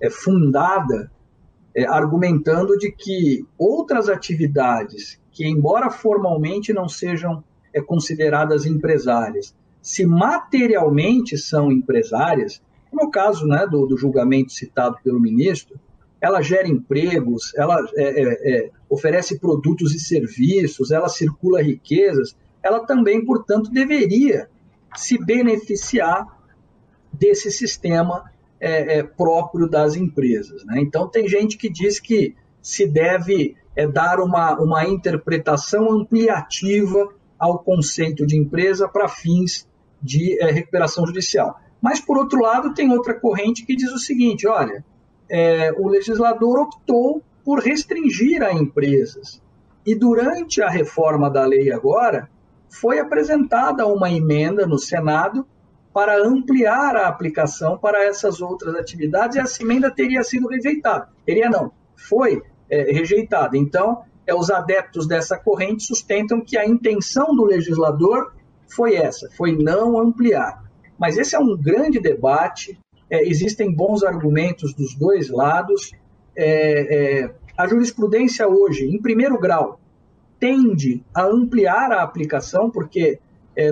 é, 0.01 0.09
fundada 0.11 1.11
é, 1.74 1.84
argumentando 1.86 2.76
de 2.76 2.90
que 2.90 3.44
outras 3.59 4.09
atividades 4.09 5.20
que, 5.30 5.46
embora 5.46 5.90
formalmente 5.90 6.72
não 6.72 6.88
sejam 6.88 7.42
é, 7.72 7.80
consideradas 7.80 8.66
empresárias, 8.66 9.55
se 9.80 10.05
materialmente 10.05 11.38
são 11.38 11.70
empresárias, 11.70 12.61
como 12.90 13.09
é 13.09 13.11
caso 13.11 13.46
né, 13.46 13.66
do, 13.66 13.86
do 13.86 13.96
julgamento 13.96 14.53
citado 14.53 14.96
pelo 15.03 15.20
ministro, 15.20 15.78
ela 16.20 16.42
gera 16.42 16.68
empregos, 16.68 17.55
ela 17.57 17.76
é, 17.96 18.03
é, 18.03 18.55
é, 18.55 18.70
oferece 18.88 19.38
produtos 19.38 19.94
e 19.94 20.01
serviços, 20.01 20.90
ela 20.90 21.09
circula 21.09 21.62
riquezas, 21.62 22.36
ela 22.62 22.84
também, 22.84 23.24
portanto, 23.24 23.70
deveria 23.70 24.48
se 24.94 25.16
beneficiar 25.16 26.26
desse 27.12 27.51
sistema 27.51 28.30
é, 28.61 28.99
é, 28.99 29.03
próprio 29.03 29.69
das 29.69 29.97
empresas. 29.97 30.65
Né? 30.65 30.81
Então, 30.81 31.09
tem 31.09 31.27
gente 31.27 31.57
que 31.57 31.71
diz 31.71 31.99
que 31.99 32.35
se 32.61 32.87
deve 32.87 33.57
é, 33.75 33.87
dar 33.87 34.21
uma, 34.21 34.61
uma 34.61 34.85
interpretação 34.85 35.91
ampliativa 35.91 37.09
ao 37.39 37.59
conceito 37.59 38.27
de 38.27 38.37
empresa 38.37 38.87
para 38.87 39.09
fins 39.09 39.67
de 40.03 40.39
é, 40.43 40.51
recuperação 40.51 41.07
judicial. 41.07 41.59
Mas, 41.81 41.99
por 42.01 42.19
outro 42.19 42.41
lado, 42.41 42.75
tem 42.75 42.93
outra 42.93 43.15
corrente 43.15 43.65
que 43.65 43.75
diz 43.75 43.91
o 43.93 43.99
seguinte: 43.99 44.47
olha, 44.47 44.85
é, 45.29 45.73
o 45.73 45.89
legislador 45.89 46.61
optou 46.61 47.23
por 47.43 47.61
restringir 47.61 48.43
a 48.43 48.53
empresas. 48.53 49.41
E 49.87 49.95
durante 49.95 50.61
a 50.61 50.69
reforma 50.69 51.31
da 51.31 51.47
lei 51.47 51.73
agora, 51.73 52.29
foi 52.69 52.99
apresentada 52.99 53.87
uma 53.87 54.11
emenda 54.11 54.67
no 54.67 54.79
Senado 54.79 55.47
para 56.01 56.16
ampliar 56.26 56.96
a 56.96 57.09
aplicação 57.09 57.76
para 57.76 58.03
essas 58.03 58.40
outras 58.40 58.74
atividades 58.74 59.36
e 59.36 59.38
essa 59.38 59.62
emenda 59.62 59.90
teria 59.90 60.24
sido 60.24 60.48
rejeitada. 60.48 61.11
Teria 61.26 61.51
não, 61.51 61.70
foi 61.94 62.42
é, 62.70 62.90
rejeitada. 62.90 63.55
Então, 63.59 64.01
é, 64.26 64.34
os 64.34 64.51
adeptos 64.51 65.07
dessa 65.07 65.36
corrente 65.36 65.82
sustentam 65.82 66.40
que 66.40 66.57
a 66.57 66.66
intenção 66.66 67.36
do 67.36 67.44
legislador 67.44 68.32
foi 68.66 68.94
essa, 68.94 69.28
foi 69.36 69.55
não 69.55 69.98
ampliar. 69.98 70.64
Mas 70.98 71.18
esse 71.18 71.36
é 71.36 71.38
um 71.38 71.55
grande 71.55 72.01
debate, 72.01 72.80
é, 73.11 73.22
existem 73.28 73.70
bons 73.70 74.03
argumentos 74.03 74.72
dos 74.72 74.94
dois 74.94 75.28
lados. 75.28 75.92
É, 76.34 77.24
é 77.24 77.30
a 77.59 77.68
jurisprudência 77.68 78.48
hoje, 78.48 78.86
em 78.86 79.03
primeiro 79.03 79.38
grau, 79.38 79.78
tende 80.38 81.05
a 81.14 81.26
ampliar 81.26 81.92
a 81.92 82.03
aplicação, 82.03 82.70
porque 82.70 83.18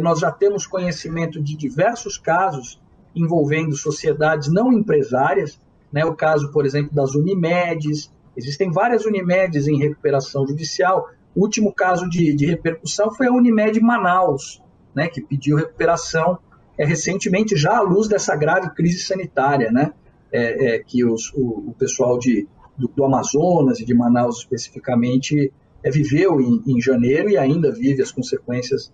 nós 0.00 0.20
já 0.20 0.30
temos 0.30 0.66
conhecimento 0.66 1.40
de 1.42 1.56
diversos 1.56 2.18
casos 2.18 2.80
envolvendo 3.14 3.76
sociedades 3.76 4.52
não 4.52 4.72
empresárias, 4.72 5.60
né? 5.92 6.04
o 6.04 6.14
caso, 6.14 6.50
por 6.52 6.66
exemplo, 6.66 6.94
das 6.94 7.14
Unimedes, 7.14 8.12
existem 8.36 8.70
várias 8.70 9.04
Unimedes 9.04 9.66
em 9.66 9.78
recuperação 9.78 10.46
judicial. 10.46 11.08
O 11.34 11.42
último 11.42 11.72
caso 11.72 12.08
de, 12.08 12.34
de 12.34 12.46
repercussão 12.46 13.14
foi 13.14 13.28
a 13.28 13.32
Unimed 13.32 13.80
Manaus, 13.80 14.62
né? 14.94 15.08
que 15.08 15.20
pediu 15.20 15.56
recuperação 15.56 16.38
é, 16.76 16.84
recentemente, 16.84 17.56
já 17.56 17.78
à 17.78 17.80
luz 17.80 18.08
dessa 18.08 18.36
grave 18.36 18.70
crise 18.74 18.98
sanitária. 18.98 19.70
Né? 19.70 19.92
é, 20.32 20.74
é, 20.74 20.78
que 20.78 21.04
os, 21.04 21.32
o, 21.32 21.70
o, 21.70 21.74
pessoal 21.78 22.18
de, 22.18 22.46
do, 22.76 22.88
do, 22.88 23.04
Amazonas 23.04 23.80
e 23.80 23.84
de 23.84 23.94
Manaus 23.94 24.38
especificamente 24.38 25.52
é, 25.82 25.90
viveu 25.90 26.40
em, 26.40 26.62
em, 26.66 26.80
janeiro 26.80 27.30
e 27.30 27.36
ainda 27.36 27.72
vive 27.72 28.02
as 28.02 28.12
consequências 28.12 28.92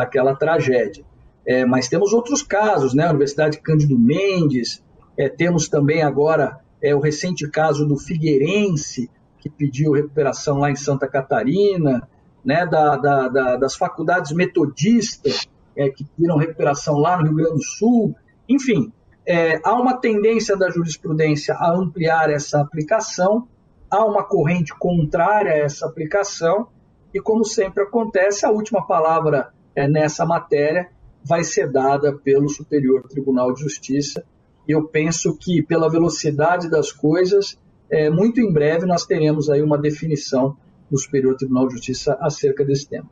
daquela 0.00 0.34
tragédia. 0.34 1.04
É, 1.46 1.64
mas 1.64 1.88
temos 1.88 2.12
outros 2.12 2.42
casos, 2.42 2.94
né? 2.94 3.06
A 3.06 3.10
Universidade 3.10 3.60
Cândido 3.60 3.98
Mendes, 3.98 4.82
é, 5.16 5.28
temos 5.28 5.68
também 5.68 6.02
agora 6.02 6.58
é, 6.82 6.94
o 6.94 7.00
recente 7.00 7.48
caso 7.48 7.86
do 7.86 7.96
Figueirense, 7.98 9.10
que 9.38 9.50
pediu 9.50 9.92
recuperação 9.92 10.58
lá 10.58 10.70
em 10.70 10.76
Santa 10.76 11.06
Catarina, 11.06 12.08
né? 12.44 12.66
Da, 12.66 12.96
da, 12.96 13.28
da, 13.28 13.56
das 13.56 13.76
faculdades 13.76 14.32
metodistas, 14.32 15.46
é, 15.76 15.88
que 15.90 16.04
pediram 16.04 16.36
recuperação 16.36 16.96
lá 16.96 17.18
no 17.18 17.24
Rio 17.24 17.34
Grande 17.34 17.56
do 17.56 17.64
Sul. 17.64 18.14
Enfim, 18.48 18.92
é, 19.26 19.60
há 19.62 19.74
uma 19.74 19.98
tendência 19.98 20.56
da 20.56 20.70
jurisprudência 20.70 21.54
a 21.54 21.72
ampliar 21.72 22.30
essa 22.30 22.60
aplicação, 22.60 23.46
há 23.90 24.04
uma 24.04 24.24
corrente 24.24 24.72
contrária 24.78 25.52
a 25.52 25.58
essa 25.58 25.86
aplicação, 25.86 26.68
e 27.12 27.20
como 27.20 27.44
sempre 27.44 27.82
acontece, 27.82 28.46
a 28.46 28.50
última 28.50 28.86
palavra 28.86 29.52
nessa 29.76 30.24
matéria 30.26 30.88
vai 31.24 31.44
ser 31.44 31.70
dada 31.70 32.12
pelo 32.12 32.48
Superior 32.48 33.06
Tribunal 33.08 33.52
de 33.52 33.60
Justiça. 33.60 34.24
E 34.66 34.72
eu 34.72 34.86
penso 34.86 35.36
que, 35.36 35.62
pela 35.62 35.90
velocidade 35.90 36.70
das 36.70 36.92
coisas, 36.92 37.58
é, 37.90 38.08
muito 38.08 38.40
em 38.40 38.52
breve 38.52 38.86
nós 38.86 39.04
teremos 39.04 39.50
aí 39.50 39.62
uma 39.62 39.78
definição 39.78 40.56
do 40.90 40.98
Superior 40.98 41.36
Tribunal 41.36 41.68
de 41.68 41.74
Justiça 41.74 42.16
acerca 42.20 42.64
desse 42.64 42.88
tema. 42.88 43.08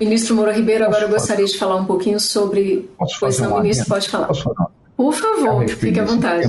Ministro 0.00 0.36
Moura 0.36 0.52
Ribeiro, 0.52 0.84
agora 0.84 1.04
eu 1.04 1.08
gostaria 1.08 1.44
de 1.44 1.58
falar 1.58 1.76
um 1.76 1.84
pouquinho 1.84 2.20
sobre. 2.20 2.88
Posso 2.96 3.18
pois 3.18 3.38
não, 3.40 3.60
ministro, 3.60 3.88
pode 3.88 4.08
falar. 4.08 4.28
Posso 4.28 4.44
falar? 4.44 4.70
Por 4.96 5.12
favor, 5.12 5.68
fique 5.68 5.98
à 5.98 6.04
vontade. 6.04 6.46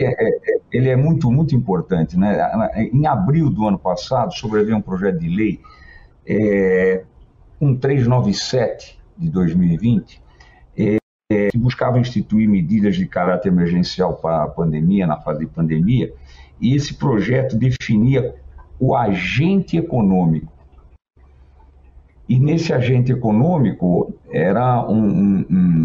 É, 0.00 0.04
é, 0.04 0.28
é, 0.28 0.58
ele 0.72 0.88
é 0.88 0.96
muito, 0.96 1.30
muito 1.30 1.54
importante. 1.54 2.16
Né? 2.16 2.38
Em 2.92 3.06
abril 3.06 3.50
do 3.50 3.66
ano 3.66 3.78
passado, 3.78 4.32
sobreveio 4.34 4.76
um 4.76 4.80
projeto 4.80 5.18
de 5.18 5.28
lei 5.28 5.60
é, 6.26 7.04
1397 7.60 8.98
de 9.16 9.30
2020, 9.30 10.22
é, 10.76 10.98
que 11.50 11.58
buscava 11.58 11.98
instituir 11.98 12.48
medidas 12.48 12.96
de 12.96 13.06
caráter 13.06 13.48
emergencial 13.48 14.14
para 14.14 14.44
a 14.44 14.48
pandemia, 14.48 15.06
na 15.06 15.18
fase 15.18 15.40
de 15.40 15.46
pandemia, 15.46 16.12
e 16.60 16.74
esse 16.74 16.94
projeto 16.94 17.56
definia 17.56 18.34
o 18.78 18.94
agente 18.94 19.76
econômico 19.76 20.52
e 22.32 22.38
nesse 22.38 22.72
agente 22.72 23.12
econômico 23.12 24.14
era 24.30 24.88
um, 24.88 25.44
um, 25.50 25.84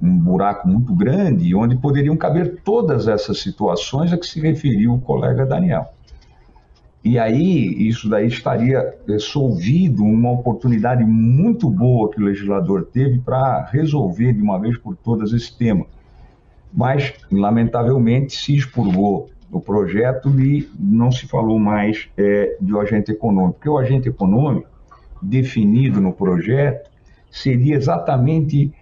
um, 0.00 0.18
buraco 0.18 0.68
muito 0.68 0.94
grande, 0.94 1.54
onde 1.56 1.76
poderiam 1.76 2.16
caber 2.16 2.60
todas 2.62 3.08
essas 3.08 3.40
situações 3.40 4.12
a 4.12 4.16
que 4.16 4.24
se 4.24 4.40
referiu 4.40 4.94
o 4.94 5.00
colega 5.00 5.44
Daniel. 5.44 5.92
E 7.04 7.18
aí, 7.18 7.88
isso 7.88 8.08
daí 8.08 8.26
estaria 8.26 8.94
solvido 9.20 10.02
uma 10.02 10.32
oportunidade 10.32 11.04
muito 11.04 11.70
boa 11.70 12.10
que 12.10 12.20
o 12.20 12.24
legislador 12.24 12.88
teve 12.92 13.18
para 13.20 13.64
resolver 13.70 14.32
de 14.32 14.42
uma 14.42 14.58
vez 14.58 14.76
por 14.76 14.96
todas 14.96 15.32
esse 15.32 15.56
tema. 15.56 15.86
Mas, 16.72 17.14
lamentavelmente, 17.30 18.34
se 18.34 18.54
expurgou 18.54 19.30
o 19.50 19.60
projeto 19.60 20.28
e 20.40 20.68
não 20.78 21.10
se 21.10 21.26
falou 21.26 21.58
mais 21.58 22.08
é, 22.16 22.56
de 22.60 22.74
um 22.74 22.80
agente 22.80 23.10
econômico. 23.10 23.54
Porque 23.54 23.68
o 23.68 23.78
agente 23.78 24.08
econômico 24.08 24.68
definido 25.22 26.00
no 26.00 26.12
projeto 26.12 26.90
seria 27.30 27.76
exatamente 27.76 28.72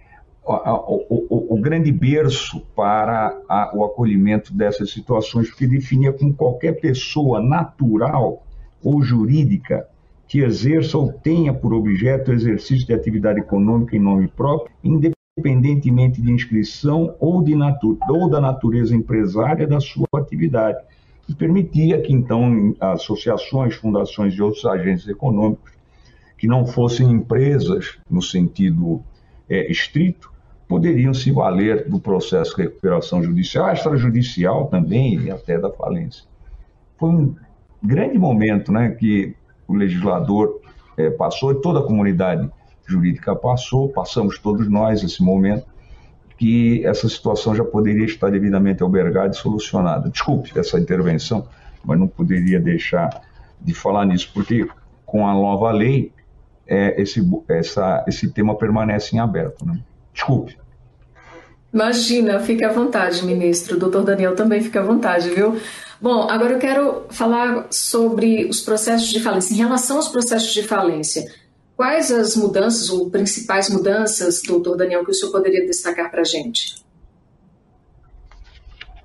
o, 0.47 1.05
o, 1.09 1.55
o 1.55 1.61
grande 1.61 1.91
berço 1.91 2.61
para 2.75 3.37
a, 3.49 3.71
o 3.75 3.83
acolhimento 3.83 4.53
dessas 4.53 4.91
situações, 4.91 5.49
porque 5.49 5.67
definia 5.67 6.13
como 6.13 6.33
qualquer 6.33 6.79
pessoa 6.79 7.41
natural 7.41 8.43
ou 8.83 9.01
jurídica 9.01 9.87
que 10.27 10.39
exerça 10.39 10.97
ou 10.97 11.11
tenha 11.11 11.53
por 11.53 11.73
objeto 11.73 12.31
o 12.31 12.33
exercício 12.33 12.85
de 12.85 12.93
atividade 12.93 13.39
econômica 13.39 13.95
em 13.95 13.99
nome 13.99 14.27
próprio, 14.27 14.73
independentemente 14.83 16.21
de 16.21 16.31
inscrição 16.31 17.15
ou, 17.19 17.43
de 17.43 17.55
natu 17.55 17.97
ou 18.09 18.29
da 18.29 18.41
natureza 18.41 18.95
empresária 18.95 19.67
da 19.67 19.79
sua 19.79 20.07
atividade. 20.15 20.79
E 21.29 21.35
permitia 21.35 22.01
que, 22.01 22.13
então, 22.13 22.75
associações, 22.79 23.75
fundações 23.75 24.33
e 24.33 24.41
outros 24.41 24.65
agentes 24.65 25.07
econômicos 25.07 25.71
que 26.37 26.47
não 26.47 26.65
fossem 26.65 27.09
empresas 27.11 27.97
no 28.09 28.21
sentido 28.21 29.01
é, 29.49 29.69
estrito, 29.71 30.31
poderiam 30.67 31.13
se 31.13 31.31
valer 31.31 31.87
do 31.89 31.99
processo 31.99 32.55
de 32.55 32.63
recuperação 32.63 33.23
judicial, 33.23 33.71
extrajudicial 33.71 34.67
também 34.67 35.21
e 35.21 35.31
até 35.31 35.57
da 35.57 35.71
falência. 35.71 36.25
Foi 36.97 37.09
um 37.09 37.35
grande 37.81 38.17
momento 38.17 38.71
né, 38.71 38.89
que 38.91 39.35
o 39.67 39.73
legislador 39.73 40.59
é, 40.97 41.09
passou 41.09 41.51
e 41.51 41.61
toda 41.61 41.79
a 41.79 41.83
comunidade 41.83 42.49
jurídica 42.85 43.35
passou, 43.35 43.89
passamos 43.89 44.39
todos 44.39 44.69
nós 44.69 45.03
esse 45.03 45.21
momento, 45.21 45.65
que 46.37 46.85
essa 46.85 47.09
situação 47.09 47.55
já 47.55 47.63
poderia 47.63 48.05
estar 48.05 48.29
devidamente 48.29 48.83
albergada 48.83 49.29
e 49.29 49.37
solucionada. 49.37 50.09
Desculpe 50.09 50.57
essa 50.57 50.79
intervenção, 50.79 51.47
mas 51.83 51.99
não 51.99 52.07
poderia 52.07 52.59
deixar 52.59 53.09
de 53.59 53.73
falar 53.73 54.05
nisso, 54.05 54.29
porque 54.33 54.67
com 55.05 55.27
a 55.27 55.33
nova 55.33 55.71
lei 55.71 56.11
é, 56.67 57.01
esse, 57.01 57.21
essa, 57.47 58.03
esse 58.07 58.31
tema 58.31 58.55
permanece 58.55 59.15
em 59.15 59.19
aberto. 59.19 59.65
Né? 59.65 59.79
Desculpe. 60.17 60.57
Imagina, 61.71 62.39
fique 62.39 62.63
à 62.63 62.73
vontade, 62.73 63.23
ministro. 63.23 63.75
O 63.75 63.79
doutor 63.79 64.03
Daniel 64.03 64.35
também 64.35 64.61
fica 64.61 64.79
à 64.79 64.83
vontade, 64.83 65.29
viu? 65.29 65.59
Bom, 66.01 66.27
agora 66.27 66.53
eu 66.53 66.59
quero 66.59 67.05
falar 67.11 67.67
sobre 67.69 68.45
os 68.45 68.61
processos 68.61 69.09
de 69.09 69.19
falência. 69.19 69.53
Em 69.53 69.57
relação 69.57 69.97
aos 69.97 70.07
processos 70.07 70.53
de 70.53 70.63
falência, 70.63 71.31
quais 71.75 72.11
as 72.11 72.35
mudanças 72.35 72.89
ou 72.89 73.11
principais 73.11 73.69
mudanças, 73.69 74.41
doutor 74.41 74.75
Daniel, 74.75 75.05
que 75.05 75.11
o 75.11 75.13
senhor 75.13 75.31
poderia 75.31 75.63
destacar 75.67 76.09
para 76.09 76.21
a 76.21 76.25
gente? 76.25 76.83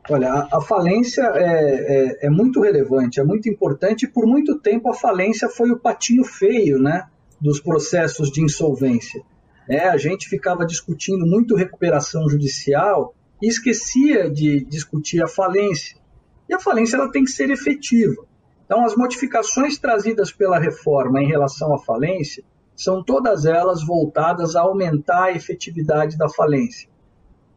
Olha, 0.09 0.33
a, 0.33 0.57
a 0.57 0.61
falência 0.63 1.31
é, 1.35 2.21
é, 2.23 2.27
é, 2.27 2.31
muito 2.31 2.61
relevante, 2.63 3.21
é 3.21 3.25
muito 3.25 3.51
importante. 3.51 4.07
E 4.07 4.09
por 4.09 4.27
muito 4.27 4.59
tempo 4.61 4.89
a 4.89 4.95
falência 4.95 5.49
foi 5.49 5.71
o 5.71 5.79
patinho 5.79 6.25
feio, 6.25 6.79
né? 6.79 7.07
dos 7.39 7.61
processos 7.61 8.31
de 8.31 8.41
insolvência. 8.41 9.21
É, 9.69 9.89
a 9.89 9.97
gente 9.97 10.29
ficava 10.29 10.67
discutindo 10.67 11.25
muito 11.27 11.57
recuperação 11.57 12.29
judicial 12.29 13.15
e 13.41 13.49
esquecia 13.49 14.31
de 14.31 14.65
discutir 14.65 15.23
a 15.23 15.29
falência. 15.29 15.97
E 16.49 16.55
a 16.55 16.61
falência 16.61 16.97
ela 16.97 17.11
tem 17.11 17.25
que 17.25 17.31
ser 17.31 17.51
efetiva. 17.51 18.25
Então, 18.65 18.85
as 18.85 18.97
modificações 18.97 19.79
trazidas 19.79 20.33
pela 20.33 20.59
reforma 20.59 21.23
em 21.23 21.27
relação 21.27 21.75
à 21.75 21.79
falência 21.79 22.43
são 22.75 23.03
todas 23.03 23.45
elas 23.45 23.85
voltadas 23.85 24.57
a 24.57 24.63
aumentar 24.63 25.25
a 25.25 25.33
efetividade 25.33 26.17
da 26.17 26.29
falência, 26.29 26.89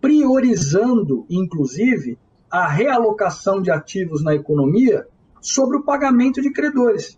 priorizando, 0.02 1.26
inclusive, 1.30 2.18
a 2.52 2.68
realocação 2.68 3.62
de 3.62 3.72
ativos 3.72 4.24
na 4.24 4.36
economia 4.36 5.08
sobre 5.42 5.78
o 5.78 5.84
pagamento 5.84 6.42
de 6.42 6.52
credores. 6.52 7.18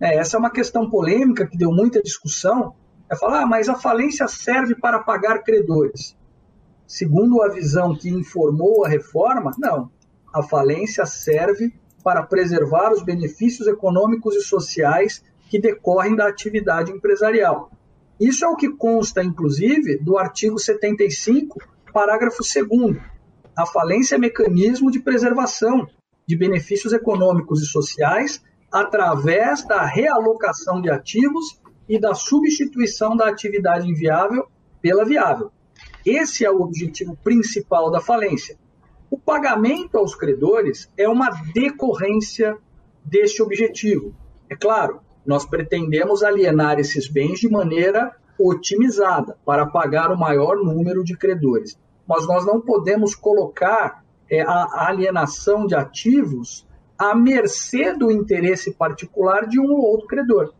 É, 0.00 0.16
essa 0.16 0.36
é 0.36 0.40
uma 0.40 0.50
questão 0.50 0.88
polêmica 0.88 1.46
que 1.46 1.56
deu 1.56 1.70
muita 1.70 2.02
discussão. 2.02 2.74
É 3.10 3.16
falar, 3.16 3.42
ah, 3.42 3.46
mas 3.46 3.68
a 3.68 3.74
falência 3.74 4.28
serve 4.28 4.76
para 4.76 5.00
pagar 5.00 5.42
credores. 5.42 6.16
Segundo 6.86 7.42
a 7.42 7.48
visão 7.48 7.96
que 7.96 8.08
informou 8.08 8.84
a 8.84 8.88
reforma, 8.88 9.52
não. 9.58 9.90
A 10.32 10.44
falência 10.44 11.04
serve 11.04 11.74
para 12.04 12.22
preservar 12.22 12.92
os 12.92 13.02
benefícios 13.02 13.66
econômicos 13.66 14.36
e 14.36 14.40
sociais 14.42 15.24
que 15.48 15.60
decorrem 15.60 16.14
da 16.14 16.28
atividade 16.28 16.92
empresarial. 16.92 17.72
Isso 18.20 18.44
é 18.44 18.48
o 18.48 18.54
que 18.54 18.68
consta, 18.68 19.24
inclusive, 19.24 19.98
do 19.98 20.16
artigo 20.16 20.58
75, 20.58 21.58
parágrafo 21.92 22.42
2. 22.44 22.96
A 23.56 23.66
falência 23.66 24.14
é 24.14 24.18
mecanismo 24.18 24.90
de 24.90 25.00
preservação 25.00 25.86
de 26.28 26.36
benefícios 26.36 26.92
econômicos 26.92 27.60
e 27.60 27.66
sociais 27.66 28.40
através 28.70 29.66
da 29.66 29.84
realocação 29.84 30.80
de 30.80 30.88
ativos 30.88 31.60
e 31.90 31.98
da 31.98 32.14
substituição 32.14 33.16
da 33.16 33.28
atividade 33.28 33.90
inviável 33.90 34.46
pela 34.80 35.04
viável. 35.04 35.50
Esse 36.06 36.44
é 36.44 36.50
o 36.50 36.60
objetivo 36.60 37.16
principal 37.16 37.90
da 37.90 38.00
falência. 38.00 38.56
O 39.10 39.18
pagamento 39.18 39.98
aos 39.98 40.14
credores 40.14 40.88
é 40.96 41.08
uma 41.08 41.30
decorrência 41.52 42.56
deste 43.04 43.42
objetivo. 43.42 44.14
É 44.48 44.54
claro, 44.54 45.00
nós 45.26 45.44
pretendemos 45.44 46.22
alienar 46.22 46.78
esses 46.78 47.08
bens 47.08 47.40
de 47.40 47.50
maneira 47.50 48.14
otimizada 48.38 49.36
para 49.44 49.66
pagar 49.66 50.12
o 50.12 50.18
maior 50.18 50.58
número 50.62 51.02
de 51.02 51.16
credores. 51.16 51.76
Mas 52.06 52.24
nós 52.24 52.46
não 52.46 52.60
podemos 52.60 53.16
colocar 53.16 54.04
é, 54.30 54.42
a 54.42 54.86
alienação 54.86 55.66
de 55.66 55.74
ativos 55.74 56.64
à 56.96 57.16
mercê 57.16 57.92
do 57.92 58.12
interesse 58.12 58.72
particular 58.72 59.48
de 59.48 59.58
um 59.58 59.72
ou 59.72 59.80
outro 59.80 60.06
credor, 60.06 60.54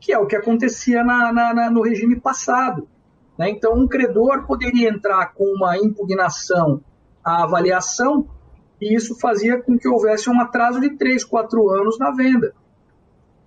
que 0.00 0.12
é 0.12 0.18
o 0.18 0.26
que 0.26 0.36
acontecia 0.36 1.02
na, 1.02 1.32
na, 1.32 1.54
na, 1.54 1.70
no 1.70 1.82
regime 1.82 2.20
passado. 2.20 2.88
Né? 3.36 3.50
Então, 3.50 3.74
um 3.74 3.86
credor 3.86 4.46
poderia 4.46 4.88
entrar 4.88 5.32
com 5.34 5.44
uma 5.44 5.76
impugnação 5.78 6.82
a 7.24 7.42
avaliação 7.42 8.26
e 8.80 8.94
isso 8.94 9.18
fazia 9.18 9.60
com 9.60 9.76
que 9.78 9.88
houvesse 9.88 10.30
um 10.30 10.40
atraso 10.40 10.80
de 10.80 10.96
3, 10.96 11.24
4 11.24 11.70
anos 11.70 11.98
na 11.98 12.10
venda. 12.10 12.54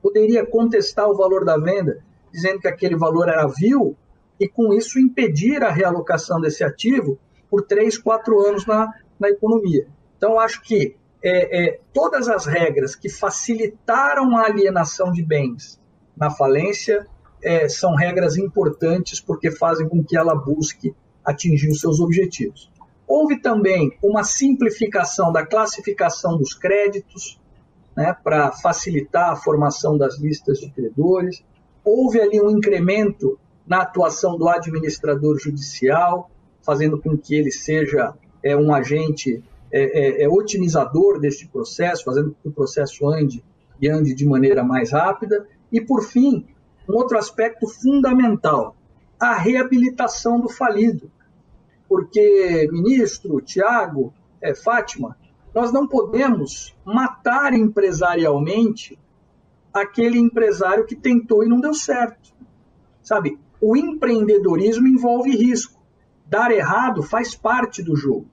Poderia 0.01 0.45
contestar 0.45 1.09
o 1.09 1.15
valor 1.15 1.45
da 1.45 1.57
venda, 1.57 2.03
dizendo 2.31 2.59
que 2.59 2.67
aquele 2.67 2.97
valor 2.97 3.29
era 3.29 3.47
vil, 3.47 3.95
e 4.39 4.47
com 4.47 4.73
isso 4.73 4.99
impedir 4.99 5.63
a 5.63 5.71
realocação 5.71 6.39
desse 6.39 6.63
ativo 6.63 7.17
por 7.49 7.63
3, 7.63 7.97
4 7.97 8.47
anos 8.47 8.65
na, 8.65 8.91
na 9.19 9.29
economia. 9.29 9.87
Então, 10.17 10.39
acho 10.39 10.61
que 10.61 10.95
é, 11.23 11.65
é, 11.65 11.79
todas 11.93 12.27
as 12.27 12.45
regras 12.45 12.95
que 12.95 13.09
facilitaram 13.09 14.35
a 14.37 14.45
alienação 14.45 15.11
de 15.11 15.23
bens 15.23 15.80
na 16.21 16.29
falência 16.29 17.07
é, 17.43 17.67
são 17.67 17.95
regras 17.95 18.37
importantes 18.37 19.19
porque 19.19 19.49
fazem 19.49 19.89
com 19.89 20.03
que 20.03 20.15
ela 20.15 20.35
busque 20.35 20.93
atingir 21.25 21.71
os 21.71 21.79
seus 21.79 21.99
objetivos. 21.99 22.71
Houve 23.07 23.41
também 23.41 23.97
uma 24.03 24.23
simplificação 24.23 25.31
da 25.31 25.43
classificação 25.43 26.37
dos 26.37 26.53
créditos, 26.53 27.41
né, 27.97 28.15
para 28.23 28.51
facilitar 28.51 29.31
a 29.31 29.35
formação 29.35 29.97
das 29.97 30.19
listas 30.19 30.59
de 30.59 30.69
credores. 30.69 31.43
Houve 31.83 32.21
ali 32.21 32.39
um 32.39 32.51
incremento 32.51 33.39
na 33.65 33.81
atuação 33.81 34.37
do 34.37 34.47
administrador 34.47 35.39
judicial, 35.39 36.29
fazendo 36.61 37.01
com 37.01 37.17
que 37.17 37.33
ele 37.33 37.51
seja 37.51 38.13
é, 38.43 38.55
um 38.55 38.71
agente 38.71 39.43
é, 39.71 39.81
é, 39.81 40.23
é 40.23 40.29
otimizador 40.29 41.19
deste 41.19 41.47
processo, 41.47 42.03
fazendo 42.03 42.29
com 42.29 42.41
que 42.43 42.47
o 42.47 42.51
processo 42.51 43.09
ande 43.09 43.43
e 43.81 43.89
ande 43.89 44.13
de 44.13 44.25
maneira 44.25 44.63
mais 44.63 44.91
rápida. 44.91 45.47
E, 45.71 45.79
por 45.81 46.03
fim, 46.03 46.45
um 46.87 46.95
outro 46.95 47.17
aspecto 47.17 47.67
fundamental, 47.67 48.75
a 49.19 49.35
reabilitação 49.35 50.39
do 50.39 50.49
falido 50.49 51.11
porque, 51.91 52.69
ministro, 52.71 53.41
Tiago, 53.41 54.13
é, 54.41 54.55
Fátima, 54.55 55.17
nós 55.53 55.73
não 55.73 55.85
podemos 55.85 56.73
matar 56.85 57.51
empresarialmente 57.51 58.97
aquele 59.73 60.17
empresário 60.17 60.85
que 60.85 60.95
tentou 60.95 61.43
e 61.43 61.49
não 61.49 61.59
deu 61.59 61.73
certo. 61.73 62.33
Sabe, 63.03 63.37
o 63.59 63.75
empreendedorismo 63.75 64.87
envolve 64.87 65.31
risco. 65.31 65.81
Dar 66.25 66.49
errado 66.51 67.03
faz 67.03 67.35
parte 67.35 67.83
do 67.83 67.93
jogo. 67.93 68.29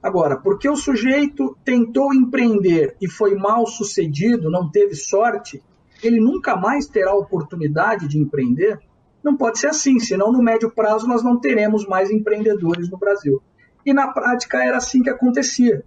Agora, 0.00 0.36
porque 0.36 0.68
o 0.68 0.76
sujeito 0.76 1.58
tentou 1.64 2.14
empreender 2.14 2.96
e 3.00 3.10
foi 3.10 3.34
mal 3.34 3.66
sucedido, 3.66 4.48
não 4.48 4.70
teve 4.70 4.94
sorte, 4.94 5.60
ele 6.02 6.20
nunca 6.20 6.56
mais 6.56 6.86
terá 6.86 7.14
oportunidade 7.14 8.08
de 8.08 8.18
empreender? 8.18 8.78
Não 9.22 9.36
pode 9.36 9.58
ser 9.58 9.68
assim, 9.68 9.98
senão 9.98 10.30
no 10.30 10.42
médio 10.42 10.70
prazo 10.70 11.06
nós 11.06 11.22
não 11.22 11.40
teremos 11.40 11.86
mais 11.86 12.10
empreendedores 12.10 12.90
no 12.90 12.98
Brasil. 12.98 13.42
E 13.84 13.92
na 13.92 14.08
prática 14.12 14.64
era 14.64 14.76
assim 14.76 15.02
que 15.02 15.10
acontecia. 15.10 15.84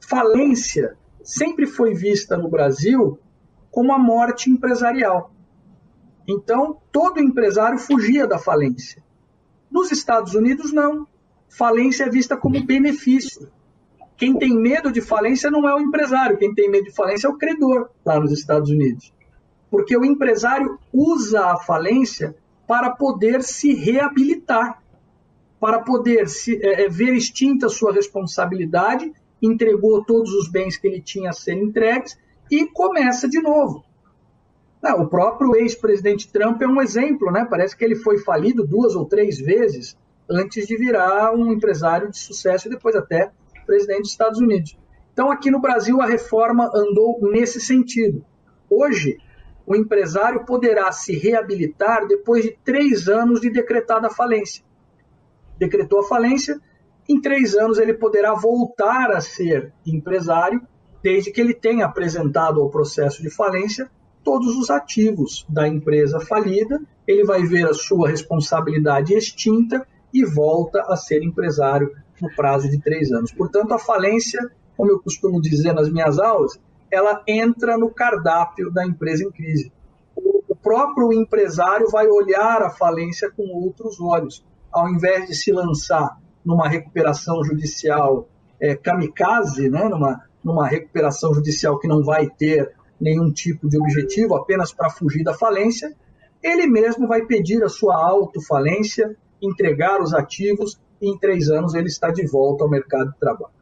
Falência 0.00 0.96
sempre 1.22 1.66
foi 1.66 1.94
vista 1.94 2.36
no 2.36 2.48
Brasil 2.48 3.18
como 3.70 3.92
a 3.92 3.98
morte 3.98 4.50
empresarial. 4.50 5.32
Então, 6.26 6.78
todo 6.92 7.20
empresário 7.20 7.78
fugia 7.78 8.26
da 8.26 8.38
falência. 8.38 9.02
Nos 9.70 9.90
Estados 9.90 10.34
Unidos, 10.34 10.72
não. 10.72 11.06
Falência 11.48 12.04
é 12.04 12.10
vista 12.10 12.36
como 12.36 12.64
benefício. 12.64 13.50
Quem 14.18 14.36
tem 14.36 14.54
medo 14.54 14.92
de 14.92 15.00
falência 15.00 15.50
não 15.50 15.66
é 15.66 15.74
o 15.74 15.80
empresário, 15.80 16.36
quem 16.36 16.52
tem 16.54 16.70
medo 16.70 16.84
de 16.84 16.94
falência 16.94 17.26
é 17.26 17.30
o 17.30 17.38
credor 17.38 17.88
lá 18.04 18.20
nos 18.20 18.32
Estados 18.32 18.68
Unidos 18.68 19.12
porque 19.70 19.96
o 19.96 20.04
empresário 20.04 20.78
usa 20.92 21.52
a 21.52 21.56
falência 21.56 22.34
para 22.66 22.90
poder 22.90 23.42
se 23.42 23.72
reabilitar, 23.72 24.82
para 25.60 25.80
poder 25.80 26.28
se, 26.28 26.56
é, 26.62 26.84
é, 26.84 26.88
ver 26.88 27.14
extinta 27.14 27.68
sua 27.68 27.92
responsabilidade, 27.92 29.12
entregou 29.42 30.04
todos 30.04 30.32
os 30.32 30.50
bens 30.50 30.76
que 30.76 30.86
ele 30.86 31.00
tinha 31.00 31.30
a 31.30 31.32
serem 31.32 31.64
entregues 31.64 32.18
e 32.50 32.66
começa 32.66 33.28
de 33.28 33.40
novo. 33.40 33.84
Não, 34.82 35.02
o 35.02 35.08
próprio 35.08 35.56
ex-presidente 35.56 36.30
Trump 36.30 36.60
é 36.62 36.66
um 36.66 36.80
exemplo, 36.80 37.32
né? 37.32 37.46
Parece 37.48 37.76
que 37.76 37.84
ele 37.84 37.96
foi 37.96 38.18
falido 38.18 38.66
duas 38.66 38.94
ou 38.94 39.04
três 39.04 39.38
vezes 39.38 39.96
antes 40.30 40.66
de 40.66 40.76
virar 40.76 41.34
um 41.34 41.52
empresário 41.52 42.10
de 42.10 42.18
sucesso 42.18 42.68
e 42.68 42.70
depois 42.70 42.94
até 42.94 43.32
presidente 43.68 44.00
dos 44.00 44.10
Estados 44.10 44.40
Unidos. 44.40 44.78
Então, 45.12 45.30
aqui 45.30 45.50
no 45.50 45.60
Brasil, 45.60 46.00
a 46.00 46.06
reforma 46.06 46.70
andou 46.74 47.20
nesse 47.20 47.60
sentido. 47.60 48.24
Hoje, 48.70 49.18
o 49.66 49.76
empresário 49.76 50.46
poderá 50.46 50.90
se 50.90 51.14
reabilitar 51.14 52.06
depois 52.06 52.42
de 52.42 52.56
três 52.64 53.08
anos 53.08 53.40
de 53.42 53.50
decretada 53.50 54.08
falência. 54.08 54.64
Decretou 55.58 56.00
a 56.00 56.08
falência, 56.08 56.58
em 57.06 57.20
três 57.20 57.54
anos 57.54 57.78
ele 57.78 57.92
poderá 57.92 58.32
voltar 58.32 59.10
a 59.10 59.20
ser 59.20 59.72
empresário, 59.84 60.62
desde 61.02 61.30
que 61.30 61.40
ele 61.40 61.52
tenha 61.52 61.84
apresentado 61.84 62.60
ao 62.60 62.70
processo 62.70 63.22
de 63.22 63.28
falência 63.28 63.90
todos 64.24 64.56
os 64.56 64.70
ativos 64.70 65.46
da 65.48 65.66
empresa 65.66 66.20
falida, 66.20 66.80
ele 67.06 67.24
vai 67.24 67.42
ver 67.44 67.66
a 67.66 67.74
sua 67.74 68.08
responsabilidade 68.08 69.14
extinta 69.14 69.86
e 70.12 70.24
volta 70.24 70.82
a 70.82 70.96
ser 70.96 71.22
empresário 71.22 71.94
no 72.22 72.34
prazo 72.34 72.68
de 72.68 72.80
três 72.80 73.12
anos. 73.12 73.32
Portanto, 73.32 73.72
a 73.72 73.78
falência, 73.78 74.40
como 74.76 74.90
eu 74.90 75.00
costumo 75.00 75.40
dizer 75.40 75.72
nas 75.72 75.90
minhas 75.90 76.18
aulas, 76.18 76.58
ela 76.90 77.22
entra 77.26 77.76
no 77.76 77.90
cardápio 77.90 78.70
da 78.70 78.84
empresa 78.84 79.24
em 79.24 79.30
crise. 79.30 79.72
O, 80.16 80.56
próprio 80.60 81.12
empresário 81.12 81.88
vai 81.88 82.08
olhar 82.08 82.62
a 82.62 82.70
falência 82.70 83.30
com 83.30 83.44
outros 83.44 84.00
olhos, 84.00 84.44
ao 84.72 84.88
invés 84.88 85.26
de 85.28 85.34
se 85.34 85.52
lançar 85.52 86.18
numa 86.44 86.68
recuperação 86.68 87.42
judicial 87.44 88.28
é, 88.60 88.74
kamikaze, 88.74 89.70
né, 89.70 89.88
numa, 89.88 90.24
numa 90.42 90.66
recuperação 90.66 91.32
judicial 91.32 91.78
que 91.78 91.86
não 91.86 92.02
vai 92.02 92.28
ter 92.28 92.72
nenhum 93.00 93.32
tipo 93.32 93.68
de 93.68 93.78
objetivo, 93.78 94.34
apenas 94.34 94.72
para 94.72 94.90
fugir 94.90 95.22
da 95.22 95.32
falência, 95.32 95.94
ele 96.42 96.66
mesmo 96.66 97.06
vai 97.06 97.24
pedir 97.24 97.62
a 97.62 97.68
sua 97.68 97.96
autofalência, 97.96 99.16
entregar 99.40 100.00
os 100.00 100.12
ativos 100.12 100.78
em 101.00 101.16
três 101.18 101.48
anos 101.48 101.74
ele 101.74 101.88
está 101.88 102.10
de 102.10 102.26
volta 102.26 102.64
ao 102.64 102.70
mercado 102.70 103.12
de 103.12 103.18
trabalho. 103.18 103.58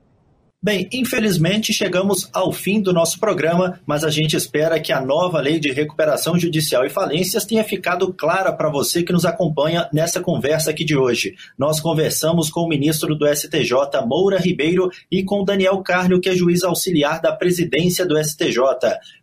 Bem, 0.66 0.89
infelizmente 0.93 1.72
chegamos 1.72 2.28
ao 2.32 2.51
fim 2.51 2.80
do 2.80 2.93
nosso 2.93 3.20
programa, 3.20 3.78
mas 3.87 4.03
a 4.03 4.11
gente 4.11 4.34
espera 4.34 4.80
que 4.80 4.91
a 4.91 5.01
nova 5.01 5.39
lei 5.41 5.61
de 5.61 5.70
recuperação 5.70 6.37
judicial 6.37 6.84
e 6.84 6.91
falências 6.91 7.45
tenha 7.45 7.62
ficado 7.62 8.12
clara 8.12 8.53
para 8.53 8.68
você 8.68 9.03
que 9.03 9.12
nos 9.12 9.24
acompanha 9.24 9.89
nessa 9.93 10.18
conversa 10.20 10.70
aqui 10.70 10.84
de 10.84 10.97
hoje. 10.97 11.37
Nós 11.57 11.78
conversamos 11.78 12.51
com 12.51 12.62
o 12.62 12.68
ministro 12.68 13.14
do 13.14 13.32
STJ, 13.32 13.70
Moura 14.07 14.39
Ribeiro, 14.39 14.91
e 15.09 15.22
com 15.22 15.45
Daniel 15.45 15.80
Carnio, 15.82 16.20
que 16.20 16.30
é 16.30 16.34
juiz 16.34 16.64
auxiliar 16.64 17.20
da 17.20 17.32
presidência 17.32 18.05
do 18.05 18.18
STJ. 18.20 18.59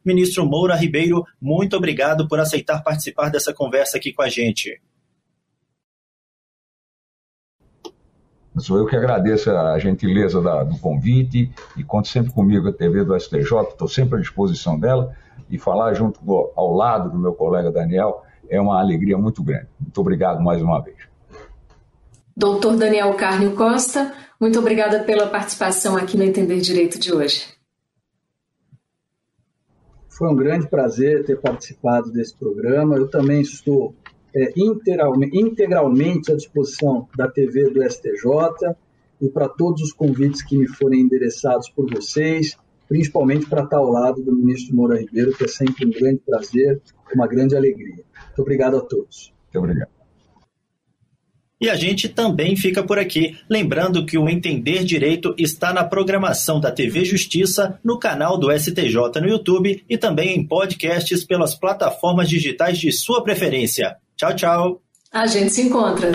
Ministro 0.05 0.45
Moura 0.45 0.75
Ribeiro, 0.75 1.25
muito 1.41 1.75
obrigado 1.75 2.25
por 2.25 2.39
aceitar 2.39 2.83
participar 2.83 3.29
dessa 3.29 3.53
conversa 3.53 3.97
aqui 3.97 4.13
com 4.13 4.21
a 4.21 4.29
gente. 4.29 4.79
Sou 8.57 8.77
eu 8.77 8.85
que 8.85 8.95
agradeço 8.95 9.49
a 9.49 9.77
gentileza 9.79 10.39
da, 10.39 10.63
do 10.63 10.77
convite 10.77 11.51
e 11.75 11.83
conto 11.83 12.07
sempre 12.07 12.31
comigo 12.31 12.67
a 12.67 12.73
TV 12.73 13.03
do 13.03 13.19
STJ, 13.19 13.69
estou 13.69 13.87
sempre 13.87 14.17
à 14.17 14.21
disposição 14.21 14.79
dela 14.79 15.15
e 15.49 15.57
falar 15.57 15.93
junto 15.93 16.19
ao 16.55 16.73
lado 16.73 17.09
do 17.09 17.17
meu 17.17 17.33
colega 17.33 17.71
Daniel 17.71 18.23
é 18.49 18.61
uma 18.61 18.79
alegria 18.79 19.17
muito 19.17 19.41
grande. 19.43 19.67
Muito 19.79 19.99
obrigado 19.99 20.41
mais 20.41 20.61
uma 20.61 20.79
vez. 20.79 20.97
Doutor 22.35 22.77
Daniel 22.77 23.13
Carnio 23.15 23.55
Costa, 23.55 24.13
muito 24.39 24.59
obrigada 24.59 25.03
pela 25.03 25.27
participação 25.27 25.95
aqui 25.95 26.17
no 26.17 26.23
Entender 26.23 26.59
Direito 26.59 26.99
de 26.99 27.13
hoje. 27.13 27.53
Foi 30.09 30.27
um 30.27 30.35
grande 30.35 30.67
prazer 30.67 31.25
ter 31.25 31.39
participado 31.39 32.11
desse 32.11 32.35
programa. 32.37 32.95
Eu 32.95 33.07
também 33.07 33.41
estou 33.41 33.95
é, 34.35 34.53
integralmente, 34.55 35.37
integralmente 35.37 36.31
à 36.31 36.35
disposição 36.35 37.07
da 37.15 37.27
TV 37.27 37.69
do 37.69 37.83
STJ 37.83 38.75
e 39.21 39.29
para 39.29 39.47
todos 39.47 39.81
os 39.81 39.93
convites 39.93 40.41
que 40.41 40.57
me 40.57 40.67
forem 40.67 41.01
endereçados 41.01 41.69
por 41.69 41.89
vocês, 41.89 42.57
principalmente 42.87 43.45
para 43.45 43.63
estar 43.63 43.77
ao 43.77 43.89
lado 43.89 44.21
do 44.21 44.35
ministro 44.35 44.75
Moura 44.75 44.99
Ribeiro, 44.99 45.35
que 45.35 45.45
é 45.45 45.47
sempre 45.47 45.85
um 45.85 45.91
grande 45.91 46.21
prazer, 46.25 46.81
uma 47.13 47.27
grande 47.27 47.55
alegria. 47.55 48.03
Muito 48.27 48.41
obrigado 48.41 48.77
a 48.77 48.81
todos. 48.81 49.33
Muito 49.53 49.63
obrigado. 49.63 49.93
E 51.63 51.69
a 51.69 51.75
gente 51.75 52.09
também 52.09 52.57
fica 52.57 52.83
por 52.83 52.99
aqui, 52.99 53.37
lembrando 53.49 54.05
que 54.05 54.17
o 54.17 54.27
Entender 54.27 54.83
Direito 54.83 55.33
está 55.37 55.71
na 55.71 55.85
programação 55.85 56.59
da 56.59 56.69
TV 56.69 57.05
Justiça, 57.05 57.79
no 57.81 57.97
canal 57.97 58.37
do 58.37 58.51
STJ 58.51 59.21
no 59.21 59.29
YouTube 59.29 59.81
e 59.89 59.97
também 59.97 60.37
em 60.37 60.45
podcasts 60.45 61.23
pelas 61.23 61.55
plataformas 61.55 62.27
digitais 62.27 62.77
de 62.77 62.91
sua 62.91 63.23
preferência. 63.23 63.95
Tchau, 64.23 64.35
tchau. 64.35 64.81
A 65.11 65.27
gente 65.27 65.49
se 65.49 65.63
encontra. 65.63 66.09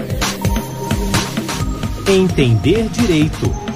Entender 2.08 2.88
Direito 2.88 3.67